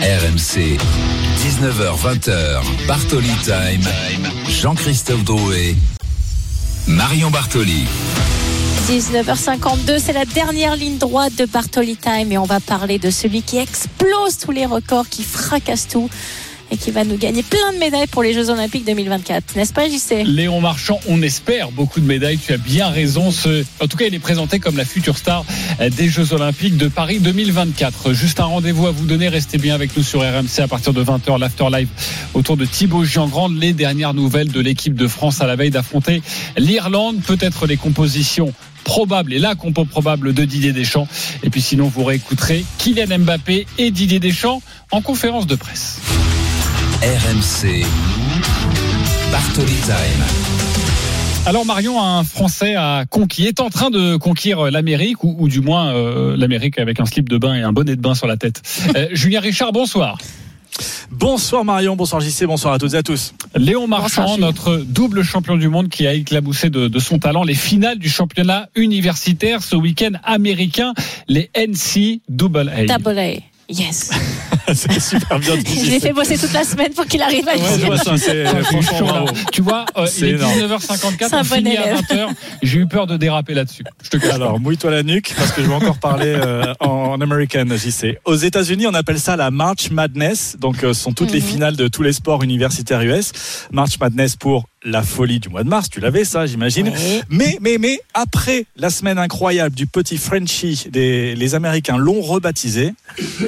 RMC, 0.02 0.78
19h-20h, 1.38 2.88
Bartoli 2.88 3.30
Time, 3.44 3.88
Jean-Christophe 4.48 5.22
Drouet, 5.22 5.76
Marion 6.88 7.30
Bartoli. 7.30 7.84
19h52, 8.88 10.00
c'est 10.00 10.12
la 10.12 10.24
dernière 10.24 10.74
ligne 10.74 10.98
droite 10.98 11.36
de 11.36 11.44
Bartoli 11.46 11.94
Time 11.94 12.32
et 12.32 12.38
on 12.38 12.46
va 12.46 12.58
parler 12.58 12.98
de 12.98 13.10
celui 13.10 13.42
qui 13.42 13.58
explose 13.58 14.38
tous 14.38 14.50
les 14.50 14.66
records, 14.66 15.08
qui 15.08 15.22
fracasse 15.22 15.86
tout 15.86 16.10
et 16.72 16.76
qui 16.78 16.90
va 16.90 17.04
nous 17.04 17.18
gagner 17.18 17.42
plein 17.42 17.72
de 17.74 17.78
médailles 17.78 18.06
pour 18.06 18.22
les 18.22 18.32
Jeux 18.32 18.48
Olympiques 18.48 18.86
2024. 18.86 19.56
N'est-ce 19.56 19.74
pas, 19.74 19.88
JC 19.88 20.24
Léon 20.24 20.60
Marchand, 20.62 20.98
on 21.06 21.20
espère 21.20 21.70
beaucoup 21.70 22.00
de 22.00 22.06
médailles. 22.06 22.38
Tu 22.38 22.54
as 22.54 22.56
bien 22.56 22.88
raison. 22.88 23.28
En 23.80 23.86
tout 23.86 23.96
cas, 23.98 24.06
il 24.06 24.14
est 24.14 24.18
présenté 24.18 24.58
comme 24.58 24.78
la 24.78 24.86
future 24.86 25.18
star 25.18 25.44
euh, 25.80 25.90
des 25.90 26.08
Jeux 26.08 26.32
Olympiques 26.32 26.78
de 26.78 26.88
Paris 26.88 27.18
2024. 27.20 28.14
Juste 28.14 28.40
un 28.40 28.46
rendez-vous 28.46 28.86
à 28.86 28.90
vous 28.90 29.04
donner. 29.04 29.28
Restez 29.28 29.58
bien 29.58 29.74
avec 29.74 29.94
nous 29.96 30.02
sur 30.02 30.20
RMC 30.20 30.60
à 30.60 30.68
partir 30.68 30.94
de 30.94 31.04
20h, 31.04 31.38
l'After 31.38 31.66
Live 31.70 31.88
autour 32.32 32.56
de 32.56 32.64
Thibaut 32.64 33.04
Giangrande. 33.04 33.54
Les 33.60 33.74
dernières 33.74 34.14
nouvelles 34.14 34.50
de 34.50 34.60
l'équipe 34.60 34.94
de 34.94 35.06
France 35.06 35.42
à 35.42 35.46
la 35.46 35.56
veille 35.56 35.70
d'affronter 35.70 36.22
l'Irlande. 36.56 37.20
Peut-être 37.20 37.66
les 37.66 37.76
compositions 37.76 38.54
probables 38.82 39.34
et 39.34 39.38
la 39.38 39.54
compo 39.54 39.84
probable 39.84 40.32
de 40.32 40.44
Didier 40.44 40.72
Deschamps. 40.72 41.06
Et 41.42 41.50
puis 41.50 41.60
sinon, 41.60 41.88
vous 41.88 42.04
réécouterez 42.04 42.64
Kylian 42.78 43.18
Mbappé 43.18 43.66
et 43.76 43.90
Didier 43.90 44.20
Deschamps 44.20 44.62
en 44.90 45.02
conférence 45.02 45.46
de 45.46 45.54
presse. 45.54 46.00
RMC, 47.02 47.84
Bartoli 49.32 49.72
Time. 49.72 50.24
Alors 51.46 51.66
Marion, 51.66 52.00
un 52.00 52.22
Français 52.22 52.76
a 52.76 53.06
conquis, 53.06 53.48
est 53.48 53.58
en 53.58 53.70
train 53.70 53.90
de 53.90 54.14
conquérir 54.14 54.70
l'Amérique, 54.70 55.24
ou, 55.24 55.34
ou 55.36 55.48
du 55.48 55.60
moins 55.60 55.92
euh, 55.92 56.36
l'Amérique 56.36 56.78
avec 56.78 57.00
un 57.00 57.04
slip 57.04 57.28
de 57.28 57.38
bain 57.38 57.56
et 57.56 57.62
un 57.62 57.72
bonnet 57.72 57.96
de 57.96 58.00
bain 58.00 58.14
sur 58.14 58.28
la 58.28 58.36
tête. 58.36 58.62
Euh, 58.94 59.08
Julien 59.14 59.40
Richard, 59.40 59.72
bonsoir. 59.72 60.16
Bonsoir 61.10 61.64
Marion, 61.64 61.96
bonsoir 61.96 62.20
JC, 62.20 62.44
bonsoir 62.44 62.74
à 62.74 62.78
toutes 62.78 62.94
et 62.94 62.98
à 62.98 63.02
tous. 63.02 63.34
Léon 63.56 63.88
Marchand, 63.88 64.22
Bonsoir, 64.22 64.38
notre 64.38 64.76
double 64.76 65.24
champion 65.24 65.56
du 65.56 65.66
monde 65.66 65.88
qui 65.88 66.06
a 66.06 66.14
éclaboussé 66.14 66.70
de, 66.70 66.86
de 66.86 66.98
son 67.00 67.18
talent 67.18 67.42
les 67.42 67.54
finales 67.54 67.98
du 67.98 68.10
championnat 68.10 68.68
universitaire 68.76 69.60
ce 69.64 69.74
week-end 69.74 70.12
américain, 70.22 70.94
les 71.26 71.50
NCAA. 71.56 72.20
Double 72.28 72.68
A. 73.18 73.32
Yes. 73.68 74.10
c'est 74.74 75.00
super 75.00 75.38
bien 75.38 75.56
dit. 75.56 75.84
Je 75.84 75.90
l'ai 75.90 76.00
fait 76.00 76.12
bosser 76.12 76.38
toute 76.38 76.52
la 76.52 76.64
semaine 76.64 76.92
pour 76.92 77.06
qu'il 77.06 77.20
arrive 77.22 77.48
à 77.48 77.54
le 77.54 77.76
dire. 77.78 77.96
ça, 78.02 78.32
Ah, 78.46 78.62
franchement. 78.64 79.24
Tu 79.52 79.62
vois, 79.62 79.84
euh, 79.96 80.02
il 80.06 80.08
C'est 80.08 80.26
est 80.26 80.30
énorme. 80.30 80.52
19h54, 80.52 80.88
C'est 81.18 81.34
un 81.34 81.38
on 81.38 81.42
bon 81.42 81.54
finit 81.56 81.76
à 81.76 81.86
élève. 81.90 82.00
20h. 82.10 82.28
J'ai 82.62 82.78
eu 82.78 82.86
peur 82.86 83.06
de 83.06 83.16
déraper 83.16 83.54
là-dessus. 83.54 83.84
Je 84.02 84.08
te 84.10 84.16
cache 84.16 84.32
Alors, 84.34 84.58
mouille-toi 84.60 84.90
la 84.90 85.02
nuque 85.02 85.34
parce 85.36 85.52
que 85.52 85.62
je 85.62 85.68
vais 85.68 85.74
encore 85.74 85.98
parler 85.98 86.34
euh, 86.36 86.72
en 86.80 87.20
American, 87.20 87.64
JC. 87.68 88.18
Aux 88.24 88.36
États-Unis, 88.36 88.86
on 88.86 88.94
appelle 88.94 89.18
ça 89.20 89.36
la 89.36 89.50
March 89.50 89.90
Madness. 89.90 90.56
Donc, 90.58 90.82
euh, 90.84 90.92
ce 90.94 91.02
sont 91.02 91.12
toutes 91.12 91.32
les 91.32 91.40
Mhm. 91.40 91.46
finales 91.46 91.76
de 91.76 91.88
tous 91.88 92.02
les 92.02 92.12
sports 92.12 92.42
universitaires 92.42 93.00
US. 93.02 93.32
March 93.72 93.98
Madness 94.00 94.36
pour 94.36 94.64
la 94.84 95.02
folie 95.02 95.40
du 95.40 95.48
mois 95.48 95.64
de 95.64 95.68
mars. 95.68 95.88
Tu 95.90 96.00
l'avais, 96.00 96.24
ça, 96.24 96.46
j'imagine. 96.46 96.92
Mais, 97.28 97.58
mais, 97.60 97.78
mais, 97.78 98.00
après 98.14 98.66
la 98.76 98.90
semaine 98.90 99.18
incroyable 99.18 99.74
du 99.74 99.86
petit 99.86 100.18
Frenchie, 100.18 100.86
des, 100.90 101.34
les 101.34 101.54
Américains 101.54 101.96
l'ont 101.96 102.20
rebaptisé. 102.20 102.94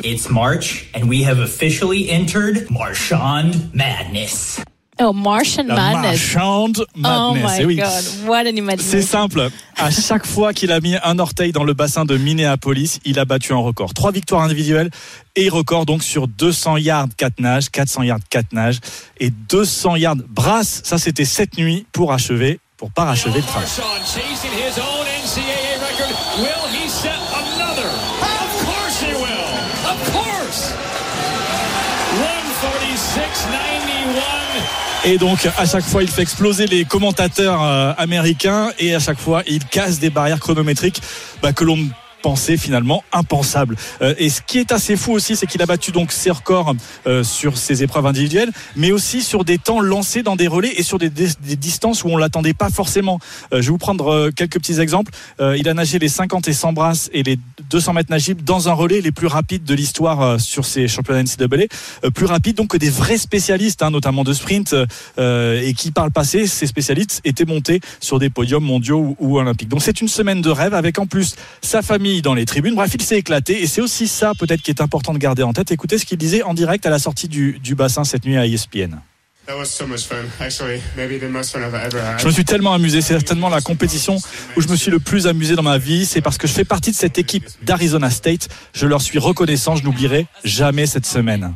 It's 0.05 0.31
March, 0.31 0.89
and 0.95 1.09
we 1.09 1.27
have 1.27 1.39
officially 1.39 2.11
entered 2.11 2.67
Marchand 2.71 3.73
Madness. 3.73 4.61
Oh, 5.01 5.13
Martian 5.13 5.65
La 5.67 5.75
Madness. 5.75 6.35
Marchand 6.35 6.73
Oh 6.79 6.99
Madness. 7.35 7.43
my 7.45 7.63
Eh 7.63 7.65
oui. 7.65 7.77
God, 7.77 8.29
what 8.29 8.41
an 8.47 8.57
imagination. 8.57 8.91
C'est 8.91 9.03
simple. 9.03 9.51
À 9.77 9.91
chaque 9.91 10.25
fois 10.27 10.53
qu'il 10.53 10.71
a 10.71 10.81
mis 10.81 10.95
un 11.03 11.19
orteil 11.19 11.51
dans 11.51 11.65
le 11.65 11.75
bassin 11.75 12.05
de 12.05 12.17
Minneapolis, 12.17 13.01
il 13.05 13.19
a 13.19 13.25
battu 13.25 13.53
un 13.53 13.57
record. 13.59 13.93
Trois 13.93 14.13
victoires 14.13 14.43
individuelles 14.43 14.91
et 15.35 15.49
record 15.49 15.85
donc 15.85 16.05
sur 16.05 16.29
200 16.29 16.77
yards 16.77 17.09
4 17.17 17.41
nages, 17.41 17.71
400 17.71 18.03
yards 18.05 18.19
4 18.31 18.53
nages 18.53 18.79
et 19.19 19.31
200 19.31 19.97
yards 19.97 20.17
brasse. 20.29 20.83
Ça, 20.85 20.97
c'était 20.99 21.25
cette 21.25 21.59
nuit 21.59 21.87
pour 21.93 22.13
achever, 22.13 22.61
pour 22.77 22.93
parachever 22.93 23.41
le 23.41 23.45
travail. 23.47 23.69
Et 35.07 35.19
donc, 35.19 35.47
à 35.59 35.67
chaque 35.67 35.85
fois, 35.85 36.03
il 36.03 36.09
fait 36.09 36.23
exploser 36.23 36.67
les 36.67 36.87
commentateurs 36.87 37.63
euh, 37.63 37.93
américains. 37.99 38.71
Et 38.79 38.95
à 38.95 39.01
chaque 39.01 39.19
fois, 39.19 39.43
il 39.47 39.63
casse 39.65 39.99
des 39.99 40.09
barrières 40.09 40.41
chronométriques 40.41 41.03
bah, 41.43 41.53
que 41.53 41.63
l'on 41.63 41.79
pensait 42.25 42.57
finalement 42.57 43.05
impensables. 43.13 43.77
Euh, 44.01 44.15
et 44.17 44.31
ce 44.31 44.41
qui 44.41 44.59
est 44.59 44.73
assez 44.73 44.97
fou 44.97 45.13
aussi, 45.13 45.37
c'est 45.37 45.47
qu'il 45.47 45.61
a 45.61 45.67
battu 45.67 45.93
donc 45.93 46.11
ses 46.11 46.31
records 46.31 46.75
euh, 47.07 47.23
sur 47.23 47.59
ses 47.59 47.83
épreuves 47.83 48.07
individuelles, 48.07 48.51
mais 48.77 48.93
aussi 48.93 49.21
sur 49.21 49.45
des 49.45 49.59
temps 49.59 49.83
lancés 49.83 50.23
dans 50.23 50.35
des 50.35 50.49
relais 50.49 50.73
et 50.75 50.83
sur 50.83 50.99
des, 50.99 51.11
distances 51.11 52.03
où 52.03 52.09
on 52.09 52.17
l'attendait 52.17 52.55
pas 52.55 52.71
forcément. 52.71 53.19
Euh, 53.53 53.61
je 53.61 53.67
vais 53.67 53.73
vous 53.73 53.79
prendre 53.79 54.31
quelques 54.31 54.55
petits 54.55 54.81
exemples. 54.81 55.13
Il 55.39 55.69
a 55.69 55.75
nagé 55.75 55.99
les 55.99 56.09
50 56.09 56.49
et 56.49 56.55
100 56.55 56.73
brasses 56.73 57.11
et 57.13 57.23
les 57.23 57.39
200 57.69 57.93
mètres 57.93 58.11
nagibles 58.11 58.43
dans 58.43 58.71
un 58.71 58.73
relais 58.73 59.03
les 59.03 59.13
plus 59.13 59.27
rapides 59.27 59.65
de 59.65 59.75
l'histoire 59.75 60.41
sur 60.41 60.65
ces 60.65 60.89
championnats 60.89 61.23
NCAA. 61.23 61.67
Plus 62.15 62.27
rapide 62.27 62.57
donc 62.57 62.69
que 62.69 62.79
des 62.79 62.89
vrais 62.89 63.19
spécialistes, 63.19 63.83
hein, 63.83 63.91
notamment 63.91 64.25
de 64.25 64.33
sprint, 64.33 64.75
et 65.19 65.75
qui 65.77 65.91
par 65.91 66.07
le 66.07 66.11
passé, 66.11 66.47
ces 66.47 66.67
spécialistes 66.67 67.21
étaient 67.25 67.45
montés 67.45 67.81
sur 68.01 68.19
des 68.19 68.31
podiums 68.31 68.65
mondiaux 68.65 69.15
ou 69.19 69.39
olympiques. 69.39 69.69
Donc 69.69 69.83
c'est 69.83 70.01
une 70.01 70.09
semaine 70.09 70.41
de 70.41 70.51
rêve 70.51 70.75
avec 70.75 70.99
en 70.99 71.07
plus 71.07 71.37
sa 71.61 71.83
famille 71.83 72.14
dans 72.23 72.35
les 72.35 72.45
tribunes. 72.45 72.75
Bref, 72.75 72.93
il 72.95 73.03
s'est 73.03 73.19
éclaté 73.19 73.63
et 73.63 73.67
c'est 73.67 73.81
aussi 73.81 74.09
ça 74.09 74.33
peut-être 74.39 74.63
qui 74.63 74.71
est 74.71 74.81
important 74.81 75.13
de 75.13 75.19
garder 75.19 75.43
en 75.43 75.53
tête. 75.53 75.71
Écoutez 75.71 75.99
ce 75.99 76.05
qu'il 76.05 76.19
disait 76.19 76.43
en 76.43 76.55
direct 76.55 76.87
à 76.87 76.91
la 76.91 76.99
sortie 76.99 77.29
du, 77.29 77.59
du 77.59 77.75
bassin 77.75 78.05
cette 78.05 78.25
nuit 78.25 78.37
à 78.37 78.47
ESPN. 78.47 79.01
That 79.47 79.59
was 79.59 79.67
so 79.67 79.87
much 79.87 80.07
fun. 80.07 80.25
Actually, 80.41 80.81
maybe 80.97 81.21
the 81.21 81.29
most 81.29 81.53
fun 81.53 81.61
I've 81.61 81.75
ever 81.75 82.01
had. 82.01 82.19
Je 82.19 82.27
me 82.27 82.33
suis 82.33 82.47
tellement 82.47 82.73
amusé, 82.73 83.03
c'est 83.03 83.13
certainement 83.13 83.51
la 83.51 83.61
compétition 83.61 84.17
où 84.57 84.63
je 84.63 84.69
me 84.69 84.77
suis 84.77 84.91
le 84.91 85.01
plus 85.01 85.27
amusé 85.27 85.55
dans 85.55 85.63
ma 85.63 85.77
vie. 85.77 86.07
C'est 86.07 86.23
parce 86.23 86.39
que 86.39 86.47
je 86.47 86.53
fais 86.55 86.65
partie 86.65 86.93
de 86.93 86.97
cette 86.97 87.19
équipe 87.19 87.47
d'Arizona 87.63 88.09
State. 88.09 88.49
Je 88.73 88.87
leur 88.87 89.03
suis 89.03 89.19
reconnaissant, 89.19 89.77
je 89.77 89.85
n'oublierai 89.85 90.27
jamais 90.45 90.87
cette 90.87 91.05
semaine. 91.05 91.55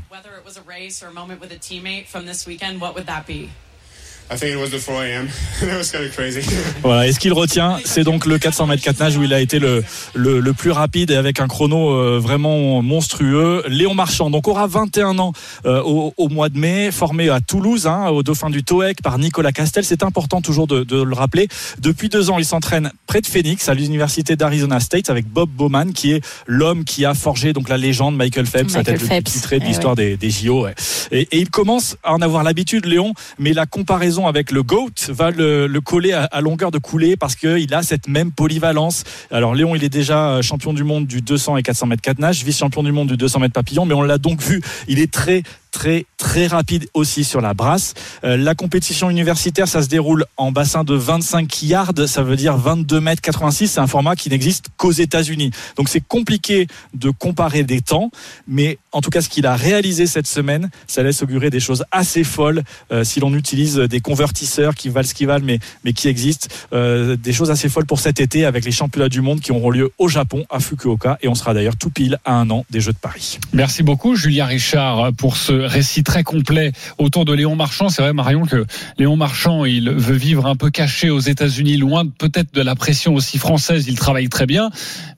Voilà, 6.83 7.07
et 7.07 7.13
ce 7.13 7.19
qu'il 7.19 7.33
retient, 7.33 7.79
c'est 7.85 8.05
donc 8.05 8.27
le 8.27 8.39
400 8.39 8.67
mètres 8.67 8.83
4 8.83 9.01
nages 9.01 9.17
où 9.17 9.23
il 9.23 9.33
a 9.33 9.41
été 9.41 9.59
le, 9.59 9.83
le, 10.15 10.41
le 10.41 10.53
plus 10.53 10.71
rapide 10.71 11.11
et 11.11 11.17
avec 11.17 11.41
un 11.41 11.49
chrono 11.49 11.91
euh, 11.93 12.19
vraiment 12.19 12.83
monstrueux. 12.83 13.65
Léon 13.69 13.95
Marchand, 13.95 14.31
donc 14.31 14.49
aura 14.49 14.67
21 14.67 15.19
ans 15.19 15.33
euh, 15.67 15.83
au, 15.83 16.13
au 16.17 16.29
mois 16.29 16.49
de 16.49 16.59
mai, 16.59 16.91
formé 16.91 17.29
à 17.31 17.41
Toulouse, 17.41 17.87
hein, 17.87 18.09
au 18.09 18.23
Dauphin 18.23 18.51
du 18.51 18.63
TOEC 18.63 19.03
par 19.03 19.19
Nicolas 19.19 19.53
Castel. 19.53 19.85
C'est 19.85 20.03
important 20.03 20.41
toujours 20.41 20.67
de, 20.67 20.85
de 20.85 21.03
le 21.03 21.15
rappeler. 21.15 21.49
Depuis 21.81 22.09
deux 22.09 22.31
ans, 22.31 22.39
il 22.39 22.45
s'entraîne 22.45 22.93
près 23.07 23.21
de 23.21 23.27
Phoenix, 23.27 23.69
à 23.69 23.75
l'université 23.75 24.37
d'Arizona 24.37 24.81
State, 24.81 25.11
avec 25.11 25.27
Bob 25.27 25.49
Bowman, 25.51 25.93
qui 25.93 26.13
est 26.13 26.25
l'homme 26.47 26.85
qui 26.85 27.05
a 27.05 27.15
forgé 27.15 27.53
donc 27.53 27.69
la 27.69 27.77
légende 27.77 28.17
Michael 28.17 28.47
Phelps, 28.47 28.75
la 28.75 28.85
tête 28.85 29.01
le 29.01 29.07
plus 29.09 29.23
titrée 29.23 29.59
de 29.59 29.65
eh 29.65 29.69
l'histoire 29.69 29.97
des, 29.97 30.17
des 30.17 30.31
JO. 30.31 30.65
ouais. 30.65 30.75
Et, 31.11 31.23
et 31.33 31.39
il 31.39 31.51
commence 31.51 31.97
à 32.03 32.13
en 32.13 32.21
avoir 32.21 32.43
l'habitude, 32.43 32.85
Léon, 32.85 33.15
mais 33.39 33.53
la 33.53 33.67
comparaison 33.67 34.18
avec 34.27 34.51
le 34.51 34.63
GOAT 34.63 35.11
va 35.11 35.31
le, 35.31 35.67
le 35.67 35.81
coller 35.81 36.13
à, 36.13 36.41
longueur 36.41 36.71
de 36.71 36.79
coulée 36.79 37.17
parce 37.17 37.37
qu'il 37.37 37.73
a 37.75 37.83
cette 37.83 38.09
même 38.09 38.33
polyvalence. 38.33 39.05
Alors 39.31 39.55
Léon, 39.55 39.75
il 39.75 39.85
est 39.85 39.89
déjà 39.89 40.31
euh, 40.31 40.43
champion 40.43 40.73
du 40.73 40.85
monde 40.85 41.07
du 41.07 41.21
200 41.21 41.59
et 41.59 41.63
400 41.63 41.87
mètres 41.87 42.03
4 42.03 42.19
nage, 42.19 42.43
vice-champion 42.45 42.83
du 42.83 42.93
monde 42.93 43.09
du 43.09 43.17
200 43.17 43.41
mètres 43.41 43.55
papillon, 43.55 43.85
mais 43.85 43.95
on 43.95 44.03
l'a 44.03 44.19
donc 44.19 44.43
vu, 44.43 44.61
il 44.89 44.99
est 44.99 45.13
très 45.13 45.43
très 45.71 46.07
très 46.19 46.49
rapide 46.49 46.89
aussi 46.95 47.25
sur 47.25 47.41
la 47.41 47.55
brasse. 47.55 47.95
Euh, 48.25 48.37
la 48.37 48.55
compétition 48.55 49.09
universitaire, 49.09 49.69
ça 49.69 49.83
se 49.83 49.89
déroule 49.89 50.25
en 50.37 50.51
bassin 50.51 50.83
de 50.85 50.95
25 50.95 51.63
yards, 51.63 51.93
ça 52.07 52.23
veut 52.23 52.37
dire 52.37 52.57
22 52.57 53.01
mètres 53.01 53.23
86. 53.23 53.69
C'est 53.69 53.81
un 53.81 53.87
format 53.87 54.17
qui 54.17 54.29
n'existe 54.29 54.67
qu'aux 54.77 54.93
États-Unis. 54.93 55.53
Donc 55.77 55.89
c'est 55.89 56.07
compliqué 56.07 56.67
de 56.95 57.11
comparer 57.11 57.63
des 57.63 57.81
temps, 57.81 58.11
mais 58.49 58.79
en 58.93 59.01
tout 59.01 59.11
cas 59.11 59.23
ce 59.23 59.29
qu'il 59.29 59.47
a 59.47 59.55
réalisé 59.55 60.07
cette 60.07 60.27
semaine, 60.27 60.71
ça 60.87 61.03
laisse 61.03 61.23
augurer 61.23 61.51
des 61.51 61.61
choses 61.61 61.85
assez 61.93 62.25
folles 62.25 62.63
euh, 62.91 63.05
si 63.05 63.21
l'on 63.21 63.33
utilise 63.35 63.77
des 63.77 64.01
convertisseurs 64.01 64.75
qui 64.75 64.89
valent 64.89 65.07
ce 65.07 65.15
qu'ils 65.15 65.29
valent, 65.29 65.45
mais 65.45 65.61
mais 65.85 65.93
qui 65.93 66.09
existent. 66.09 66.49
Euh, 66.73 67.17
des 67.17 67.33
choses 67.33 67.51
assez 67.51 67.69
folles 67.69 67.87
pour 67.87 68.01
cet 68.01 68.21
été 68.21 68.45
avec 68.45 68.65
les 68.65 68.73
championnats 68.73 69.09
du 69.09 69.21
monde 69.21 69.41
qui 69.41 69.53
auront 69.53 69.71
lieu 69.71 69.93
au 69.99 70.09
Japon 70.09 70.45
à 70.51 70.59
Fukuoka 70.59 71.19
et 71.23 71.29
on 71.29 71.35
sera 71.37 71.55
d'ailleurs 71.55 71.77
tout 71.77 71.91
pile 71.91 72.19
à 72.25 72.35
un 72.35 72.51
an 72.51 72.65
des 72.71 72.81
Jeux 72.81 72.93
de 72.93 72.99
Paris. 72.99 73.39
Merci 73.53 73.85
beaucoup, 73.85 74.17
Julien 74.17 74.47
Richard, 74.47 75.13
pour 75.13 75.37
ce 75.37 75.58
récit 75.67 76.03
très 76.03 76.23
complet 76.23 76.73
autour 76.99 77.25
de 77.25 77.33
Léon 77.33 77.57
Marchand. 77.57 77.89
C'est 77.89 78.03
vrai, 78.03 78.13
Marion, 78.13 78.47
que 78.47 78.67
Léon 78.99 79.17
Marchand, 79.17 79.65
il 79.65 79.91
veut 79.91 80.17
vivre 80.17 80.47
un 80.47 80.57
peu 80.57 80.71
caché 80.71 81.11
aux 81.11 81.21
États-Unis, 81.21 81.77
loin 81.77 82.07
peut-être 82.07 82.53
de 82.55 82.63
la 82.63 82.75
pression 82.75 83.15
aussi 83.15 83.39
française. 83.39 83.87
Il 83.89 83.99
travaille 83.99 84.29
très 84.29 84.47
bien, 84.47 84.71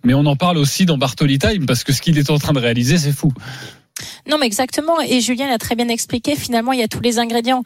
mais 0.05 0.15
on 0.15 0.27
en 0.27 0.37
parle 0.37 0.59
aussi 0.59 0.87
dans 0.87 0.99
Bartoli 0.99 1.39
Time 1.39 1.67
parce 1.67 1.85
que 1.85 1.93
ce 1.93 2.01
qu'il 2.01 2.19
est 2.19 2.31
en 2.31 2.39
train 2.39 2.53
de 2.53 2.61
réaliser, 2.61 2.99
c'est 2.99 3.13
fou. 3.13 3.33
Non, 4.29 4.39
mais 4.39 4.47
exactement. 4.47 5.01
Et 5.01 5.21
Julien 5.21 5.49
l'a 5.49 5.59
très 5.59 5.75
bien 5.75 5.89
expliqué. 5.89 6.37
Finalement, 6.37 6.73
il 6.73 6.81
y 6.81 6.83
a 6.83 6.89
tous 6.89 7.01
les 7.01 7.19
ingrédients. 7.19 7.63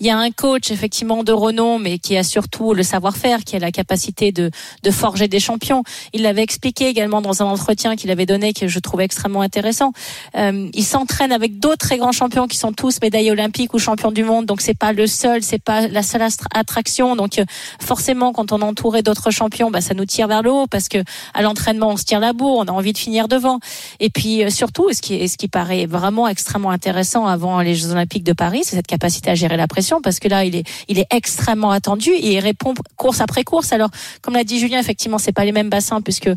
Il 0.00 0.06
y 0.06 0.10
a 0.10 0.18
un 0.18 0.30
coach, 0.30 0.70
effectivement, 0.70 1.24
de 1.24 1.32
renom, 1.32 1.78
mais 1.78 1.98
qui 1.98 2.16
a 2.16 2.22
surtout 2.22 2.74
le 2.74 2.82
savoir-faire, 2.82 3.44
qui 3.44 3.56
a 3.56 3.58
la 3.58 3.72
capacité 3.72 4.32
de, 4.32 4.50
de 4.82 4.90
forger 4.90 5.28
des 5.28 5.40
champions. 5.40 5.82
Il 6.12 6.22
l'avait 6.22 6.42
expliqué 6.42 6.86
également 6.88 7.20
dans 7.20 7.42
un 7.42 7.46
entretien 7.46 7.96
qu'il 7.96 8.10
avait 8.10 8.26
donné, 8.26 8.52
que 8.52 8.68
je 8.68 8.78
trouvais 8.78 9.04
extrêmement 9.04 9.40
intéressant. 9.40 9.92
Euh, 10.36 10.68
il 10.72 10.84
s'entraîne 10.84 11.32
avec 11.32 11.58
d'autres 11.58 11.86
très 11.86 11.98
grands 11.98 12.12
champions 12.12 12.46
qui 12.46 12.56
sont 12.56 12.72
tous 12.72 13.00
médaillés 13.00 13.30
olympiques 13.30 13.74
ou 13.74 13.78
champions 13.78 14.12
du 14.12 14.24
monde. 14.24 14.46
Donc, 14.46 14.60
c'est 14.60 14.78
pas 14.78 14.92
le 14.92 15.06
seul, 15.06 15.42
c'est 15.42 15.62
pas 15.62 15.88
la 15.88 16.02
seule 16.02 16.22
attraction. 16.54 17.16
Donc, 17.16 17.38
euh, 17.38 17.44
forcément, 17.80 18.32
quand 18.32 18.52
on 18.52 18.60
est 18.60 18.64
entouré 18.64 19.02
d'autres 19.02 19.30
champions, 19.30 19.70
bah, 19.70 19.80
ça 19.80 19.94
nous 19.94 20.04
tire 20.04 20.28
vers 20.28 20.42
le 20.42 20.50
haut 20.50 20.66
parce 20.66 20.88
que 20.88 20.98
à 21.34 21.42
l'entraînement, 21.42 21.90
on 21.90 21.96
se 21.96 22.04
tire 22.04 22.20
la 22.20 22.32
bourre, 22.32 22.58
on 22.58 22.64
a 22.64 22.72
envie 22.72 22.92
de 22.92 22.98
finir 22.98 23.28
devant. 23.28 23.60
Et 24.00 24.10
puis, 24.10 24.44
euh, 24.44 24.50
surtout, 24.50 24.92
ce 24.92 25.00
qui, 25.00 25.28
ce 25.28 25.36
qui 25.36 25.48
paraît 25.48 25.77
vraiment 25.86 26.28
extrêmement 26.28 26.70
intéressant 26.70 27.26
avant 27.26 27.60
les 27.60 27.74
Jeux 27.74 27.90
Olympiques 27.90 28.24
de 28.24 28.32
Paris, 28.32 28.62
c'est 28.64 28.76
cette 28.76 28.86
capacité 28.86 29.30
à 29.30 29.34
gérer 29.34 29.56
la 29.56 29.66
pression 29.66 30.00
parce 30.00 30.18
que 30.18 30.28
là, 30.28 30.44
il 30.44 30.56
est, 30.56 30.68
il 30.88 30.98
est 30.98 31.06
extrêmement 31.10 31.70
attendu 31.70 32.10
et 32.10 32.34
il 32.34 32.40
répond 32.40 32.74
course 32.96 33.20
après 33.20 33.44
course. 33.44 33.72
Alors, 33.72 33.90
comme 34.22 34.34
l'a 34.34 34.44
dit 34.44 34.58
Julien, 34.58 34.78
effectivement, 34.78 35.18
c'est 35.18 35.32
pas 35.32 35.44
les 35.44 35.52
mêmes 35.52 35.70
bassins 35.70 36.00
puisque 36.00 36.30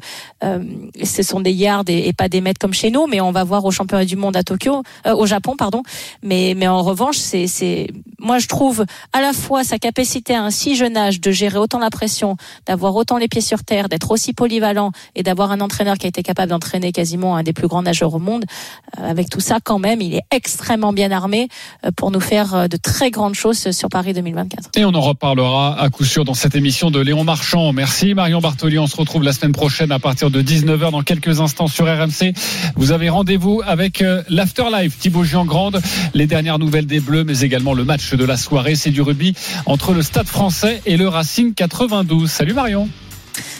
euh, 0.43 0.63
ce 1.03 1.23
sont 1.23 1.39
des 1.39 1.51
yards 1.51 1.83
et, 1.87 2.07
et 2.07 2.13
pas 2.13 2.29
des 2.29 2.41
mètres 2.41 2.59
comme 2.59 2.73
chez 2.73 2.91
nous, 2.91 3.07
mais 3.07 3.21
on 3.21 3.31
va 3.31 3.43
voir 3.43 3.65
au 3.65 3.71
championnat 3.71 4.05
du 4.05 4.15
monde 4.15 4.35
à 4.35 4.43
Tokyo, 4.43 4.83
euh, 5.05 5.15
au 5.15 5.25
Japon, 5.25 5.55
pardon. 5.57 5.83
Mais, 6.23 6.53
mais 6.55 6.67
en 6.67 6.81
revanche, 6.81 7.17
c'est, 7.17 7.47
c'est, 7.47 7.87
moi, 8.19 8.39
je 8.39 8.47
trouve 8.47 8.85
à 9.13 9.21
la 9.21 9.33
fois 9.33 9.63
sa 9.63 9.77
capacité 9.77 10.35
à 10.35 10.43
un 10.43 10.51
si 10.51 10.75
jeune 10.75 10.97
âge 10.97 11.21
de 11.21 11.31
gérer 11.31 11.57
autant 11.57 11.79
la 11.79 11.89
pression, 11.89 12.37
d'avoir 12.65 12.95
autant 12.95 13.17
les 13.17 13.27
pieds 13.27 13.41
sur 13.41 13.63
terre, 13.63 13.89
d'être 13.89 14.11
aussi 14.11 14.33
polyvalent 14.33 14.91
et 15.15 15.23
d'avoir 15.23 15.51
un 15.51 15.61
entraîneur 15.61 15.97
qui 15.97 16.05
a 16.05 16.09
été 16.09 16.23
capable 16.23 16.49
d'entraîner 16.49 16.91
quasiment 16.91 17.35
un 17.35 17.43
des 17.43 17.53
plus 17.53 17.67
grands 17.67 17.81
nageurs 17.81 18.13
au 18.13 18.19
monde. 18.19 18.45
Euh, 18.99 19.09
avec 19.09 19.29
tout 19.31 19.39
ça, 19.39 19.59
quand 19.63 19.79
même, 19.79 20.01
il 20.01 20.13
est 20.13 20.21
extrêmement 20.29 20.93
bien 20.93 21.09
armé 21.09 21.47
euh, 21.85 21.91
pour 21.95 22.11
nous 22.11 22.19
faire 22.19 22.53
euh, 22.53 22.67
de 22.67 22.77
très 22.77 23.09
grandes 23.09 23.33
choses 23.33 23.71
sur 23.71 23.89
Paris 23.89 24.13
2024. 24.13 24.71
Et 24.75 24.85
on 24.85 24.93
en 24.93 25.01
reparlera 25.01 25.81
à 25.81 25.89
coup 25.89 26.03
sûr 26.03 26.25
dans 26.25 26.33
cette 26.33 26.53
émission 26.53 26.91
de 26.91 26.99
Léon 26.99 27.23
Marchand. 27.23 27.71
Merci 27.73 28.13
Marion 28.13 28.41
Bartoli. 28.41 28.77
On 28.77 28.87
se 28.87 28.97
retrouve 28.97 29.23
la 29.23 29.33
semaine 29.33 29.53
prochaine 29.53 29.91
à 29.91 29.99
partir 29.99 30.29
de 30.29 30.41
19h 30.41 30.91
dans 30.91 31.01
quelques 31.01 31.39
instants 31.39 31.67
sur 31.67 31.85
RMC. 31.85 32.33
Vous 32.75 32.91
avez 32.91 33.09
rendez-vous 33.09 33.61
avec 33.65 34.01
euh, 34.01 34.21
l'Afterlife, 34.27 34.99
Thibaut 34.99 35.23
Giangrande, 35.23 35.81
les 36.13 36.27
dernières 36.27 36.59
nouvelles 36.59 36.85
des 36.85 36.99
Bleus, 36.99 37.23
mais 37.23 37.39
également 37.39 37.73
le 37.73 37.85
match 37.85 38.13
de 38.13 38.25
la 38.25 38.35
soirée. 38.35 38.75
C'est 38.75 38.91
du 38.91 39.01
rugby 39.01 39.33
entre 39.65 39.93
le 39.93 40.01
Stade 40.01 40.27
français 40.27 40.81
et 40.85 40.97
le 40.97 41.07
Racing 41.07 41.53
92. 41.53 42.29
Salut 42.29 42.53
Marion. 42.53 42.89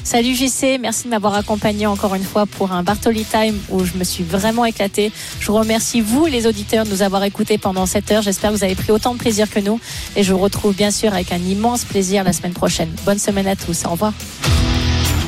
Salut 0.04 0.36
JC, 0.36 0.80
merci 0.80 1.06
de 1.06 1.10
m'avoir 1.10 1.36
accompagné 1.36 1.86
encore 1.86 2.16
une 2.16 2.24
fois 2.24 2.46
pour 2.46 2.72
un 2.72 2.84
Bartoli 2.84 3.24
Time 3.24 3.58
où 3.70 3.86
je 3.86 3.94
me 3.98 4.04
suis 4.04 4.24
vraiment 4.24 4.66
éclatée. 4.66 5.12
Je 5.40 5.48
vous 5.48 5.58
remercie 5.58 6.02
vous 6.02 6.26
les 6.26 6.48
auditeurs 6.48 6.86
de 6.86 6.90
nous 6.90 7.02
avoir 7.02 7.24
écoutés 7.24 7.58
pendant 7.58 7.86
cette 7.86 8.12
heure. 8.12 8.22
J'espère 8.22 8.52
que 8.52 8.58
vous 8.58 8.64
avez 8.64 8.76
pris 8.76 8.92
autant 8.92 9.14
de 9.14 9.20
plaisir 9.20 9.50
que 9.50 9.60
nous 9.60 9.80
et 10.16 10.24
je 10.24 10.34
vous 10.34 10.40
retrouve 10.40 10.76
bien 10.76 10.92
sûr 10.92 11.14
avec 11.14 11.32
un 11.32 11.38
immense 11.38 11.86
plaisir 11.86 12.24
la 12.24 12.34
semaine 12.34 12.54
prochaine. 12.54 12.90
Bonne 13.06 13.20
semaine 13.20 13.48
à 13.48 13.56
tous, 13.56 13.86
au 13.86 13.92
revoir. 13.92 14.14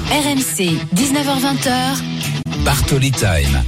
RMC, 0.09 0.77
19h20h. 0.95 2.01
Bartoli 2.63 3.11
Time. 3.11 3.63